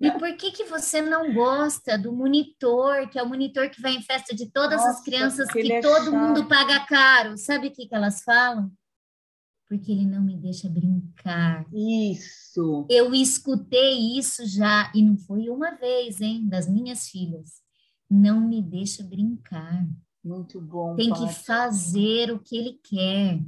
E 0.00 0.10
por 0.10 0.34
que, 0.36 0.50
que 0.50 0.64
você 0.64 1.00
não 1.00 1.32
gosta 1.32 1.96
do 1.96 2.12
monitor, 2.12 3.08
que 3.08 3.18
é 3.18 3.22
o 3.22 3.28
monitor 3.28 3.70
que 3.70 3.80
vai 3.80 3.92
em 3.92 4.02
festa 4.02 4.34
de 4.34 4.50
todas 4.50 4.78
Nossa, 4.78 4.90
as 4.90 5.04
crianças, 5.04 5.50
que 5.50 5.72
é 5.72 5.80
todo 5.80 6.06
chato. 6.06 6.16
mundo 6.16 6.48
paga 6.48 6.80
caro? 6.86 7.38
Sabe 7.38 7.68
o 7.68 7.72
que, 7.72 7.86
que 7.86 7.94
elas 7.94 8.22
falam? 8.22 8.72
Porque 9.68 9.90
ele 9.90 10.06
não 10.06 10.22
me 10.22 10.36
deixa 10.36 10.68
brincar. 10.68 11.66
Isso. 11.72 12.86
Eu 12.90 13.14
escutei 13.14 14.18
isso 14.18 14.46
já, 14.46 14.92
e 14.94 15.02
não 15.02 15.16
foi 15.16 15.48
uma 15.48 15.72
vez, 15.72 16.20
hein, 16.20 16.46
das 16.46 16.68
minhas 16.68 17.08
filhas. 17.08 17.62
Não 18.10 18.40
me 18.40 18.62
deixa 18.62 19.02
brincar. 19.02 19.86
Muito 20.22 20.60
bom. 20.60 20.94
Tem 20.94 21.12
que 21.12 21.28
fazer 21.32 22.30
o 22.30 22.38
que 22.38 22.56
ele 22.56 22.78
quer. 22.82 23.40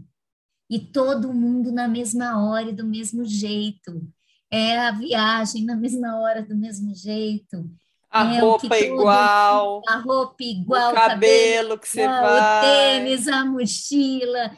E 0.69 0.79
todo 0.79 1.33
mundo 1.33 1.71
na 1.71 1.87
mesma 1.87 2.45
hora 2.45 2.71
e 2.71 2.75
do 2.75 2.85
mesmo 2.85 3.25
jeito 3.25 4.07
é 4.51 4.79
a 4.79 4.91
viagem 4.91 5.65
na 5.65 5.77
mesma 5.77 6.19
hora, 6.19 6.43
do 6.43 6.57
mesmo 6.57 6.95
jeito. 6.95 7.71
A 8.11 8.35
é 8.35 8.41
roupa 8.41 8.79
igual. 8.79 9.83
A 9.87 9.99
roupa 9.99 10.43
igual. 10.43 10.93
O 10.93 10.95
cabelo, 10.95 11.79
que 11.79 11.89
você 11.89 12.07
vai. 12.07 12.41
O 12.41 12.61
tênis, 12.63 13.29
a 13.29 13.45
mochila. 13.45 14.57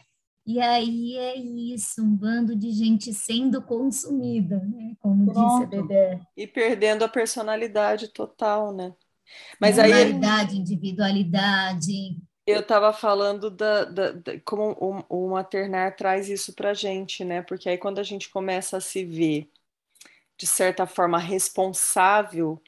E 0.49 0.61
aí 0.63 1.15
é 1.19 1.37
isso, 1.37 2.03
um 2.03 2.17
bando 2.17 2.57
de 2.57 2.71
gente 2.71 3.13
sendo 3.13 3.61
consumida, 3.61 4.57
né? 4.61 4.97
Como 4.99 5.31
Pronto. 5.31 5.67
disse 5.67 5.77
a 5.77 5.83
Dedé. 5.83 6.21
E 6.35 6.47
perdendo 6.47 7.05
a 7.05 7.09
personalidade 7.09 8.09
total, 8.09 8.73
né? 8.73 8.95
Mas 9.61 9.79
aí 9.79 9.93
individualidade. 10.55 12.17
Eu 12.47 12.61
estava 12.61 12.95
falando 12.95 13.51
da, 13.51 13.85
da, 13.85 14.13
da, 14.13 14.41
como 14.43 14.71
o, 14.81 15.27
o 15.27 15.31
maternar 15.33 15.95
traz 15.95 16.31
isso 16.31 16.55
para 16.55 16.73
gente, 16.73 17.23
né? 17.27 17.43
Porque 17.43 17.69
aí 17.69 17.77
quando 17.77 17.99
a 17.99 18.03
gente 18.03 18.31
começa 18.31 18.79
a 18.79 18.81
se 18.81 19.05
ver 19.05 19.51
de 20.39 20.47
certa 20.47 20.87
forma, 20.87 21.19
responsável 21.19 22.63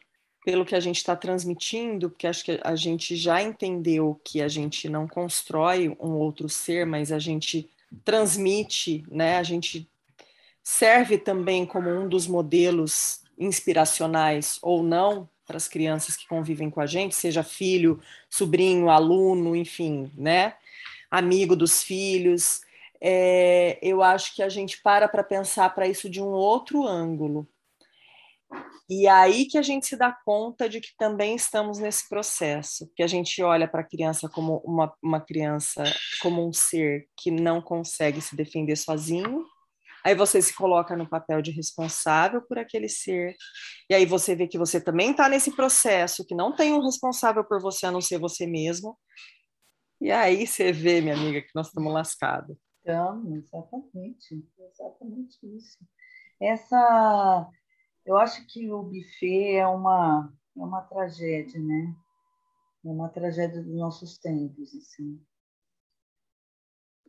pelo 0.44 0.64
que 0.64 0.74
a 0.74 0.80
gente 0.80 0.96
está 0.96 1.14
transmitindo, 1.14 2.08
porque 2.08 2.26
acho 2.26 2.44
que 2.44 2.60
a 2.62 2.74
gente 2.74 3.14
já 3.14 3.42
entendeu 3.42 4.18
que 4.24 4.40
a 4.40 4.48
gente 4.48 4.88
não 4.88 5.06
constrói 5.06 5.94
um 6.00 6.12
outro 6.12 6.48
ser, 6.48 6.86
mas 6.86 7.12
a 7.12 7.18
gente 7.18 7.68
transmite, 8.04 9.04
né? 9.10 9.36
A 9.36 9.42
gente 9.42 9.88
serve 10.62 11.18
também 11.18 11.66
como 11.66 11.90
um 11.90 12.08
dos 12.08 12.26
modelos 12.26 13.20
inspiracionais 13.38 14.58
ou 14.62 14.82
não 14.82 15.28
para 15.46 15.56
as 15.56 15.66
crianças 15.66 16.16
que 16.16 16.28
convivem 16.28 16.70
com 16.70 16.80
a 16.80 16.86
gente, 16.86 17.14
seja 17.14 17.42
filho, 17.42 18.00
sobrinho, 18.28 18.88
aluno, 18.88 19.56
enfim, 19.56 20.10
né? 20.16 20.54
Amigo 21.10 21.56
dos 21.56 21.82
filhos. 21.82 22.60
É, 23.00 23.78
eu 23.82 24.02
acho 24.02 24.36
que 24.36 24.42
a 24.42 24.48
gente 24.48 24.80
para 24.80 25.08
para 25.08 25.24
pensar 25.24 25.74
para 25.74 25.88
isso 25.88 26.08
de 26.08 26.22
um 26.22 26.28
outro 26.28 26.86
ângulo, 26.86 27.48
e 28.88 29.06
aí 29.06 29.46
que 29.46 29.56
a 29.56 29.62
gente 29.62 29.86
se 29.86 29.96
dá 29.96 30.12
conta 30.24 30.68
de 30.68 30.80
que 30.80 30.90
também 30.98 31.36
estamos 31.36 31.78
nesse 31.78 32.08
processo, 32.08 32.90
que 32.96 33.02
a 33.02 33.06
gente 33.06 33.40
olha 33.42 33.68
para 33.68 33.82
a 33.82 33.88
criança 33.88 34.28
como 34.28 34.56
uma, 34.64 34.92
uma 35.00 35.20
criança, 35.20 35.84
como 36.20 36.46
um 36.46 36.52
ser 36.52 37.06
que 37.16 37.30
não 37.30 37.62
consegue 37.62 38.20
se 38.20 38.34
defender 38.34 38.76
sozinho. 38.76 39.44
Aí 40.04 40.14
você 40.14 40.42
se 40.42 40.54
coloca 40.54 40.96
no 40.96 41.08
papel 41.08 41.40
de 41.40 41.52
responsável 41.52 42.42
por 42.42 42.58
aquele 42.58 42.88
ser. 42.88 43.36
E 43.88 43.94
aí 43.94 44.04
você 44.04 44.34
vê 44.34 44.48
que 44.48 44.58
você 44.58 44.80
também 44.80 45.12
está 45.12 45.28
nesse 45.28 45.54
processo, 45.54 46.26
que 46.26 46.34
não 46.34 46.52
tem 46.52 46.72
um 46.72 46.82
responsável 46.82 47.44
por 47.44 47.60
você 47.60 47.86
a 47.86 47.92
não 47.92 48.00
ser 48.00 48.18
você 48.18 48.46
mesmo. 48.46 48.98
E 50.00 50.10
aí 50.10 50.46
você 50.46 50.72
vê, 50.72 51.00
minha 51.00 51.14
amiga, 51.14 51.42
que 51.42 51.50
nós 51.54 51.68
estamos 51.68 51.92
lascados. 51.92 52.56
Estamos, 52.78 53.44
exatamente. 53.44 54.44
Exatamente 54.58 55.38
isso. 55.56 55.78
Essa 56.40 57.46
eu 58.04 58.16
acho 58.16 58.46
que 58.46 58.70
o 58.70 58.82
buffet 58.82 59.56
é 59.56 59.66
uma, 59.66 60.32
é 60.56 60.60
uma 60.60 60.80
tragédia, 60.82 61.60
né? 61.60 61.94
É 62.84 62.88
uma 62.88 63.08
tragédia 63.08 63.62
dos 63.62 63.74
nossos 63.74 64.18
tempos, 64.18 64.74
assim. 64.74 65.20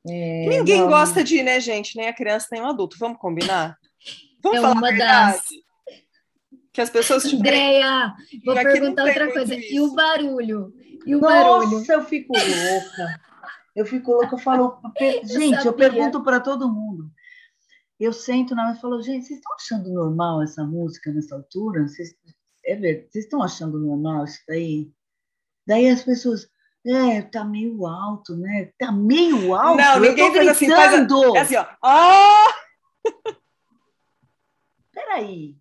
É, 0.07 0.47
Ninguém 0.49 0.81
não... 0.81 0.89
gosta 0.89 1.23
de 1.23 1.37
ir, 1.37 1.43
né, 1.43 1.59
gente? 1.59 1.95
Nem 1.95 2.07
a 2.07 2.13
criança, 2.13 2.47
nem 2.51 2.61
o 2.61 2.65
adulto. 2.65 2.97
Vamos 2.99 3.19
combinar? 3.19 3.77
Vamos 4.41 4.57
é 4.57 4.61
falar 4.61 4.77
a 4.77 4.91
verdade? 4.91 5.37
Das... 5.37 5.43
Que 6.73 6.81
as 6.81 6.89
pessoas... 6.89 7.25
Andréia, 7.25 8.13
vou 8.45 8.55
perguntar 8.55 9.05
outra 9.05 9.31
coisa. 9.31 9.55
Isso. 9.55 9.73
E 9.73 9.79
o 9.79 9.93
barulho? 9.93 10.73
E 11.05 11.15
o 11.15 11.19
Nossa, 11.19 11.33
barulho? 11.33 11.91
eu 11.91 12.03
fico 12.05 12.33
louca. 12.33 13.21
Eu 13.75 13.85
fico 13.85 14.11
louca, 14.11 14.35
eu 14.35 14.39
falo... 14.39 14.81
Gente, 15.23 15.59
eu, 15.59 15.71
eu 15.71 15.73
pergunto 15.73 16.23
para 16.23 16.39
todo 16.39 16.71
mundo 16.71 17.10
eu 18.03 18.13
sento 18.13 18.55
na 18.55 18.65
mesa 18.65 18.79
e 18.79 18.81
falo, 18.81 19.01
gente, 19.01 19.25
vocês 19.25 19.39
estão 19.39 19.53
achando 19.53 19.91
normal 19.91 20.41
essa 20.41 20.63
música 20.63 21.11
nessa 21.11 21.35
altura? 21.35 21.87
Vocês, 21.87 22.15
é 22.65 22.75
verdade, 22.75 23.11
vocês 23.11 23.25
estão 23.25 23.43
achando 23.43 23.79
normal 23.79 24.25
isso 24.25 24.41
daí? 24.47 24.91
Daí 25.67 25.87
as 25.87 26.03
pessoas, 26.03 26.49
é, 26.85 27.21
tá 27.21 27.45
meio 27.45 27.85
alto, 27.85 28.35
né? 28.35 28.71
Tá 28.77 28.91
meio 28.91 29.53
alto. 29.53 29.77
Não, 29.77 29.99
ninguém 29.99 30.33
faz 30.33 30.47
assim, 30.47 30.67
faz 30.67 30.93
a, 30.93 31.37
é 31.37 31.39
assim, 31.39 31.55
ó. 31.55 31.65
Oh! 31.83 32.51
Peraí. 34.91 35.55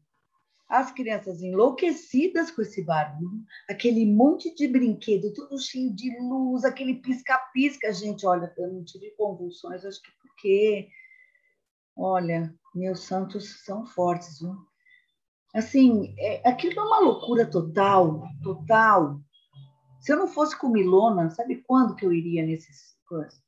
As 0.66 0.92
crianças 0.92 1.42
enlouquecidas 1.42 2.50
com 2.52 2.62
esse 2.62 2.82
barulho, 2.84 3.44
aquele 3.68 4.06
monte 4.06 4.54
de 4.54 4.68
brinquedo, 4.68 5.32
tudo 5.34 5.58
cheio 5.58 5.92
de 5.92 6.16
luz, 6.20 6.64
aquele 6.64 6.94
pisca-pisca. 6.94 7.92
Gente, 7.92 8.24
olha, 8.24 8.50
eu 8.56 8.72
não 8.72 8.84
tive 8.84 9.10
convulsões, 9.10 9.84
acho 9.84 10.00
que 10.00 10.10
porque 10.22 10.88
Olha, 11.96 12.54
meus 12.74 13.00
santos 13.00 13.64
são 13.64 13.84
fortes, 13.84 14.40
viu? 14.40 14.56
Assim, 15.54 16.14
é, 16.18 16.48
aquilo 16.48 16.78
é 16.78 16.82
uma 16.82 17.00
loucura 17.00 17.44
total, 17.44 18.22
total. 18.42 19.20
Se 20.00 20.12
eu 20.12 20.16
não 20.16 20.28
fosse 20.28 20.56
comilona, 20.56 21.30
sabe 21.30 21.62
quando 21.66 21.94
que 21.96 22.06
eu 22.06 22.12
iria 22.12 22.44
nesses 22.44 22.96
coisas? 23.06 23.42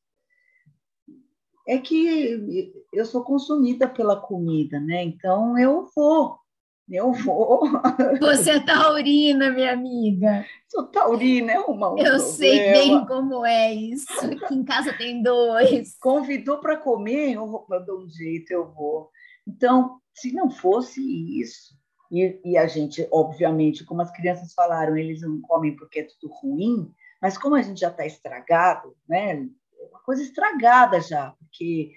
É 1.66 1.78
que 1.78 2.72
eu 2.92 3.06
sou 3.06 3.22
consumida 3.22 3.88
pela 3.88 4.20
comida, 4.20 4.80
né? 4.80 5.04
Então 5.04 5.56
eu 5.56 5.88
vou. 5.94 6.41
Eu 6.88 7.12
vou. 7.12 7.62
Você 8.20 8.52
é 8.52 8.60
taurina, 8.60 9.50
minha 9.50 9.72
amiga. 9.72 10.44
Sou 10.68 10.86
taurina, 10.86 11.52
é 11.52 11.58
uma. 11.58 11.90
Um 11.90 11.98
eu 11.98 12.04
problema. 12.04 12.18
sei 12.18 12.72
bem 12.72 13.06
como 13.06 13.46
é 13.46 13.72
isso. 13.72 14.12
Aqui 14.24 14.54
em 14.54 14.64
casa 14.64 14.92
tem 14.92 15.22
dois. 15.22 15.96
Convidou 16.00 16.58
para 16.58 16.76
comer, 16.76 17.34
eu, 17.34 17.46
vou, 17.46 17.66
eu 17.70 17.84
dou 17.84 18.02
um 18.02 18.08
jeito, 18.08 18.50
eu 18.50 18.70
vou. 18.72 19.10
Então, 19.46 20.00
se 20.14 20.32
não 20.32 20.50
fosse 20.50 21.00
isso, 21.40 21.74
e, 22.10 22.40
e, 22.44 22.58
a 22.58 22.66
gente, 22.66 23.08
obviamente, 23.10 23.84
como 23.84 24.02
as 24.02 24.10
crianças 24.10 24.52
falaram, 24.52 24.96
eles 24.96 25.22
não 25.22 25.40
comem 25.40 25.74
porque 25.74 26.00
é 26.00 26.04
tudo 26.04 26.32
ruim, 26.32 26.92
mas 27.20 27.38
como 27.38 27.54
a 27.54 27.62
gente 27.62 27.80
já 27.80 27.88
está 27.88 28.04
estragado, 28.04 28.94
né? 29.08 29.32
É 29.32 29.86
uma 29.88 30.00
coisa 30.00 30.22
estragada 30.22 31.00
já, 31.00 31.34
porque 31.38 31.92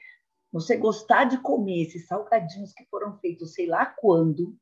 você 0.53 0.77
gostar 0.77 1.25
de 1.25 1.37
comer 1.39 1.81
esses 1.81 2.07
salgadinhos 2.07 2.71
que 2.71 2.85
foram 2.85 3.17
feitos 3.19 3.53
sei 3.53 3.67
lá 3.67 3.85
quando, 3.85 4.55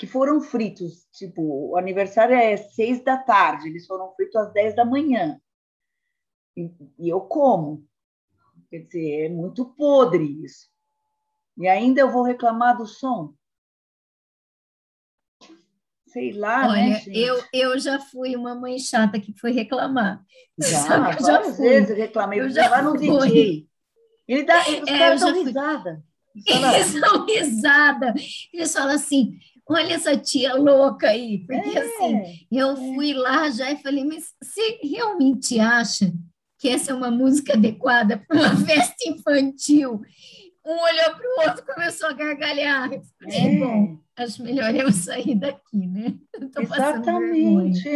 que 0.00 0.06
foram 0.06 0.40
fritos, 0.40 1.06
tipo, 1.12 1.42
o 1.42 1.76
aniversário 1.76 2.34
é 2.34 2.56
seis 2.56 3.04
da 3.04 3.18
tarde, 3.18 3.68
eles 3.68 3.86
foram 3.86 4.10
fritos 4.14 4.34
às 4.34 4.50
dez 4.50 4.74
da 4.74 4.82
manhã. 4.82 5.38
E, 6.56 6.72
e 6.98 7.10
eu 7.10 7.20
como. 7.20 7.86
Quer 8.70 8.78
dizer, 8.78 9.26
é 9.26 9.28
muito 9.28 9.66
podre 9.74 10.24
isso. 10.42 10.70
E 11.58 11.68
ainda 11.68 12.00
eu 12.00 12.10
vou 12.10 12.22
reclamar 12.22 12.78
do 12.78 12.86
som. 12.86 13.34
Sei 16.06 16.32
lá, 16.32 16.62
né, 16.62 16.68
Olha, 16.68 16.82
né, 16.86 17.00
gente? 17.00 17.18
Eu, 17.18 17.44
eu 17.52 17.78
já 17.78 18.00
fui 18.00 18.34
uma 18.34 18.54
mãe 18.54 18.78
chata 18.78 19.20
que 19.20 19.38
foi 19.38 19.52
reclamar. 19.52 20.24
Já, 20.58 21.12
já 21.20 21.42
fui. 21.42 21.68
vezes 21.68 21.90
eu 21.90 21.96
reclamei. 21.96 22.40
Eu 22.40 22.48
já 22.48 22.70
lá 22.70 22.80
no 22.80 22.96
DJ. 22.96 23.68
Ele 24.26 24.44
dá, 24.44 24.60
os 24.60 24.88
é, 24.88 24.98
caras 24.98 25.20
dão 25.20 25.44
risada. 25.44 26.02
Eles 26.46 27.00
dão 27.00 27.26
risada. 27.26 28.14
Eles 28.50 28.72
falam 28.72 28.94
assim, 28.94 29.38
olha 29.70 29.94
essa 29.94 30.16
tia 30.16 30.54
louca 30.54 31.08
aí, 31.08 31.38
porque 31.46 31.78
é, 31.78 31.82
assim, 31.82 32.46
eu 32.50 32.72
é. 32.72 32.76
fui 32.76 33.14
lá 33.14 33.50
já 33.50 33.70
e 33.70 33.82
falei, 33.82 34.04
mas 34.04 34.34
você 34.42 34.80
realmente 34.82 35.58
acha 35.60 36.12
que 36.58 36.68
essa 36.68 36.90
é 36.90 36.94
uma 36.94 37.10
música 37.10 37.54
adequada 37.54 38.18
para 38.18 38.36
uma 38.36 38.56
festa 38.66 39.08
infantil? 39.08 40.02
Um 40.64 40.72
olhou 40.72 41.16
para 41.16 41.28
o 41.28 41.48
outro 41.48 41.64
começou 41.64 42.08
a 42.08 42.12
gargalhar. 42.12 42.92
É. 42.92 43.58
bom, 43.58 43.98
acho 44.16 44.42
melhor 44.42 44.74
eu 44.74 44.92
sair 44.92 45.36
daqui, 45.36 45.86
né? 45.86 46.18
Exatamente. 46.58 47.88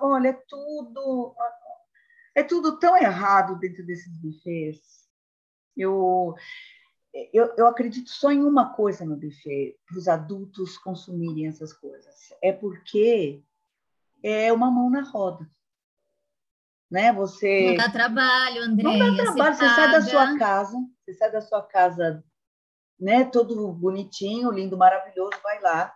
Olha, 0.00 0.28
é 0.28 0.38
tudo, 0.48 1.34
é 2.36 2.42
tudo 2.42 2.78
tão 2.78 2.96
errado 2.96 3.58
dentro 3.58 3.84
desses 3.84 4.16
buffets. 4.18 5.02
Eu, 5.76 6.34
eu, 7.32 7.52
eu 7.56 7.66
acredito 7.66 8.08
só 8.10 8.30
em 8.30 8.42
uma 8.42 8.72
coisa 8.72 9.04
no 9.04 9.16
buffet, 9.16 9.76
para 9.86 9.98
os 9.98 10.08
adultos 10.08 10.78
consumirem 10.78 11.46
essas 11.46 11.72
coisas. 11.72 12.32
É 12.42 12.52
porque 12.52 13.42
é 14.22 14.52
uma 14.52 14.70
mão 14.70 14.88
na 14.88 15.02
roda. 15.02 15.48
né? 16.90 17.12
Você 17.12 17.70
não 17.70 17.76
dá 17.76 17.90
trabalho, 17.90 18.62
André. 18.62 18.82
Não 18.84 18.98
dá 19.16 19.24
trabalho, 19.24 19.54
você, 19.56 19.64
você 19.68 19.74
sai 19.74 19.92
da 19.92 20.00
sua 20.02 20.38
casa, 20.38 20.78
você 21.04 21.14
sai 21.14 21.32
da 21.32 21.40
sua 21.40 21.62
casa, 21.62 22.24
né? 22.98 23.24
Todo 23.24 23.72
bonitinho, 23.72 24.50
lindo, 24.50 24.76
maravilhoso, 24.76 25.32
vai 25.42 25.60
lá, 25.60 25.92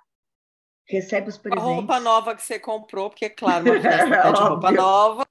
recebe 0.86 1.28
os 1.28 1.38
presentes. 1.38 1.66
A 1.66 1.74
roupa 1.74 2.00
nova 2.00 2.34
que 2.34 2.42
você 2.42 2.58
comprou, 2.58 3.10
porque 3.10 3.30
claro, 3.30 3.64
uma 3.70 3.80
festa 3.80 4.04
de 4.32 4.40
roupa 4.40 4.70
nova. 4.70 5.26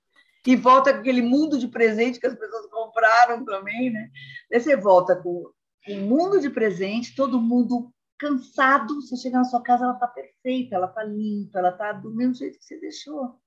E 0.47 0.55
volta 0.55 0.93
com 0.93 0.99
aquele 0.99 1.23
mundo 1.23 1.57
de 1.57 1.67
presente 1.67 2.19
que 2.19 2.27
as 2.27 2.35
pessoas 2.35 2.67
compraram 2.67 3.43
também, 3.43 3.89
né? 3.91 4.11
Daí 4.49 4.59
você 4.59 4.75
volta 4.77 5.15
com 5.15 5.51
um 5.89 6.07
mundo 6.07 6.39
de 6.39 6.49
presente, 6.49 7.15
todo 7.15 7.41
mundo 7.41 7.91
cansado, 8.17 9.01
você 9.01 9.15
chega 9.17 9.37
na 9.37 9.43
sua 9.43 9.61
casa, 9.61 9.83
ela 9.83 9.93
está 9.93 10.07
perfeita, 10.07 10.75
ela 10.75 10.87
está 10.87 11.03
limpa, 11.03 11.59
ela 11.59 11.69
está 11.69 11.91
do 11.93 12.13
mesmo 12.13 12.33
jeito 12.33 12.57
que 12.57 12.65
você 12.65 12.79
deixou. 12.79 13.39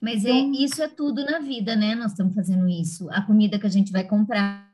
Mas 0.00 0.24
é, 0.24 0.30
então, 0.30 0.62
isso 0.62 0.82
é 0.82 0.88
tudo 0.88 1.24
na 1.24 1.38
vida, 1.38 1.74
né? 1.74 1.94
Nós 1.94 2.12
estamos 2.12 2.34
fazendo 2.34 2.68
isso. 2.68 3.08
A 3.10 3.22
comida 3.22 3.58
que 3.58 3.66
a 3.66 3.70
gente 3.70 3.90
vai 3.90 4.04
comprar. 4.04 4.70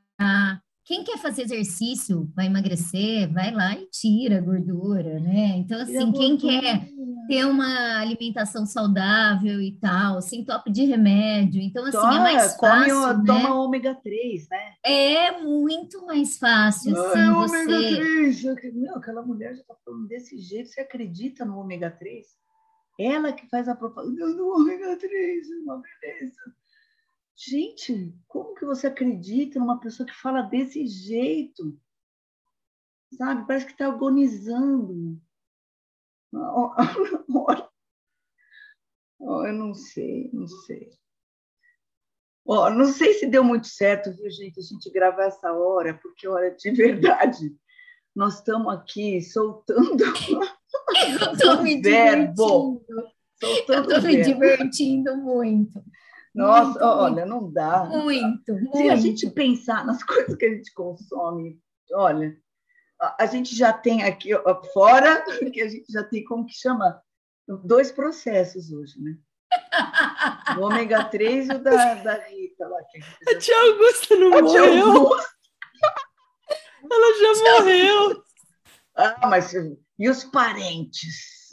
Quem 0.91 1.05
quer 1.05 1.19
fazer 1.19 1.43
exercício, 1.43 2.29
vai 2.35 2.47
emagrecer, 2.47 3.33
vai 3.33 3.53
lá 3.53 3.75
e 3.75 3.87
tira 3.93 4.39
a 4.39 4.41
gordura, 4.41 5.21
né? 5.21 5.55
Então, 5.59 5.81
assim, 5.81 6.11
quem 6.11 6.37
quer 6.37 6.89
ter 7.29 7.45
uma 7.45 8.01
alimentação 8.01 8.67
saudável 8.67 9.61
e 9.61 9.79
tal, 9.79 10.21
sem 10.21 10.45
top 10.45 10.69
de 10.69 10.85
remédio. 10.87 11.63
Então, 11.63 11.85
assim, 11.85 11.97
toma, 11.97 12.17
é 12.17 12.19
mais 12.19 12.57
fácil. 12.57 13.03
Come, 13.03 13.19
né? 13.19 13.25
Toma 13.25 13.55
ômega 13.55 13.95
3, 14.03 14.49
né? 14.49 14.73
É 14.85 15.41
muito 15.41 16.05
mais 16.07 16.37
fácil, 16.37 17.01
assim, 17.01 17.21
é 17.21 17.33
você... 17.35 17.63
ômega 17.63 17.97
3. 17.97 18.75
Meu, 18.75 18.97
aquela 18.97 19.23
mulher 19.23 19.55
já 19.55 19.61
está 19.61 19.77
falando 19.85 20.09
desse 20.09 20.39
jeito. 20.39 20.71
Você 20.71 20.81
acredita 20.81 21.45
no 21.45 21.61
ômega 21.61 21.89
3? 21.89 22.27
Ela 22.99 23.33
que 23.33 23.49
faz 23.49 23.69
a 23.69 23.77
propaganda 23.77 24.35
do 24.35 24.49
ômega 24.49 24.97
3, 24.97 25.51
é 25.53 25.55
uma 25.55 25.81
beleza. 25.81 26.60
Gente, 27.43 28.15
como 28.29 28.55
que 28.55 28.67
você 28.67 28.87
acredita 28.87 29.59
numa 29.59 29.81
pessoa 29.81 30.07
que 30.07 30.15
fala 30.15 30.43
desse 30.43 30.87
jeito? 30.87 31.81
Sabe? 33.17 33.47
Parece 33.47 33.65
que 33.65 33.73
está 33.73 33.87
agonizando. 33.87 35.19
Oh, 39.19 39.47
eu 39.47 39.55
não 39.55 39.73
sei, 39.73 40.29
não 40.35 40.47
sei. 40.47 40.91
Oh, 42.45 42.69
não 42.69 42.87
sei 42.93 43.15
se 43.15 43.27
deu 43.27 43.43
muito 43.43 43.69
certo, 43.69 44.13
viu, 44.13 44.31
gente, 44.31 44.61
a 44.61 44.63
gente 44.63 44.91
gravar 44.91 45.25
essa 45.25 45.51
hora, 45.51 45.99
porque, 46.03 46.29
olha, 46.29 46.51
de 46.51 46.71
verdade, 46.73 47.57
nós 48.15 48.35
estamos 48.35 48.75
aqui 48.75 49.23
soltando 49.25 50.05
eu 50.05 51.39
tô 51.39 51.63
me 51.63 51.81
verbo. 51.81 52.85
Soltando 53.41 53.93
eu 53.93 53.97
estou 53.97 54.11
me 54.11 54.23
divertindo 54.23 55.17
muito. 55.17 55.83
Nossa, 56.35 56.65
muito, 56.71 56.85
olha, 56.85 57.27
não 57.27 57.51
dá. 57.53 57.85
Muito, 57.85 58.55
Se 58.55 58.61
muito. 58.63 58.91
a 58.93 58.97
gente 58.97 59.29
pensar 59.31 59.85
nas 59.85 60.03
coisas 60.05 60.35
que 60.37 60.47
a 60.47 60.55
gente 60.55 60.73
consome, 60.73 61.59
olha, 61.93 62.37
a 63.19 63.27
gente 63.27 63.57
já 63.57 63.73
tem 63.73 64.03
aqui 64.05 64.31
fora, 64.73 65.25
que 65.53 65.61
a 65.61 65.69
gente 65.69 65.91
já 65.91 66.05
tem, 66.05 66.25
como 66.25 66.47
que 66.47 66.55
chama? 66.55 67.03
Dois 67.65 67.91
processos 67.91 68.71
hoje, 68.73 69.01
né? 69.01 69.17
O 70.59 70.63
ômega 70.63 71.05
3 71.05 71.49
e 71.49 71.53
o 71.53 71.63
da, 71.63 71.95
da 71.95 72.15
Rita 72.25 72.67
lá. 72.67 72.79
Que 72.91 73.01
a, 73.31 73.39
tia 73.39 73.57
Augusta 73.57 74.17
não 74.17 74.39
a 74.39 74.43
morreu. 74.43 74.93
Augusta. 74.93 75.31
Ela 76.91 77.19
já 77.19 77.43
tia 77.43 77.53
morreu. 77.53 78.23
Ah, 78.97 79.29
mas 79.29 79.53
e 79.99 80.09
os 80.09 80.25
parentes 80.25 81.49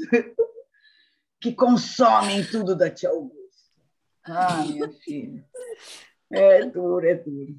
que 1.39 1.53
consomem 1.53 2.43
tudo 2.45 2.75
da 2.75 2.89
tia 2.89 3.09
Augusta? 3.09 3.36
Ah, 4.27 4.63
minha 4.65 4.91
filha. 5.03 5.45
É 6.31 6.65
duro, 6.65 7.07
é 7.07 7.15
duro. 7.15 7.55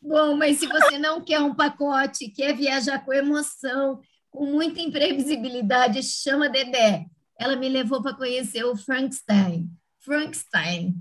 Bom, 0.00 0.36
mas 0.36 0.58
se 0.58 0.66
você 0.66 0.98
não 0.98 1.24
quer 1.24 1.40
um 1.40 1.54
pacote, 1.54 2.30
quer 2.30 2.54
viajar 2.54 3.04
com 3.04 3.12
emoção, 3.12 4.00
com 4.30 4.46
muita 4.46 4.80
imprevisibilidade, 4.80 6.02
chama 6.02 6.48
Dedé. 6.48 7.06
Ela 7.38 7.56
me 7.56 7.68
levou 7.68 8.02
para 8.02 8.14
conhecer 8.16 8.64
o 8.64 8.76
Frankenstein. 8.76 9.68
Frankenstein. 10.00 10.94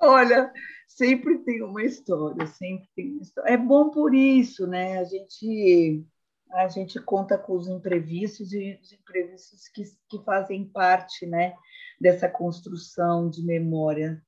Olha, 0.00 0.52
sempre 0.86 1.38
tem 1.38 1.62
uma 1.62 1.82
história, 1.82 2.46
sempre 2.46 2.88
tem 2.94 3.12
uma 3.12 3.22
história. 3.22 3.50
É 3.50 3.56
bom 3.56 3.90
por 3.90 4.14
isso, 4.14 4.66
né? 4.66 4.98
A 4.98 5.04
gente 5.04 6.04
a 6.52 6.68
gente 6.68 7.00
conta 7.00 7.36
com 7.36 7.56
os 7.56 7.68
imprevistos 7.68 8.52
e 8.52 8.78
os 8.82 8.92
imprevistos 8.92 9.68
que, 9.68 9.82
que 10.08 10.24
fazem 10.24 10.64
parte, 10.64 11.26
né, 11.26 11.54
dessa 12.00 12.28
construção 12.28 13.28
de 13.28 13.42
memória 13.44 14.22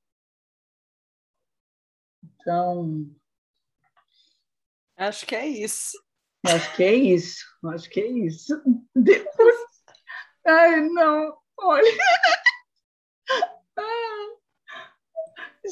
então. 2.47 3.05
Acho 4.95 5.25
que 5.25 5.35
é 5.35 5.45
isso. 5.45 6.01
Acho 6.45 6.75
que 6.77 6.83
é 6.83 6.93
isso. 6.93 7.45
Acho 7.65 7.89
que 7.89 7.99
é 7.99 8.07
isso. 8.07 8.61
Depois. 8.95 9.55
Ai, 10.45 10.81
não. 10.87 11.37
Olha. 11.59 11.83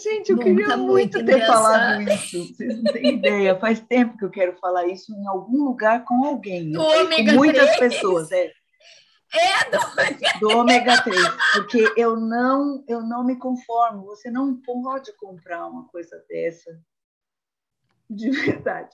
Gente, 0.02 0.32
eu 0.32 0.38
Bom, 0.38 0.44
queria 0.44 0.68
tá 0.68 0.78
muito 0.78 1.26
ter 1.26 1.46
falado 1.46 2.02
isso. 2.02 2.54
Vocês 2.54 2.84
não 2.84 2.92
têm 2.92 3.16
ideia. 3.16 3.58
Faz 3.58 3.80
tempo 3.80 4.18
que 4.18 4.26
eu 4.26 4.30
quero 4.30 4.58
falar 4.58 4.88
isso 4.88 5.14
em 5.14 5.28
algum 5.28 5.64
lugar 5.64 6.04
com 6.04 6.26
alguém. 6.26 6.74
Eu 6.74 6.82
com 6.82 7.36
muitas 7.36 7.76
3. 7.78 7.80
pessoas. 7.80 8.32
É. 8.32 8.52
É 9.34 9.70
do 9.70 9.78
ômega, 9.78 10.40
do 10.40 10.50
ômega 10.50 11.02
3, 11.04 11.20
porque 11.54 11.94
eu 11.98 12.16
não, 12.16 12.84
eu 12.88 13.02
não 13.02 13.24
me 13.24 13.36
conformo. 13.36 14.06
Você 14.06 14.32
não 14.32 14.56
pode 14.56 15.12
comprar 15.18 15.66
uma 15.66 15.86
coisa 15.90 16.24
dessa. 16.30 16.80
De 18.10 18.30
verdade. 18.30 18.90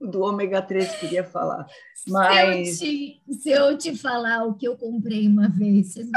Do 0.00 0.22
ômega 0.22 0.62
3 0.62 0.96
queria 0.96 1.24
falar. 1.24 1.66
Mas 2.06 2.78
se 2.78 3.20
eu, 3.28 3.34
te, 3.34 3.34
se 3.34 3.50
eu 3.50 3.76
te 3.78 3.96
falar 3.96 4.44
o 4.44 4.54
que 4.54 4.66
eu 4.66 4.76
comprei 4.76 5.26
uma 5.26 5.48
vez, 5.48 5.92
vocês 5.92 6.08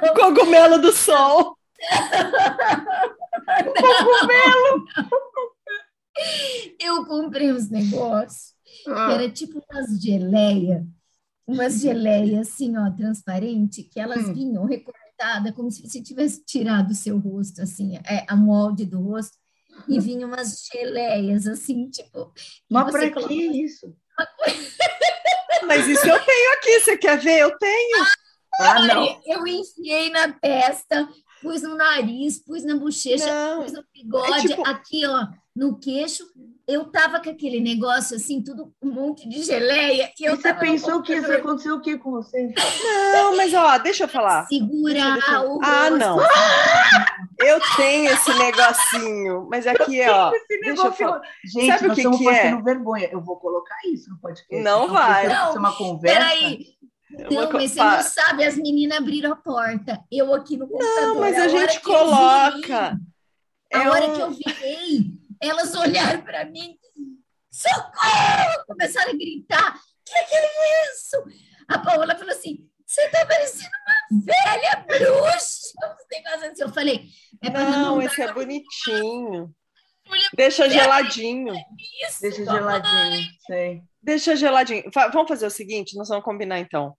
vão 0.00 0.14
Cogumelo 0.14 0.78
do 0.78 0.92
sol. 0.92 1.56
Cogumelo. 3.80 4.84
Eu 6.78 7.06
comprei 7.06 7.52
uns 7.52 7.70
negócios 7.70 8.54
ah. 8.86 9.06
que 9.06 9.12
era 9.14 9.30
tipo 9.30 9.62
umas 9.70 10.00
geleia 10.00 10.86
umas 11.50 11.80
geleias 11.80 12.48
assim, 12.48 12.76
ó, 12.76 12.90
transparente, 12.90 13.82
que 13.82 13.98
elas 13.98 14.28
hum. 14.28 14.32
vinham 14.32 14.64
recortadas, 14.64 15.52
como 15.54 15.70
se 15.70 15.82
você 15.82 16.00
tivesse 16.00 16.44
tirado 16.44 16.92
o 16.92 16.94
seu 16.94 17.18
rosto, 17.18 17.60
assim, 17.60 17.96
é, 17.96 18.24
a 18.28 18.36
molde 18.36 18.86
do 18.86 19.00
rosto, 19.00 19.36
e 19.88 19.98
hum. 19.98 20.00
vinham 20.00 20.28
umas 20.28 20.64
geleias, 20.72 21.46
assim, 21.46 21.90
tipo... 21.90 22.32
Mas 22.70 22.90
para 22.90 23.10
que 23.10 23.34
isso? 23.34 23.94
Mas 25.66 25.86
isso 25.86 26.06
eu 26.06 26.24
tenho 26.24 26.52
aqui, 26.54 26.80
você 26.80 26.96
quer 26.96 27.18
ver? 27.18 27.40
Eu 27.40 27.58
tenho. 27.58 28.04
Ah, 28.60 28.86
não. 28.86 29.22
Eu 29.26 29.46
enfiei 29.46 30.10
na 30.10 30.32
testa, 30.32 31.08
pus 31.40 31.62
no 31.62 31.76
nariz, 31.76 32.38
pus 32.38 32.64
na 32.64 32.76
bochecha, 32.76 33.26
não. 33.26 33.62
pus 33.62 33.72
no 33.72 33.84
bigode, 33.92 34.46
é 34.46 34.48
tipo... 34.48 34.66
aqui, 34.66 35.06
ó, 35.06 35.26
no 35.54 35.78
queixo, 35.78 36.24
eu 36.66 36.84
tava 36.84 37.20
com 37.20 37.30
aquele 37.30 37.60
negócio 37.60 38.16
assim, 38.16 38.42
tudo 38.42 38.72
um 38.80 38.92
monte 38.92 39.28
de 39.28 39.42
geleia. 39.42 40.12
E, 40.18 40.24
eu 40.24 40.36
você 40.36 40.54
pensou 40.54 41.02
que 41.02 41.14
isso 41.14 41.32
aconteceu 41.32 41.76
o 41.76 41.80
que 41.80 41.98
com 41.98 42.12
você? 42.12 42.54
Não, 43.12 43.36
mas 43.36 43.52
ó, 43.52 43.76
deixa 43.78 44.04
eu 44.04 44.08
falar. 44.08 44.46
Segurar 44.46 45.14
deixa, 45.14 45.30
deixa... 45.30 45.42
o. 45.42 45.60
Ah, 45.62 45.90
não. 45.90 46.18
Eu 47.38 47.58
tenho 47.76 48.10
esse 48.12 48.32
negocinho, 48.34 49.48
mas 49.50 49.66
aqui, 49.66 50.02
ó. 50.08 50.30
Deixa 50.48 50.86
eu 50.86 50.92
falar. 50.92 51.22
Gente, 51.44 51.78
Sabe 51.78 51.88
o 51.88 51.94
que, 51.94 52.18
que 52.18 52.28
é? 52.28 52.62
vergonha. 52.62 53.08
Eu 53.10 53.20
vou 53.20 53.36
colocar 53.36 53.76
isso 53.92 54.10
no 54.10 54.18
podcast. 54.18 54.62
Não 54.62 54.88
vai. 54.88 55.26
Não, 55.26 55.54
uma 55.56 55.72
conversa. 55.74 56.20
Peraí. 56.20 56.79
Não, 57.10 57.52
mas 57.52 57.72
você 57.72 57.82
não 57.82 58.02
sabe, 58.02 58.44
as 58.44 58.56
meninas 58.56 58.98
abriram 58.98 59.32
a 59.32 59.36
porta. 59.36 60.04
Eu 60.10 60.32
aqui 60.34 60.56
no 60.56 60.68
computador. 60.68 61.00
Não, 61.00 61.20
mas 61.20 61.36
a, 61.36 61.44
a 61.44 61.48
gente 61.48 61.80
coloca. 61.80 62.98
a 63.72 63.78
é 63.78 63.88
hora 63.88 64.14
que 64.14 64.20
eu 64.20 64.30
virei, 64.30 65.12
elas 65.40 65.74
olharam 65.74 66.22
para 66.22 66.44
mim, 66.44 66.76
socorro! 67.50 68.64
Começaram 68.66 69.10
a 69.10 69.14
gritar: 69.14 69.80
que 70.04 70.24
que 70.24 70.34
é 70.34 70.92
isso? 70.92 71.16
A 71.68 71.78
Paola 71.78 72.16
falou 72.16 72.32
assim: 72.32 72.68
você 72.86 73.08
tá 73.08 73.24
parecendo 73.26 73.70
uma 74.10 74.24
velha 74.24 74.84
bruxa. 74.86 75.60
Assim. 76.34 76.62
Eu 76.62 76.72
falei: 76.72 77.08
é 77.42 77.50
não, 77.50 77.70
não 77.70 78.02
esse 78.02 78.20
é 78.20 78.32
bonitinho. 78.32 79.54
Deixa 80.34 80.68
geladinho. 80.68 81.54
Isso, 82.04 82.20
Deixa 82.20 82.44
geladinho, 82.44 83.28
sei. 83.46 83.82
Deixa 84.02 84.36
geladinho. 84.36 84.84
Vamos 85.12 85.28
fazer 85.28 85.46
o 85.46 85.50
seguinte, 85.50 85.96
nós 85.96 86.08
vamos 86.08 86.24
combinar 86.24 86.58
então. 86.58 86.96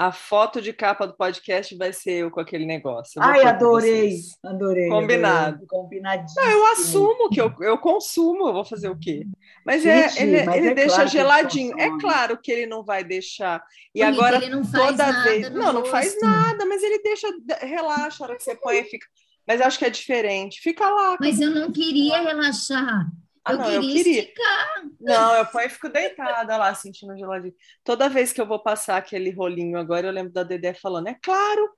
A 0.00 0.12
foto 0.12 0.62
de 0.62 0.72
capa 0.72 1.06
do 1.06 1.12
podcast 1.12 1.76
vai 1.76 1.92
ser 1.92 2.12
eu 2.12 2.30
com 2.30 2.40
aquele 2.40 2.64
negócio. 2.64 3.20
Ai, 3.20 3.42
adorei, 3.44 4.18
adorei. 4.42 4.88
Combinado. 4.88 5.48
Adorei, 5.48 5.66
combinadíssimo. 5.66 6.42
Não, 6.42 6.50
eu 6.50 6.66
assumo 6.68 7.28
que 7.28 7.38
eu, 7.38 7.52
eu 7.60 7.76
consumo, 7.76 8.48
eu 8.48 8.54
vou 8.54 8.64
fazer 8.64 8.88
o 8.88 8.98
quê? 8.98 9.26
Mas, 9.62 9.84
é, 9.84 10.08
Gente, 10.08 10.18
é, 10.18 10.22
ele, 10.22 10.46
mas 10.46 10.56
ele 10.56 10.68
é 10.68 10.74
deixa 10.74 10.94
claro 10.94 11.10
geladinho. 11.10 11.78
É 11.78 11.98
claro 12.00 12.38
que 12.38 12.50
ele 12.50 12.64
não 12.64 12.82
vai 12.82 13.04
deixar. 13.04 13.62
E 13.94 14.02
Bonito, 14.02 14.22
agora, 14.22 14.40
toda 14.72 15.22
vez. 15.22 15.50
Não, 15.50 15.70
não 15.70 15.84
faz 15.84 16.18
nada, 16.18 16.64
mas 16.64 16.82
ele 16.82 17.02
deixa, 17.02 17.28
relaxa, 17.60 18.24
a 18.24 18.26
hora 18.26 18.36
que 18.38 18.42
você 18.42 18.54
põe 18.54 18.78
e 18.78 18.84
fica. 18.84 19.06
Mas 19.46 19.60
acho 19.60 19.78
que 19.78 19.84
é 19.84 19.90
diferente. 19.90 20.62
Fica 20.62 20.88
lá. 20.88 21.18
Mas 21.20 21.42
eu 21.42 21.50
não 21.50 21.70
queria 21.70 22.22
relaxar. 22.22 23.04
Ah, 23.44 23.52
eu, 23.52 23.58
não, 23.58 23.64
queria 23.64 23.76
eu 23.76 23.82
queria 23.82 24.20
esticar. 24.20 24.82
Não, 25.00 25.34
eu 25.34 25.46
ponho 25.46 25.66
e 25.66 25.70
fico 25.70 25.88
deitada 25.88 26.56
lá, 26.56 26.74
sentindo 26.74 27.16
geladinho. 27.16 27.54
Toda 27.82 28.08
vez 28.08 28.32
que 28.32 28.40
eu 28.40 28.46
vou 28.46 28.62
passar 28.62 28.96
aquele 28.96 29.30
rolinho 29.30 29.78
agora, 29.78 30.06
eu 30.06 30.12
lembro 30.12 30.32
da 30.32 30.42
Dedé 30.42 30.74
falando: 30.74 31.08
é 31.08 31.14
claro, 31.22 31.70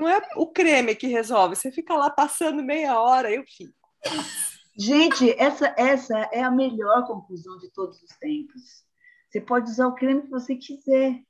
não 0.00 0.08
é 0.08 0.20
o 0.36 0.46
creme 0.46 0.94
que 0.94 1.06
resolve. 1.06 1.56
Você 1.56 1.70
fica 1.70 1.94
lá 1.94 2.10
passando 2.10 2.62
meia 2.62 2.98
hora, 3.00 3.30
eu 3.30 3.44
fico. 3.46 3.74
Gente, 4.76 5.30
essa, 5.38 5.72
essa 5.78 6.18
é 6.32 6.42
a 6.42 6.50
melhor 6.50 7.06
conclusão 7.06 7.58
de 7.58 7.70
todos 7.70 8.02
os 8.02 8.10
tempos. 8.18 8.84
Você 9.30 9.40
pode 9.40 9.70
usar 9.70 9.86
o 9.86 9.94
creme 9.94 10.22
que 10.22 10.30
você 10.30 10.56
quiser. 10.56 11.20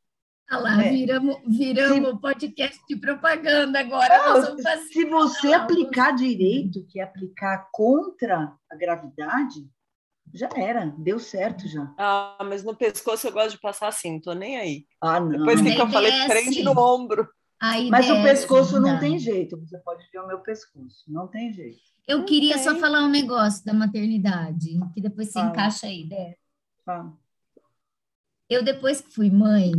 Ah 0.49 0.59
lá, 0.59 0.85
é. 0.85 0.91
viramos, 0.91 1.37
viramos 1.47 2.11
se, 2.11 2.21
podcast 2.21 2.81
de 2.89 2.97
propaganda 2.97 3.81
agora. 3.81 4.19
Não, 4.19 4.57
se 4.79 5.05
você 5.07 5.53
aplicar 5.53 6.13
direito, 6.13 6.85
que 6.87 7.01
é 7.01 7.03
aplicar 7.03 7.69
contra 7.73 8.53
a 8.71 8.77
gravidade, 8.77 9.67
já 10.33 10.49
era, 10.55 10.93
deu 10.99 11.19
certo 11.19 11.67
já. 11.67 11.93
Ah, 11.99 12.39
mas 12.45 12.63
no 12.63 12.77
pescoço 12.77 13.27
eu 13.27 13.33
gosto 13.33 13.53
de 13.53 13.61
passar 13.61 13.89
assim, 13.89 14.13
não 14.13 14.21
tô 14.21 14.33
nem 14.33 14.59
aí. 14.59 14.87
Ah, 15.01 15.19
não. 15.19 15.31
Depois 15.31 15.61
que, 15.61 15.75
que 15.75 15.81
eu 15.81 15.89
falei, 15.89 16.13
prende 16.27 16.63
no 16.63 16.79
ombro. 16.79 17.29
Mas 17.91 18.11
o 18.11 18.23
pescoço 18.23 18.79
não 18.79 18.99
tem 18.99 19.19
jeito, 19.19 19.59
você 19.59 19.79
pode 19.79 20.07
ver 20.13 20.19
o 20.19 20.27
meu 20.27 20.41
pescoço, 20.41 21.05
não 21.09 21.27
tem 21.27 21.53
jeito. 21.53 21.81
Eu 22.07 22.19
não 22.19 22.27
queria 22.27 22.57
tem. 22.57 22.65
só 22.65 22.77
falar 22.77 23.03
um 23.03 23.09
negócio 23.09 23.65
da 23.65 23.73
maternidade, 23.73 24.79
que 24.93 25.01
depois 25.01 25.33
se 25.33 25.41
encaixa 25.41 25.87
aí, 25.87 26.07
né? 26.07 26.35
Eu, 28.51 28.63
depois 28.63 29.01
que 29.01 29.15
fui 29.15 29.31
mãe, 29.31 29.73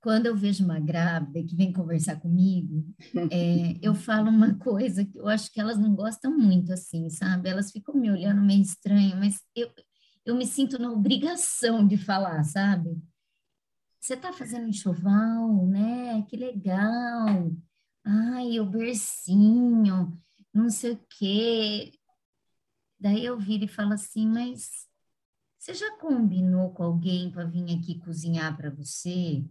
quando 0.00 0.26
eu 0.26 0.36
vejo 0.36 0.64
uma 0.64 0.80
grávida 0.80 1.42
que 1.42 1.54
vem 1.54 1.72
conversar 1.72 2.18
comigo, 2.18 2.86
é, 3.30 3.76
eu 3.82 3.94
falo 3.94 4.30
uma 4.30 4.54
coisa 4.54 5.04
que 5.04 5.18
eu 5.18 5.28
acho 5.28 5.52
que 5.52 5.60
elas 5.60 5.78
não 5.78 5.94
gostam 5.94 6.36
muito, 6.36 6.72
assim, 6.72 7.10
sabe? 7.10 7.48
Elas 7.48 7.70
ficam 7.70 7.94
me 7.94 8.10
olhando 8.10 8.40
meio 8.40 8.62
estranho, 8.62 9.16
mas 9.16 9.40
eu, 9.54 9.70
eu 10.24 10.34
me 10.34 10.46
sinto 10.46 10.78
na 10.78 10.90
obrigação 10.90 11.86
de 11.86 11.96
falar, 11.98 12.42
sabe? 12.44 12.98
Você 14.00 14.16
tá 14.16 14.32
fazendo 14.32 14.68
enxoval, 14.68 15.66
né? 15.66 16.22
Que 16.22 16.36
legal. 16.36 17.52
Ai, 18.02 18.58
o 18.58 18.64
bercinho, 18.64 20.18
não 20.54 20.70
sei 20.70 20.92
o 20.92 21.00
quê. 21.18 21.92
Daí 22.98 23.24
eu 23.24 23.38
viro 23.38 23.64
e 23.64 23.68
falo 23.68 23.92
assim, 23.92 24.26
mas 24.26 24.88
você 25.58 25.74
já 25.74 25.98
combinou 25.98 26.72
com 26.72 26.82
alguém 26.82 27.30
para 27.30 27.44
vir 27.44 27.64
aqui 27.78 27.98
cozinhar 27.98 28.56
para 28.56 28.70
você? 28.70 29.44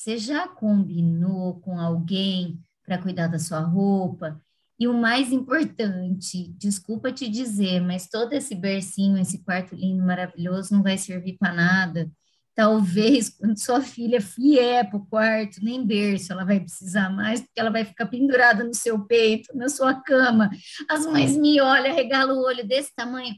Você 0.00 0.16
já 0.16 0.48
combinou 0.48 1.60
com 1.60 1.78
alguém 1.78 2.58
para 2.86 2.96
cuidar 2.96 3.26
da 3.26 3.38
sua 3.38 3.60
roupa? 3.60 4.40
E 4.78 4.88
o 4.88 4.94
mais 4.94 5.30
importante, 5.30 6.48
desculpa 6.56 7.12
te 7.12 7.28
dizer, 7.28 7.82
mas 7.82 8.08
todo 8.08 8.32
esse 8.32 8.54
bercinho, 8.54 9.18
esse 9.18 9.44
quarto 9.44 9.74
lindo, 9.74 10.02
maravilhoso, 10.02 10.72
não 10.72 10.82
vai 10.82 10.96
servir 10.96 11.36
para 11.36 11.52
nada. 11.52 12.10
Talvez 12.54 13.28
quando 13.38 13.58
sua 13.58 13.82
filha 13.82 14.18
vier 14.20 14.88
para 14.88 14.96
o 14.98 15.04
quarto, 15.04 15.62
nem 15.62 15.86
berço 15.86 16.32
ela 16.32 16.46
vai 16.46 16.60
precisar 16.60 17.10
mais, 17.10 17.42
porque 17.42 17.60
ela 17.60 17.70
vai 17.70 17.84
ficar 17.84 18.06
pendurada 18.06 18.64
no 18.64 18.72
seu 18.72 19.04
peito, 19.04 19.54
na 19.54 19.68
sua 19.68 19.92
cama. 19.92 20.48
As 20.88 21.04
mães 21.04 21.36
me 21.36 21.60
olham, 21.60 21.94
regalam 21.94 22.38
o 22.38 22.46
olho 22.46 22.66
desse 22.66 22.94
tamanho. 22.94 23.34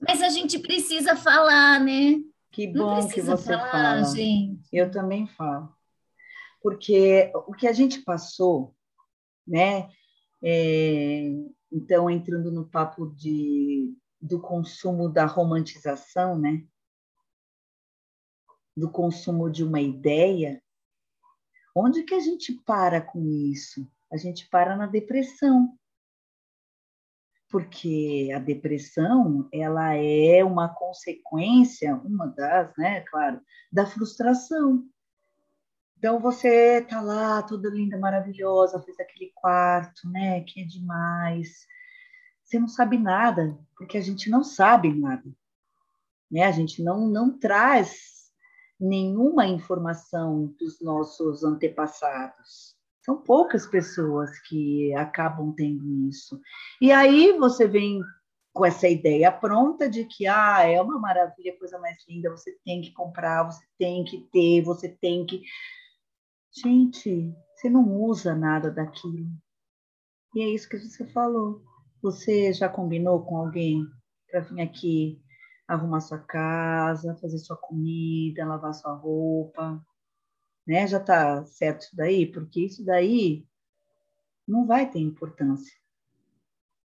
Mas 0.00 0.20
a 0.20 0.28
gente 0.28 0.58
precisa 0.58 1.14
falar, 1.14 1.78
né? 1.78 2.16
Que 2.50 2.66
bom 2.66 3.06
que 3.06 3.22
você 3.22 3.52
falar, 3.52 3.70
fala. 3.70 4.04
Gente. 4.06 4.66
Eu 4.72 4.90
também 4.90 5.28
falo 5.28 5.72
porque 6.64 7.30
o 7.34 7.52
que 7.52 7.68
a 7.68 7.74
gente 7.74 8.00
passou, 8.00 8.74
né? 9.46 9.90
É, 10.42 11.28
então, 11.70 12.08
entrando 12.08 12.50
no 12.50 12.66
papo 12.66 13.14
de, 13.14 13.94
do 14.18 14.40
consumo 14.40 15.10
da 15.10 15.26
romantização, 15.26 16.38
né? 16.38 16.66
Do 18.74 18.90
consumo 18.90 19.50
de 19.50 19.62
uma 19.62 19.78
ideia, 19.78 20.62
onde 21.76 22.02
que 22.02 22.14
a 22.14 22.20
gente 22.20 22.54
para 22.64 23.02
com 23.02 23.28
isso? 23.28 23.86
A 24.10 24.16
gente 24.16 24.48
para 24.48 24.74
na 24.74 24.86
depressão. 24.86 25.78
Porque 27.50 28.32
a 28.34 28.38
depressão, 28.38 29.50
ela 29.52 29.94
é 29.96 30.42
uma 30.42 30.74
consequência, 30.74 31.94
uma 31.96 32.28
das, 32.28 32.74
né, 32.78 33.02
claro, 33.02 33.38
da 33.70 33.84
frustração. 33.84 34.88
Então 36.04 36.20
você 36.20 36.82
tá 36.82 37.00
lá, 37.00 37.42
toda 37.42 37.70
linda, 37.70 37.96
maravilhosa, 37.96 38.78
fez 38.82 39.00
aquele 39.00 39.32
quarto, 39.34 40.06
né? 40.10 40.42
Que 40.42 40.60
é 40.60 40.64
demais. 40.66 41.66
Você 42.42 42.58
não 42.58 42.68
sabe 42.68 42.98
nada, 42.98 43.58
porque 43.74 43.96
a 43.96 44.02
gente 44.02 44.28
não 44.28 44.44
sabe 44.44 44.92
nada, 44.92 45.24
né? 46.30 46.42
A 46.42 46.52
gente 46.52 46.82
não 46.82 47.08
não 47.08 47.38
traz 47.38 48.30
nenhuma 48.78 49.46
informação 49.46 50.54
dos 50.60 50.78
nossos 50.78 51.42
antepassados. 51.42 52.76
São 53.00 53.22
poucas 53.22 53.66
pessoas 53.66 54.38
que 54.40 54.92
acabam 54.96 55.54
tendo 55.56 55.90
isso. 56.06 56.38
E 56.82 56.92
aí 56.92 57.32
você 57.38 57.66
vem 57.66 58.02
com 58.52 58.66
essa 58.66 58.86
ideia 58.86 59.32
pronta 59.32 59.88
de 59.88 60.04
que 60.04 60.26
ah, 60.26 60.64
é 60.64 60.78
uma 60.82 60.98
maravilha, 60.98 61.58
coisa 61.58 61.78
mais 61.78 61.96
linda, 62.06 62.28
você 62.28 62.54
tem 62.62 62.82
que 62.82 62.92
comprar, 62.92 63.44
você 63.44 63.64
tem 63.78 64.04
que 64.04 64.28
ter, 64.30 64.60
você 64.60 64.86
tem 64.86 65.24
que 65.24 65.42
Gente, 66.56 67.34
você 67.54 67.68
não 67.68 68.00
usa 68.00 68.32
nada 68.32 68.70
daquilo. 68.70 69.26
E 70.34 70.40
é 70.40 70.48
isso 70.48 70.68
que 70.68 70.78
você 70.78 71.04
falou. 71.04 71.64
Você 72.00 72.52
já 72.52 72.68
combinou 72.68 73.24
com 73.24 73.38
alguém 73.38 73.84
para 74.30 74.40
vir 74.40 74.60
aqui 74.60 75.20
arrumar 75.66 76.00
sua 76.00 76.18
casa, 76.18 77.16
fazer 77.16 77.38
sua 77.38 77.56
comida, 77.56 78.46
lavar 78.46 78.72
sua 78.72 78.94
roupa, 78.94 79.84
né? 80.64 80.86
Já 80.86 81.00
tá 81.00 81.44
certo 81.44 81.82
isso 81.82 81.96
daí? 81.96 82.30
Porque 82.30 82.60
isso 82.60 82.84
daí 82.84 83.44
não 84.46 84.64
vai 84.64 84.88
ter 84.88 85.00
importância. 85.00 85.74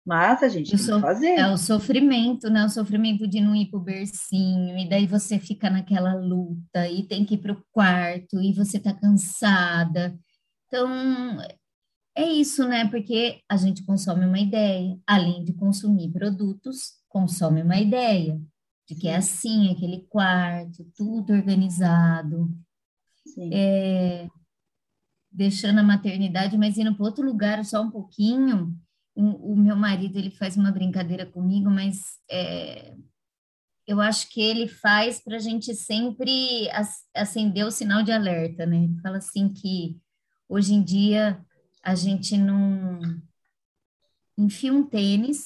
Mas 0.07 0.41
a 0.41 0.49
gente 0.49 0.71
tem 0.71 0.79
que 0.79 1.01
fazer. 1.01 1.35
É 1.35 1.49
o 1.49 1.57
sofrimento, 1.57 2.49
né? 2.49 2.65
O 2.65 2.69
sofrimento 2.69 3.27
de 3.27 3.41
não 3.41 3.57
ir 3.57 3.67
para 3.67 3.81
o 3.81 3.83
bercinho, 3.83 4.79
e 4.79 4.89
daí 4.89 5.05
você 5.05 5.41
fica 5.41 5.69
naquela 5.69 6.15
luta, 6.15 6.89
e 6.89 7.03
tem 7.03 7.25
que 7.25 7.35
ir 7.35 7.39
para 7.39 7.53
o 7.53 7.65
quarto, 7.73 8.41
e 8.41 8.53
você 8.53 8.79
tá 8.79 8.95
cansada. 8.95 10.17
Então, 10.69 10.89
é 12.15 12.25
isso, 12.25 12.69
né? 12.69 12.89
Porque 12.89 13.41
a 13.49 13.57
gente 13.57 13.85
consome 13.85 14.25
uma 14.25 14.39
ideia, 14.39 14.97
além 15.05 15.45
de 15.45 15.53
consumir 15.53 16.13
produtos, 16.13 16.93
consome 17.09 17.61
uma 17.63 17.77
ideia 17.77 18.41
de 18.89 18.95
que 18.95 19.09
é 19.09 19.17
assim, 19.17 19.73
aquele 19.73 20.07
quarto, 20.09 20.87
tudo 20.97 21.33
organizado. 21.33 22.49
É, 23.51 24.29
deixando 25.33 25.81
a 25.81 25.83
maternidade, 25.83 26.57
mas 26.57 26.79
indo 26.79 26.95
para 26.95 27.05
outro 27.05 27.27
lugar 27.27 27.65
só 27.65 27.83
um 27.83 27.91
pouquinho 27.91 28.73
o, 29.17 29.53
o, 29.53 29.57
meu 29.57 29.75
marido 29.75 30.19
ele 30.19 30.31
faz 30.31 30.57
uma 30.57 30.71
brincadeira 30.71 31.25
comigo, 31.25 31.71
mas 31.71 32.19
é, 32.31 32.95
eu 33.87 34.01
acho 34.01 34.29
que 34.29 34.41
ele 34.41 34.69
faz 34.69 35.19
para 35.19 35.37
a 35.37 35.41
gente 35.41 35.75
sempre 35.75 36.69
acender 37.15 37.65
o 37.65 37.71
sinal 37.71 38.03
de 38.03 38.13
alerta, 38.13 38.67
né? 38.67 38.85
Ele 38.85 39.01
fala 39.01 39.17
assim 39.19 39.49
que 39.49 39.99
hoje 40.49 40.75
em 40.75 40.83
dia 40.83 41.43
a 41.83 41.95
gente 41.95 42.37
não 42.37 43.01
enfia 44.37 44.73
um 44.73 44.85
tênis, 44.85 45.45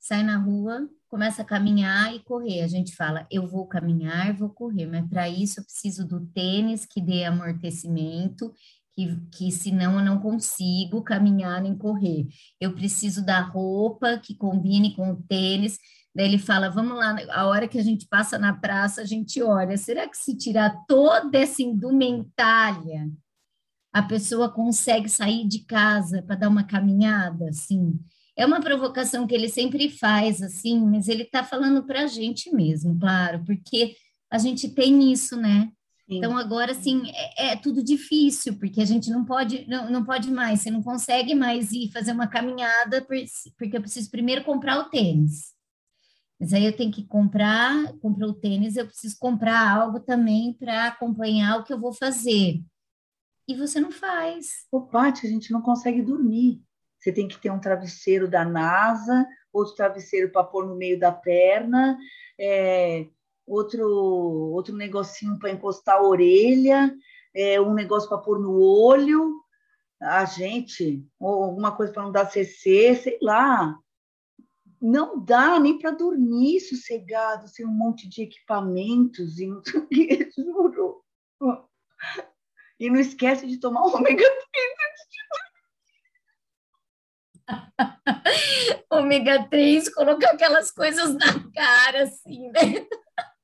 sai 0.00 0.24
na 0.24 0.36
rua, 0.36 0.88
começa 1.06 1.42
a 1.42 1.44
caminhar 1.44 2.14
e 2.14 2.20
correr. 2.20 2.62
A 2.62 2.66
gente 2.66 2.96
fala, 2.96 3.26
eu 3.30 3.46
vou 3.46 3.66
caminhar, 3.66 4.34
vou 4.34 4.50
correr, 4.50 4.86
mas 4.86 5.08
para 5.08 5.28
isso 5.28 5.60
eu 5.60 5.64
preciso 5.64 6.08
do 6.08 6.26
tênis 6.28 6.84
que 6.84 7.00
dê 7.00 7.24
amortecimento 7.24 8.52
que, 8.94 9.16
que 9.32 9.50
senão 9.50 9.98
eu 9.98 10.04
não 10.04 10.18
consigo 10.18 11.02
caminhar 11.02 11.62
nem 11.62 11.76
correr. 11.76 12.26
Eu 12.60 12.74
preciso 12.74 13.24
da 13.24 13.40
roupa 13.40 14.18
que 14.18 14.34
combine 14.34 14.94
com 14.94 15.12
o 15.12 15.22
tênis. 15.22 15.78
Daí 16.14 16.26
ele 16.26 16.38
fala: 16.38 16.70
vamos 16.70 16.96
lá, 16.96 17.16
a 17.30 17.46
hora 17.46 17.66
que 17.66 17.78
a 17.78 17.82
gente 17.82 18.06
passa 18.06 18.38
na 18.38 18.52
praça, 18.52 19.00
a 19.00 19.04
gente 19.04 19.42
olha. 19.42 19.76
Será 19.76 20.08
que 20.08 20.16
se 20.16 20.36
tirar 20.36 20.84
toda 20.86 21.38
essa 21.38 21.62
indumentária, 21.62 23.10
a 23.92 24.02
pessoa 24.02 24.50
consegue 24.50 25.08
sair 25.08 25.46
de 25.46 25.64
casa 25.64 26.22
para 26.22 26.36
dar 26.36 26.48
uma 26.48 26.64
caminhada? 26.64 27.48
Assim, 27.48 27.98
é 28.36 28.44
uma 28.44 28.60
provocação 28.60 29.26
que 29.26 29.34
ele 29.34 29.48
sempre 29.48 29.88
faz, 29.90 30.42
assim, 30.42 30.80
mas 30.80 31.08
ele 31.08 31.22
está 31.22 31.42
falando 31.44 31.84
para 31.86 32.04
a 32.04 32.06
gente 32.06 32.50
mesmo, 32.54 32.98
claro, 32.98 33.44
porque 33.44 33.94
a 34.30 34.38
gente 34.38 34.68
tem 34.70 35.12
isso, 35.12 35.36
né? 35.36 35.70
Então 36.16 36.36
agora 36.36 36.72
assim 36.72 37.02
é, 37.10 37.52
é, 37.52 37.56
tudo 37.56 37.82
difícil 37.82 38.58
porque 38.58 38.80
a 38.80 38.84
gente 38.84 39.10
não 39.10 39.24
pode 39.24 39.66
não, 39.68 39.90
não 39.90 40.04
pode 40.04 40.30
mais, 40.30 40.60
você 40.60 40.70
não 40.70 40.82
consegue 40.82 41.34
mais 41.34 41.72
ir 41.72 41.90
fazer 41.92 42.12
uma 42.12 42.26
caminhada 42.26 43.06
porque 43.56 43.76
eu 43.76 43.80
preciso 43.80 44.10
primeiro 44.10 44.44
comprar 44.44 44.78
o 44.78 44.90
tênis. 44.90 45.52
Mas 46.38 46.52
aí 46.52 46.64
eu 46.66 46.76
tenho 46.76 46.90
que 46.90 47.06
comprar, 47.06 47.92
comprar 47.98 48.26
o 48.26 48.34
tênis, 48.34 48.76
eu 48.76 48.84
preciso 48.84 49.16
comprar 49.20 49.78
algo 49.78 50.00
também 50.00 50.52
para 50.52 50.88
acompanhar 50.88 51.60
o 51.60 51.62
que 51.62 51.72
eu 51.72 51.78
vou 51.78 51.92
fazer. 51.92 52.60
E 53.46 53.54
você 53.54 53.78
não 53.78 53.92
faz. 53.92 54.66
Ô, 54.70 54.80
Paty, 54.80 55.24
a 55.24 55.30
gente 55.30 55.52
não 55.52 55.62
consegue 55.62 56.02
dormir. 56.02 56.60
Você 56.98 57.12
tem 57.12 57.28
que 57.28 57.38
ter 57.38 57.50
um 57.50 57.60
travesseiro 57.60 58.28
da 58.28 58.44
NASA, 58.44 59.24
outro 59.52 59.76
travesseiro 59.76 60.30
para 60.32 60.42
pôr 60.42 60.66
no 60.66 60.74
meio 60.74 60.98
da 60.98 61.12
perna, 61.12 61.96
é, 62.38 63.06
outro, 63.46 63.86
outro 63.86 64.74
negocinho 64.74 65.38
para 65.38 65.50
encostar 65.50 65.96
a 65.96 66.02
orelha, 66.02 66.94
é, 67.34 67.60
um 67.60 67.74
negócio 67.74 68.08
para 68.08 68.18
pôr 68.18 68.38
no 68.40 68.60
olho, 68.60 69.40
a 70.00 70.24
gente, 70.24 71.06
ou 71.18 71.44
alguma 71.44 71.74
coisa 71.76 71.92
para 71.92 72.02
não 72.02 72.12
dar 72.12 72.30
CC, 72.30 72.94
sei 72.96 73.18
lá. 73.22 73.78
Não 74.80 75.24
dá 75.24 75.60
nem 75.60 75.78
para 75.78 75.92
dormir 75.92 76.60
sossegado, 76.60 77.46
sem 77.46 77.64
um 77.64 77.70
monte 77.70 78.08
de 78.08 78.22
equipamentos 78.22 79.38
e 79.38 79.46
não 79.46 79.62
juro. 80.36 81.04
E 82.80 82.90
não 82.90 82.98
esquece 82.98 83.46
de 83.46 83.58
tomar 83.58 83.82
o 83.82 83.94
ômega 83.94 84.24
3 84.24 84.82
ômega 88.90 89.46
3, 89.48 89.88
colocar 89.94 90.30
aquelas 90.30 90.70
coisas 90.70 91.14
na 91.14 91.50
cara, 91.54 92.04
assim, 92.04 92.50
né? 92.50 92.86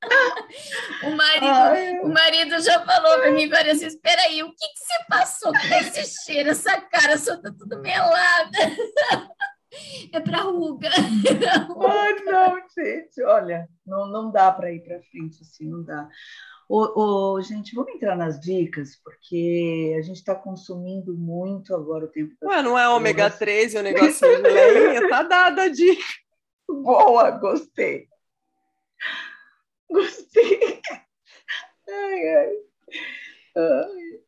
O 1.05 1.11
marido, 1.11 2.03
o 2.05 2.09
marido 2.09 2.61
já 2.61 2.85
falou 2.85 3.19
para 3.19 3.31
mim 3.33 3.49
várias 3.49 3.81
vezes: 3.81 3.99
peraí, 4.01 4.43
o 4.43 4.51
que, 4.51 4.69
que 4.69 4.79
você 4.79 5.05
passou 5.09 5.53
com 5.53 5.75
esse 5.75 6.25
cheiro, 6.25 6.51
essa 6.51 6.81
cara 6.81 7.17
só 7.19 7.37
tá 7.37 7.53
tudo 7.57 7.81
melada? 7.81 8.59
É 10.13 10.19
para 10.19 10.39
ruga. 10.39 10.89
Ai, 10.91 12.15
não, 12.25 12.57
gente, 12.75 13.23
olha, 13.23 13.69
não, 13.87 14.07
não 14.07 14.31
dá 14.31 14.51
para 14.51 14.73
ir 14.73 14.83
para 14.83 15.03
frente 15.03 15.43
assim, 15.43 15.69
não 15.69 15.83
dá. 15.83 16.09
Ô, 16.69 17.35
ô, 17.35 17.43
gente, 17.43 17.75
vamos 17.75 17.95
entrar 17.95 18.17
nas 18.17 18.41
dicas, 18.41 18.97
porque 19.05 19.95
a 19.99 20.03
gente 20.03 20.17
está 20.17 20.35
consumindo 20.35 21.15
muito 21.15 21.75
agora 21.75 22.07
o 22.07 22.09
tempo. 22.09 22.35
Ué, 22.43 22.63
não 22.63 22.79
é 22.79 22.89
ômega 22.89 23.31
3 23.31 23.75
e 23.75 23.79
o 23.79 23.83
negocinho 23.83 24.43
de 24.43 24.49
leinha? 24.49 25.09
Tá 25.09 25.23
dada 25.23 25.63
a 25.63 25.69
dica. 25.69 26.03
Boa, 26.67 27.31
gostei. 27.33 28.09
Gostei. 29.91 30.81
Ai, 31.89 32.29
ai. 32.29 32.53
ai. 33.57 34.19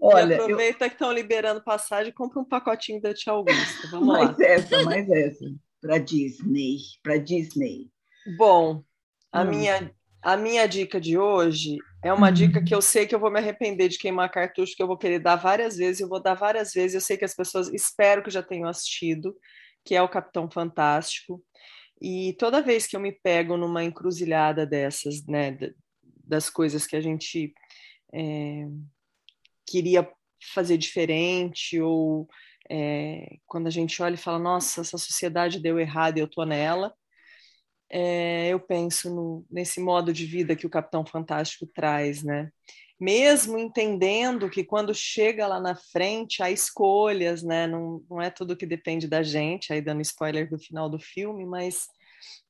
Olha, 0.00 0.34
e 0.34 0.40
aproveita 0.40 0.84
eu... 0.84 0.88
que 0.88 0.94
estão 0.94 1.12
liberando 1.12 1.62
passagem, 1.62 2.12
compra 2.12 2.40
um 2.40 2.44
pacotinho 2.44 3.00
da 3.00 3.12
Tia 3.12 3.32
Augusta. 3.32 3.88
Vamos 3.90 4.06
mais 4.06 4.28
lá. 4.28 4.36
Mais 4.38 4.40
essa, 4.40 4.82
mais 4.84 5.10
essa. 5.10 5.44
Para 5.80 5.98
Disney, 5.98 6.76
para 7.02 7.18
Disney. 7.18 7.90
Bom, 8.36 8.82
a, 9.32 9.42
hum. 9.42 9.50
minha, 9.50 9.94
a 10.22 10.36
minha 10.36 10.66
dica 10.66 11.00
de 11.00 11.18
hoje 11.18 11.78
é 12.04 12.12
uma 12.12 12.28
hum. 12.28 12.32
dica 12.32 12.62
que 12.62 12.74
eu 12.74 12.80
sei 12.80 13.06
que 13.06 13.14
eu 13.14 13.18
vou 13.18 13.30
me 13.30 13.38
arrepender 13.38 13.88
de 13.88 13.98
queimar 13.98 14.30
cartucho, 14.30 14.76
que 14.76 14.82
eu 14.82 14.86
vou 14.86 14.96
querer 14.96 15.18
dar 15.18 15.36
várias 15.36 15.76
vezes, 15.76 16.00
eu 16.00 16.08
vou 16.08 16.22
dar 16.22 16.34
várias 16.34 16.72
vezes. 16.72 16.94
Eu 16.94 17.00
sei 17.00 17.16
que 17.16 17.24
as 17.24 17.34
pessoas 17.34 17.68
espero 17.72 18.22
que 18.22 18.30
já 18.30 18.42
tenham 18.42 18.68
assistido, 18.68 19.36
que 19.84 19.94
é 19.94 20.02
o 20.02 20.08
Capitão 20.08 20.48
Fantástico. 20.50 21.42
E 22.00 22.34
toda 22.38 22.62
vez 22.62 22.86
que 22.86 22.96
eu 22.96 23.00
me 23.00 23.12
pego 23.12 23.56
numa 23.56 23.84
encruzilhada 23.84 24.66
dessas, 24.66 25.26
né, 25.26 25.58
das 26.24 26.48
coisas 26.48 26.86
que 26.86 26.96
a 26.96 27.00
gente 27.00 27.52
é, 28.12 28.66
queria 29.66 30.08
fazer 30.54 30.78
diferente, 30.78 31.80
ou 31.80 32.28
é, 32.70 33.38
quando 33.46 33.66
a 33.66 33.70
gente 33.70 34.00
olha 34.02 34.14
e 34.14 34.18
fala, 34.18 34.38
nossa, 34.38 34.80
essa 34.80 34.98
sociedade 34.98 35.60
deu 35.60 35.78
errado 35.78 36.18
e 36.18 36.20
eu 36.20 36.28
tô 36.28 36.44
nela, 36.44 36.94
é, 37.90 38.48
eu 38.48 38.60
penso 38.60 39.14
no, 39.14 39.46
nesse 39.50 39.80
modo 39.80 40.12
de 40.12 40.26
vida 40.26 40.54
que 40.54 40.66
o 40.66 40.70
Capitão 40.70 41.04
Fantástico 41.06 41.66
traz, 41.66 42.22
né? 42.22 42.50
Mesmo 43.00 43.58
entendendo 43.58 44.50
que 44.50 44.64
quando 44.64 44.94
chega 44.94 45.46
lá 45.46 45.60
na 45.60 45.74
frente 45.76 46.42
há 46.42 46.50
escolhas, 46.50 47.42
né? 47.42 47.66
Não, 47.66 48.04
não 48.10 48.20
é 48.20 48.30
tudo 48.30 48.56
que 48.56 48.66
depende 48.66 49.06
da 49.06 49.22
gente, 49.22 49.72
aí 49.72 49.80
dando 49.80 50.02
spoiler 50.02 50.50
do 50.50 50.58
final 50.58 50.88
do 50.90 50.98
filme, 50.98 51.46
mas 51.46 51.86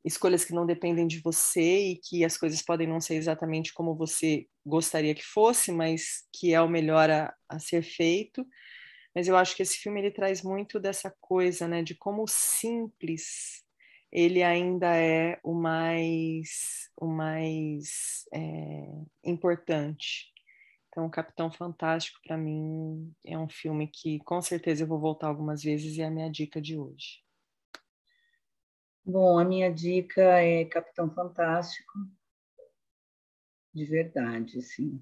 escolhas 0.05 0.45
que 0.45 0.55
não 0.55 0.65
dependem 0.65 1.07
de 1.07 1.21
você 1.21 1.91
e 1.91 1.97
que 1.97 2.25
as 2.25 2.37
coisas 2.37 2.63
podem 2.63 2.87
não 2.87 3.01
ser 3.01 3.17
exatamente 3.17 3.75
como 3.75 3.95
você 3.95 4.47
gostaria 4.65 5.15
que 5.15 5.25
fosse, 5.25 5.71
mas 5.71 6.27
que 6.33 6.55
é 6.55 6.61
o 6.61 6.69
melhor 6.69 7.11
a, 7.11 7.35
a 7.49 7.59
ser 7.59 7.83
feito. 7.83 8.47
Mas 9.15 9.29
eu 9.29 9.37
acho 9.37 9.55
que 9.55 9.63
esse 9.63 9.77
filme 9.77 10.01
ele 10.01 10.11
traz 10.11 10.43
muito 10.43 10.81
dessa 10.81 11.15
coisa, 11.21 11.69
né? 11.69 11.83
De 11.83 11.95
como 11.95 12.27
simples 12.27 13.63
ele 14.11 14.43
ainda 14.43 14.97
é 14.97 15.39
o 15.43 15.53
mais, 15.55 16.89
o 16.97 17.07
mais 17.07 18.25
é, 18.33 18.87
importante. 19.25 20.33
Então, 20.99 21.09
Capitão 21.09 21.49
Fantástico, 21.49 22.19
para 22.27 22.37
mim, 22.37 23.15
é 23.25 23.39
um 23.39 23.49
filme 23.49 23.87
que 23.87 24.19
com 24.25 24.43
certeza 24.43 24.83
eu 24.83 24.89
vou 24.89 24.99
voltar 24.99 25.29
algumas 25.29 25.63
vezes 25.63 25.97
e 25.97 26.03
é 26.03 26.07
a 26.07 26.11
minha 26.11 26.29
dica 26.29 26.61
de 26.61 26.77
hoje. 26.77 27.23
Bom, 29.05 29.39
a 29.39 29.45
minha 29.45 29.73
dica 29.73 30.21
é 30.21 30.65
Capitão 30.65 31.09
Fantástico. 31.15 31.93
De 33.73 33.85
verdade, 33.85 34.61
sim. 34.61 35.01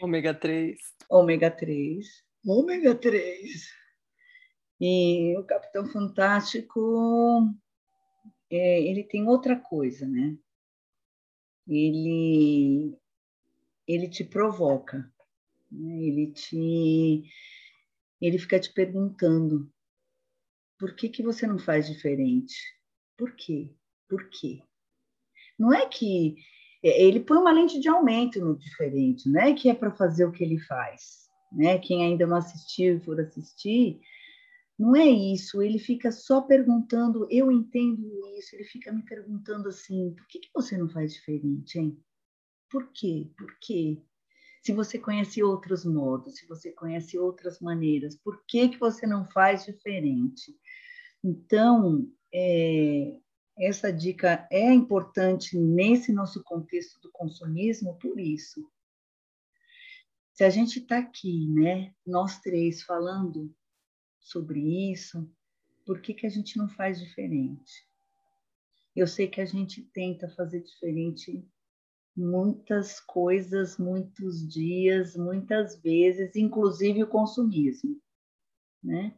Ômega 0.00 0.32
3. 0.32 0.80
Ômega 1.10 1.50
3. 1.50 2.24
Ômega 2.42 2.94
3. 2.94 3.68
E 4.80 5.36
o 5.36 5.44
Capitão 5.44 5.84
Fantástico, 5.84 7.46
é, 8.50 8.80
ele 8.80 9.04
tem 9.04 9.28
outra 9.28 9.54
coisa, 9.54 10.08
né? 10.08 10.34
Ele 11.68 12.98
ele 13.94 14.08
te 14.08 14.24
provoca, 14.24 15.10
né? 15.70 16.02
ele 16.02 16.32
te 16.32 17.24
ele 18.20 18.38
fica 18.38 18.58
te 18.60 18.72
perguntando 18.72 19.70
por 20.78 20.94
que, 20.94 21.08
que 21.08 21.22
você 21.22 21.46
não 21.46 21.58
faz 21.58 21.86
diferente? 21.86 22.54
Por 23.16 23.34
quê? 23.34 23.70
Por 24.08 24.28
quê? 24.30 24.62
Não 25.58 25.72
é 25.72 25.86
que 25.86 26.36
é, 26.82 27.02
ele 27.02 27.20
põe 27.20 27.38
uma 27.38 27.52
lente 27.52 27.78
de 27.80 27.88
aumento 27.88 28.40
no 28.40 28.56
diferente, 28.56 29.28
não 29.28 29.40
é 29.40 29.54
que 29.54 29.68
é 29.68 29.74
para 29.74 29.94
fazer 29.94 30.24
o 30.24 30.32
que 30.32 30.42
ele 30.42 30.58
faz, 30.58 31.28
né? 31.52 31.78
Quem 31.78 32.04
ainda 32.04 32.26
não 32.26 32.36
assistiu 32.36 32.96
e 32.96 33.00
for 33.00 33.20
assistir, 33.20 34.00
não 34.78 34.96
é 34.96 35.06
isso. 35.06 35.62
Ele 35.62 35.78
fica 35.78 36.10
só 36.10 36.40
perguntando, 36.40 37.26
eu 37.30 37.50
entendo 37.52 38.02
isso. 38.36 38.56
Ele 38.56 38.64
fica 38.64 38.92
me 38.92 39.04
perguntando 39.04 39.68
assim, 39.68 40.12
por 40.14 40.26
que, 40.26 40.40
que 40.40 40.50
você 40.52 40.76
não 40.76 40.88
faz 40.88 41.12
diferente, 41.12 41.78
hein? 41.78 41.96
Por 42.72 42.90
quê? 42.90 43.30
Por 43.36 43.54
quê? 43.60 44.02
Se 44.62 44.72
você 44.72 44.98
conhece 44.98 45.42
outros 45.42 45.84
modos, 45.84 46.36
se 46.36 46.46
você 46.46 46.72
conhece 46.72 47.18
outras 47.18 47.60
maneiras, 47.60 48.16
por 48.16 48.42
que, 48.46 48.70
que 48.70 48.78
você 48.78 49.06
não 49.06 49.28
faz 49.30 49.66
diferente? 49.66 50.56
Então, 51.22 52.10
é, 52.32 53.14
essa 53.58 53.92
dica 53.92 54.48
é 54.50 54.72
importante 54.72 55.58
nesse 55.58 56.14
nosso 56.14 56.42
contexto 56.42 56.98
do 57.02 57.12
consumismo 57.12 57.98
por 57.98 58.18
isso. 58.18 58.66
Se 60.32 60.42
a 60.42 60.48
gente 60.48 60.78
está 60.78 60.98
aqui, 60.98 61.46
né, 61.48 61.94
nós 62.06 62.40
três 62.40 62.82
falando 62.82 63.54
sobre 64.18 64.90
isso, 64.90 65.30
por 65.84 66.00
que, 66.00 66.14
que 66.14 66.26
a 66.26 66.30
gente 66.30 66.56
não 66.56 66.70
faz 66.70 66.98
diferente? 66.98 67.86
Eu 68.96 69.06
sei 69.06 69.28
que 69.28 69.42
a 69.42 69.46
gente 69.46 69.82
tenta 69.92 70.28
fazer 70.30 70.62
diferente 70.62 71.46
muitas 72.16 73.00
coisas, 73.00 73.78
muitos 73.78 74.46
dias, 74.46 75.16
muitas 75.16 75.80
vezes, 75.80 76.36
inclusive 76.36 77.02
o 77.02 77.08
consumismo, 77.08 77.98
né? 78.82 79.14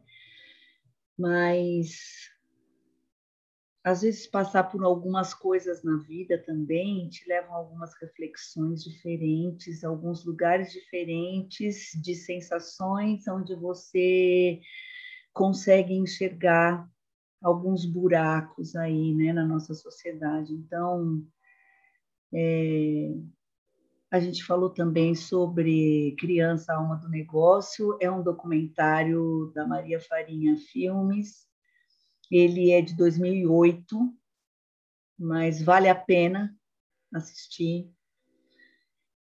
Mas 1.17 2.29
às 3.83 4.01
vezes 4.01 4.25
passar 4.25 4.63
por 4.63 4.83
algumas 4.83 5.31
coisas 5.33 5.83
na 5.83 5.97
vida 5.97 6.41
também 6.43 7.07
te 7.07 7.27
levam 7.29 7.53
a 7.53 7.57
algumas 7.57 7.93
reflexões 8.01 8.83
diferentes, 8.83 9.83
alguns 9.83 10.25
lugares 10.25 10.71
diferentes 10.71 11.91
de 12.01 12.15
sensações 12.15 13.27
onde 13.27 13.53
você 13.55 14.59
consegue 15.31 15.93
enxergar 15.93 16.89
alguns 17.43 17.85
buracos 17.85 18.75
aí, 18.75 19.13
né, 19.13 19.31
na 19.31 19.45
nossa 19.45 19.75
sociedade. 19.75 20.51
Então, 20.51 21.23
é, 22.33 23.13
a 24.11 24.19
gente 24.19 24.43
falou 24.43 24.69
também 24.69 25.13
sobre 25.15 26.15
Criança 26.17 26.73
Alma 26.73 26.95
do 26.95 27.09
Negócio, 27.09 27.97
é 27.99 28.09
um 28.09 28.23
documentário 28.23 29.51
da 29.53 29.67
Maria 29.67 29.99
Farinha 29.99 30.55
Filmes. 30.57 31.45
Ele 32.31 32.71
é 32.71 32.81
de 32.81 32.95
2008, 32.95 34.13
mas 35.19 35.61
vale 35.61 35.89
a 35.89 35.95
pena 35.95 36.55
assistir. 37.13 37.91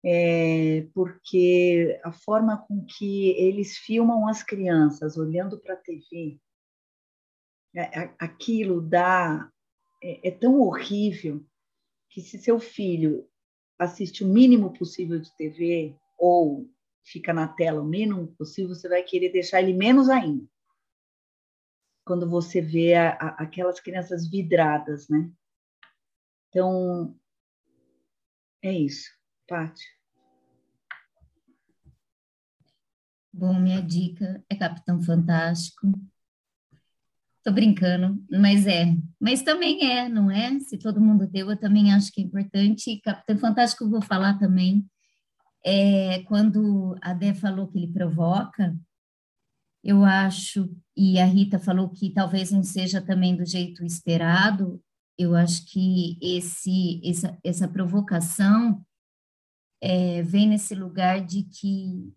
é, 0.04 0.86
porque 0.94 2.00
a 2.04 2.12
forma 2.12 2.58
com 2.58 2.86
que 2.86 3.30
eles 3.32 3.78
filmam 3.78 4.28
as 4.28 4.44
crianças 4.44 5.18
olhando 5.18 5.58
para 5.60 5.76
a 5.76 5.78
TV, 5.78 6.40
é, 7.76 8.14
aquilo 8.20 8.82
dá 8.82 9.50
é, 10.02 10.28
é 10.28 10.32
tão 10.32 10.60
horrível 10.60 11.44
que 12.14 12.22
se 12.22 12.38
seu 12.38 12.60
filho 12.60 13.28
assiste 13.78 14.24
o 14.24 14.28
mínimo 14.28 14.72
possível 14.72 15.20
de 15.20 15.36
TV 15.36 15.98
ou 16.16 16.70
fica 17.04 17.34
na 17.34 17.48
tela 17.48 17.82
o 17.82 17.86
mínimo 17.86 18.28
possível, 18.38 18.76
você 18.76 18.88
vai 18.88 19.02
querer 19.02 19.32
deixar 19.32 19.62
ele 19.62 19.74
menos 19.74 20.10
ainda. 20.10 20.48
Quando 22.06 22.30
você 22.30 22.62
vê 22.62 22.94
a, 22.94 23.14
a, 23.14 23.28
aquelas 23.44 23.80
crianças 23.80 24.30
vidradas, 24.30 25.10
né? 25.10 25.32
Então, 26.50 27.18
é 28.62 28.72
isso. 28.72 29.10
Paty. 29.48 29.84
Bom, 33.34 33.60
minha 33.60 33.82
dica 33.82 34.46
é 34.48 34.56
Capitão 34.56 35.02
Fantástico. 35.02 35.88
Tô 37.44 37.52
brincando, 37.52 38.24
mas 38.32 38.66
é. 38.66 38.96
Mas 39.20 39.42
também 39.42 39.92
é, 39.92 40.08
não 40.08 40.32
é? 40.32 40.58
Se 40.60 40.78
todo 40.78 41.02
mundo 41.02 41.28
deu, 41.28 41.52
eu 41.52 41.58
também 41.58 41.94
acho 41.94 42.12
que 42.12 42.22
é 42.22 42.24
importante. 42.24 43.02
Capitão 43.02 43.38
Fantástico 43.38 43.84
eu 43.84 43.90
vou 43.90 44.02
falar 44.02 44.40
também. 44.40 44.86
É, 45.66 46.24
quando 46.24 46.96
a 47.02 47.14
Dé 47.14 47.34
falou 47.34 47.68
que 47.68 47.78
ele 47.78 47.92
provoca, 47.92 48.74
eu 49.84 50.06
acho, 50.06 50.74
e 50.96 51.20
a 51.20 51.26
Rita 51.26 51.60
falou 51.60 51.90
que 51.90 52.10
talvez 52.12 52.52
não 52.52 52.64
seja 52.64 53.02
também 53.02 53.36
do 53.36 53.46
jeito 53.46 53.84
esperado, 53.84 54.82
eu 55.18 55.36
acho 55.36 55.66
que 55.66 56.18
esse, 56.22 57.02
essa, 57.04 57.38
essa 57.44 57.68
provocação 57.68 58.84
é, 59.82 60.24
vem 60.24 60.48
nesse 60.48 60.74
lugar 60.74 61.20
de 61.26 61.44
que 61.44 62.14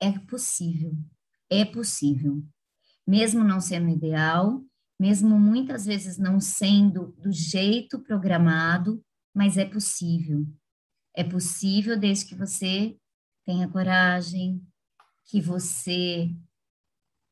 é 0.00 0.18
possível, 0.20 0.96
é 1.50 1.64
possível, 1.64 2.42
mesmo 3.06 3.44
não 3.44 3.60
sendo 3.60 3.88
ideal, 3.88 4.62
mesmo 4.98 5.38
muitas 5.38 5.84
vezes 5.84 6.18
não 6.18 6.40
sendo 6.40 7.12
do 7.18 7.32
jeito 7.32 7.98
programado, 7.98 9.04
mas 9.34 9.56
é 9.56 9.64
possível. 9.64 10.46
É 11.14 11.24
possível 11.24 11.98
desde 11.98 12.26
que 12.26 12.34
você 12.34 12.96
tenha 13.44 13.68
coragem, 13.68 14.62
que 15.26 15.40
você 15.40 16.30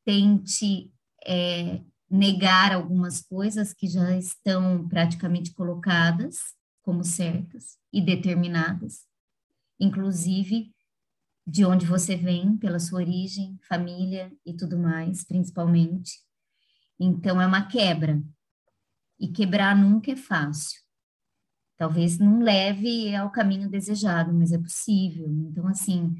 tente 0.04 0.92
é, 1.26 1.80
negar 2.10 2.72
algumas 2.72 3.22
coisas 3.22 3.72
que 3.72 3.86
já 3.86 4.16
estão 4.16 4.86
praticamente 4.88 5.54
colocadas 5.54 6.36
como 6.82 7.04
certas 7.04 7.78
e 7.92 8.00
determinadas, 8.00 9.06
inclusive 9.78 10.74
de 11.46 11.64
onde 11.64 11.86
você 11.86 12.16
vem, 12.16 12.56
pela 12.56 12.78
sua 12.78 13.00
origem, 13.00 13.58
família 13.68 14.32
e 14.46 14.54
tudo 14.54 14.78
mais, 14.78 15.24
principalmente. 15.24 16.20
Então 16.98 17.40
é 17.40 17.46
uma 17.46 17.66
quebra. 17.66 18.22
E 19.18 19.28
quebrar 19.28 19.76
nunca 19.76 20.12
é 20.12 20.16
fácil. 20.16 20.80
Talvez 21.76 22.18
não 22.18 22.40
leve 22.40 23.14
ao 23.14 23.30
caminho 23.30 23.68
desejado, 23.68 24.32
mas 24.32 24.52
é 24.52 24.58
possível. 24.58 25.28
Então, 25.28 25.66
assim, 25.66 26.14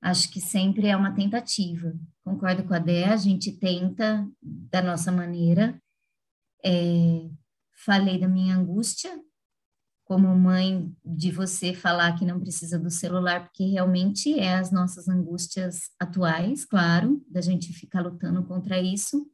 acho 0.00 0.30
que 0.30 0.40
sempre 0.40 0.86
é 0.86 0.96
uma 0.96 1.12
tentativa. 1.12 1.92
Concordo 2.24 2.64
com 2.64 2.74
a 2.74 2.78
Dé, 2.78 3.04
a 3.04 3.16
gente 3.16 3.52
tenta 3.52 4.28
da 4.40 4.80
nossa 4.80 5.10
maneira. 5.10 5.80
É, 6.64 7.28
falei 7.84 8.18
da 8.18 8.28
minha 8.28 8.56
angústia, 8.56 9.10
como 10.12 10.28
mãe, 10.36 10.94
de 11.02 11.30
você 11.30 11.72
falar 11.72 12.18
que 12.18 12.26
não 12.26 12.38
precisa 12.38 12.78
do 12.78 12.90
celular, 12.90 13.44
porque 13.44 13.64
realmente 13.64 14.38
é 14.38 14.56
as 14.56 14.70
nossas 14.70 15.08
angústias 15.08 15.88
atuais, 15.98 16.66
claro, 16.66 17.24
da 17.30 17.40
gente 17.40 17.72
ficar 17.72 18.02
lutando 18.02 18.44
contra 18.44 18.78
isso. 18.78 19.26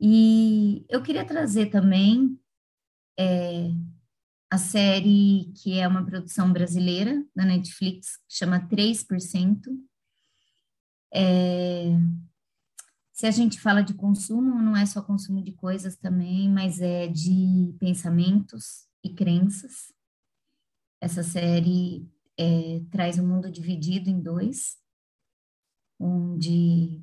E 0.00 0.84
eu 0.88 1.00
queria 1.04 1.24
trazer 1.24 1.66
também 1.66 2.36
é, 3.16 3.70
a 4.50 4.58
série 4.58 5.52
que 5.62 5.78
é 5.78 5.86
uma 5.86 6.04
produção 6.04 6.52
brasileira 6.52 7.24
da 7.32 7.44
Netflix, 7.44 8.18
chama 8.28 8.66
3%. 8.66 9.60
É, 11.14 11.96
se 13.12 13.24
a 13.24 13.30
gente 13.30 13.60
fala 13.60 13.82
de 13.82 13.94
consumo, 13.94 14.60
não 14.60 14.76
é 14.76 14.84
só 14.84 15.00
consumo 15.00 15.40
de 15.40 15.52
coisas 15.52 15.96
também, 15.96 16.50
mas 16.50 16.80
é 16.80 17.06
de 17.06 17.72
pensamentos 17.78 18.85
e 19.04 19.14
crenças. 19.14 19.92
Essa 21.00 21.22
série 21.22 22.10
é, 22.38 22.80
traz 22.90 23.18
um 23.18 23.26
mundo 23.26 23.50
dividido 23.50 24.10
em 24.10 24.20
dois, 24.20 24.76
onde 25.98 27.02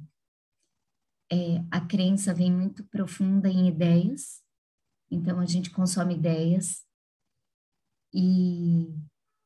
é, 1.31 1.65
a 1.71 1.81
crença 1.81 2.33
vem 2.33 2.51
muito 2.51 2.83
profunda 2.85 3.49
em 3.49 3.67
ideias, 3.67 4.43
então 5.09 5.39
a 5.39 5.45
gente 5.45 5.69
consome 5.69 6.15
ideias 6.15 6.85
e, 8.13 8.93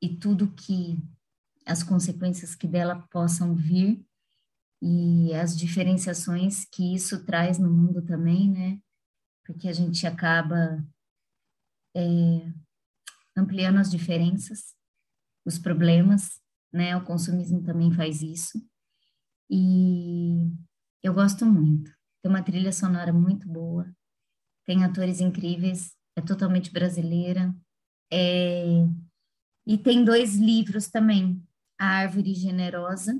e 0.01 0.17
tudo 0.17 0.53
que 0.53 0.97
as 1.65 1.83
consequências 1.83 2.55
que 2.55 2.67
dela 2.67 3.07
possam 3.09 3.55
vir 3.55 4.05
e 4.81 5.33
as 5.33 5.57
diferenciações 5.57 6.65
que 6.65 6.93
isso 6.93 7.25
traz 7.25 7.57
no 7.57 7.69
mundo 7.69 8.01
também, 8.01 8.51
né? 8.51 8.81
Porque 9.45 9.67
a 9.67 9.73
gente 9.73 10.05
acaba 10.05 10.85
é, 11.97 12.53
ampliando 13.35 13.79
as 13.79 13.89
diferenças, 13.89 14.75
os 15.43 15.57
problemas, 15.57 16.39
né? 16.71 16.95
O 16.95 17.03
consumismo 17.03 17.63
também 17.63 17.91
faz 17.91 18.21
isso. 18.21 18.61
E 19.49 20.51
eu 21.01 21.13
gosto 21.13 21.45
muito. 21.45 21.91
Tem 22.21 22.29
uma 22.29 22.43
trilha 22.43 22.71
sonora 22.71 23.11
muito 23.11 23.47
boa, 23.47 23.91
tem 24.65 24.83
atores 24.83 25.19
incríveis, 25.21 25.95
é 26.15 26.21
totalmente 26.21 26.71
brasileira, 26.71 27.55
é, 28.11 28.85
e 29.65 29.77
tem 29.77 30.03
dois 30.03 30.35
livros 30.35 30.87
também, 30.87 31.43
A 31.79 31.85
Árvore 31.85 32.33
Generosa, 32.33 33.13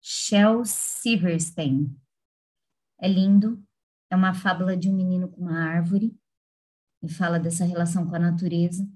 Shel 0.00 0.64
Silverstein. 0.64 1.96
É 3.00 3.08
lindo, 3.08 3.62
é 4.10 4.16
uma 4.16 4.34
fábula 4.34 4.76
de 4.76 4.88
um 4.88 4.94
menino 4.94 5.28
com 5.28 5.42
uma 5.42 5.58
árvore, 5.58 6.16
e 7.04 7.08
fala 7.08 7.38
dessa 7.38 7.64
relação 7.64 8.08
com 8.08 8.16
a 8.16 8.18
natureza 8.18 8.88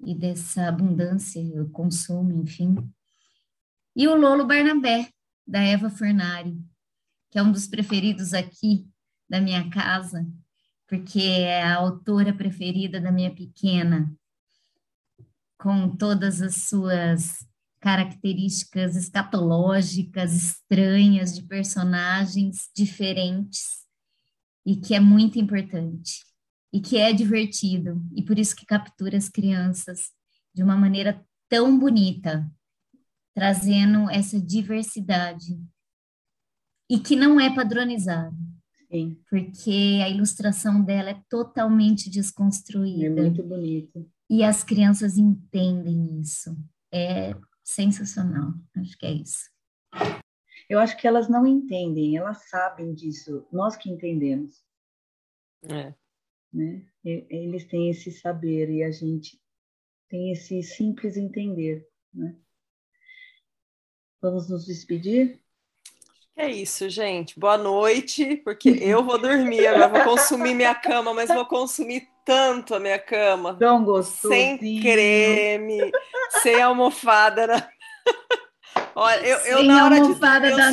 e 0.00 0.12
dessa 0.14 0.66
abundância, 0.66 1.40
o 1.62 1.70
consumo, 1.70 2.32
enfim. 2.42 2.74
E 3.94 4.08
o 4.08 4.16
Lolo 4.16 4.46
Barnabé, 4.46 5.08
da 5.46 5.60
Eva 5.60 5.88
Fernari, 5.88 6.58
que 7.30 7.38
é 7.38 7.42
um 7.42 7.52
dos 7.52 7.68
preferidos 7.68 8.34
aqui 8.34 8.88
da 9.28 9.40
minha 9.40 9.70
casa, 9.70 10.26
porque 10.88 11.20
é 11.20 11.62
a 11.62 11.76
autora 11.76 12.34
preferida 12.34 13.00
da 13.00 13.12
minha 13.12 13.32
pequena, 13.32 14.12
com 15.58 15.94
todas 15.96 16.42
as 16.42 16.56
suas 16.64 17.46
características 17.78 18.96
escatológicas 18.96 20.34
estranhas 20.34 21.34
de 21.34 21.42
personagens 21.42 22.68
diferentes 22.74 23.86
e 24.66 24.76
que 24.76 24.94
é 24.94 25.00
muito 25.00 25.38
importante 25.38 26.29
e 26.72 26.80
que 26.80 26.96
é 26.96 27.12
divertido 27.12 28.02
e 28.14 28.22
por 28.22 28.38
isso 28.38 28.54
que 28.54 28.64
captura 28.64 29.16
as 29.16 29.28
crianças 29.28 30.10
de 30.54 30.62
uma 30.62 30.76
maneira 30.76 31.24
tão 31.48 31.78
bonita, 31.78 32.48
trazendo 33.34 34.08
essa 34.10 34.40
diversidade 34.40 35.60
e 36.88 36.98
que 36.98 37.16
não 37.16 37.40
é 37.40 37.54
padronizado. 37.54 38.36
Sim. 38.90 39.20
Porque 39.28 40.00
a 40.02 40.08
ilustração 40.08 40.82
dela 40.82 41.10
é 41.10 41.22
totalmente 41.28 42.10
desconstruída. 42.10 43.06
É 43.06 43.22
muito 43.22 43.42
bonita. 43.42 44.04
E 44.28 44.42
as 44.42 44.64
crianças 44.64 45.16
entendem 45.16 46.20
isso. 46.20 46.56
É 46.92 47.34
sensacional. 47.62 48.54
Acho 48.76 48.98
que 48.98 49.06
é 49.06 49.12
isso. 49.12 49.48
Eu 50.68 50.78
acho 50.78 50.96
que 50.96 51.06
elas 51.06 51.28
não 51.28 51.46
entendem, 51.46 52.16
elas 52.16 52.48
sabem 52.48 52.94
disso. 52.94 53.46
Nós 53.52 53.76
que 53.76 53.90
entendemos. 53.90 54.64
É. 55.68 55.94
Né? 56.52 56.82
Eles 57.04 57.64
têm 57.66 57.90
esse 57.90 58.10
saber 58.10 58.70
e 58.70 58.82
a 58.82 58.90
gente 58.90 59.40
tem 60.08 60.32
esse 60.32 60.62
simples 60.62 61.16
entender. 61.16 61.86
Né? 62.12 62.36
Vamos 64.20 64.48
nos 64.50 64.66
despedir? 64.66 65.40
É 66.36 66.48
isso, 66.48 66.88
gente. 66.88 67.38
Boa 67.38 67.58
noite, 67.58 68.36
porque 68.36 68.70
eu 68.80 69.04
vou 69.04 69.18
dormir 69.18 69.66
agora, 69.66 69.88
vou 69.88 70.16
consumir 70.16 70.54
minha 70.54 70.74
cama, 70.74 71.12
mas 71.12 71.28
vou 71.28 71.44
consumir 71.44 72.08
tanto 72.24 72.74
a 72.74 72.80
minha 72.80 72.98
cama. 72.98 73.54
Tão 73.58 73.84
gostoso. 73.84 74.32
Sem 74.32 74.56
creme, 74.80 75.90
sem 76.42 76.60
almofada. 76.62 77.46
Né? 77.46 77.68
Olha, 79.02 79.26
eu, 79.26 79.38
eu 79.46 79.62
na 79.62 79.86
hora 79.86 79.94
de 79.94 80.10
eu 80.10 80.14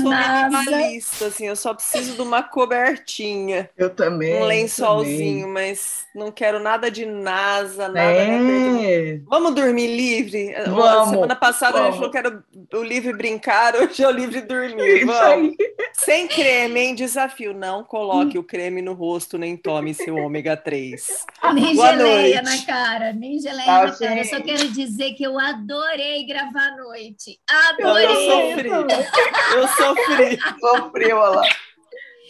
sou 0.02 0.12
minimalista, 0.12 1.28
assim, 1.28 1.48
eu 1.48 1.56
só 1.56 1.74
preciso 1.74 2.14
de 2.14 2.22
uma 2.22 2.44
cobertinha. 2.44 3.70
Eu 3.78 3.90
também. 3.90 4.36
Um 4.36 4.44
lençolzinho, 4.44 5.48
também. 5.48 5.54
mas 5.54 6.06
não 6.14 6.30
quero 6.30 6.60
nada 6.60 6.92
de 6.92 7.06
NASA, 7.06 7.88
nada. 7.88 8.02
É. 8.02 8.38
Né? 8.38 9.22
Vamos 9.30 9.56
dormir 9.56 9.88
livre? 9.88 10.54
Vamos, 10.66 11.12
Semana 11.12 11.38
passada 11.38 11.78
vamos. 11.78 11.88
a 11.88 11.92
gente 11.92 12.00
falou 12.00 12.12
que 12.12 12.18
era 12.18 12.44
o 12.74 12.84
livre 12.84 13.14
brincar, 13.14 13.74
hoje 13.80 14.04
é 14.04 14.08
o 14.10 14.12
livre 14.12 14.42
dormir. 14.42 14.98
Isso 14.98 15.06
Vamos. 15.06 15.56
aí. 15.58 15.58
Sem 15.96 16.28
creme, 16.28 16.80
hein? 16.82 16.96
Desafio. 16.96 17.54
Não 17.54 17.82
coloque 17.82 18.38
o 18.38 18.44
creme 18.44 18.82
no 18.82 18.94
rosto, 18.94 19.38
nem 19.38 19.56
tome 19.56 19.94
seu 19.94 20.16
ômega 20.16 20.58
3. 20.58 21.26
Nem 21.54 21.76
Boa 21.76 21.96
geleia 21.96 22.42
noite. 22.42 22.60
na 22.60 22.66
cara, 22.66 23.14
nem 23.14 23.40
geleia 23.40 23.64
Tchau, 23.64 23.88
na 23.88 23.98
cara. 23.98 24.18
Eu 24.20 24.26
só 24.26 24.42
quero 24.42 24.70
dizer 24.70 25.14
que 25.14 25.24
eu 25.24 25.40
adorei 25.40 26.26
gravar 26.26 26.74
à 26.74 26.78
noite. 26.78 27.40
Eu, 27.80 27.88
Adorei. 27.88 28.17
Sofri. 28.18 28.70
Eu 28.70 29.68
sofri. 29.68 30.40
Sofreu, 30.60 31.18
olha 31.18 31.36
lá. 31.38 31.44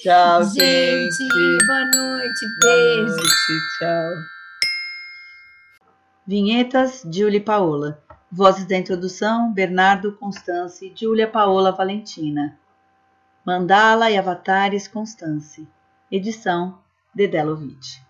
Tchau, 0.02 0.44
gente, 0.44 1.18
gente. 1.18 1.66
boa 1.66 1.86
noite, 1.96 2.46
Boa 2.62 2.76
beijo. 2.76 3.16
noite, 3.16 3.60
tchau. 3.80 4.12
Vinhetas, 6.26 7.04
Júlia 7.12 7.38
e 7.38 7.42
Paola. 7.42 8.04
Vozes 8.32 8.66
da 8.66 8.78
introdução, 8.78 9.54
Bernardo, 9.54 10.12
Constance, 10.14 10.92
Júlia, 10.96 11.28
Paola, 11.28 11.72
Valentina. 11.72 12.60
Mandala 13.46 14.12
e 14.12 14.18
Avatares, 14.18 14.88
Constance. 14.88 15.68
Edição, 16.12 16.78
Dedelovitch. 17.16 18.07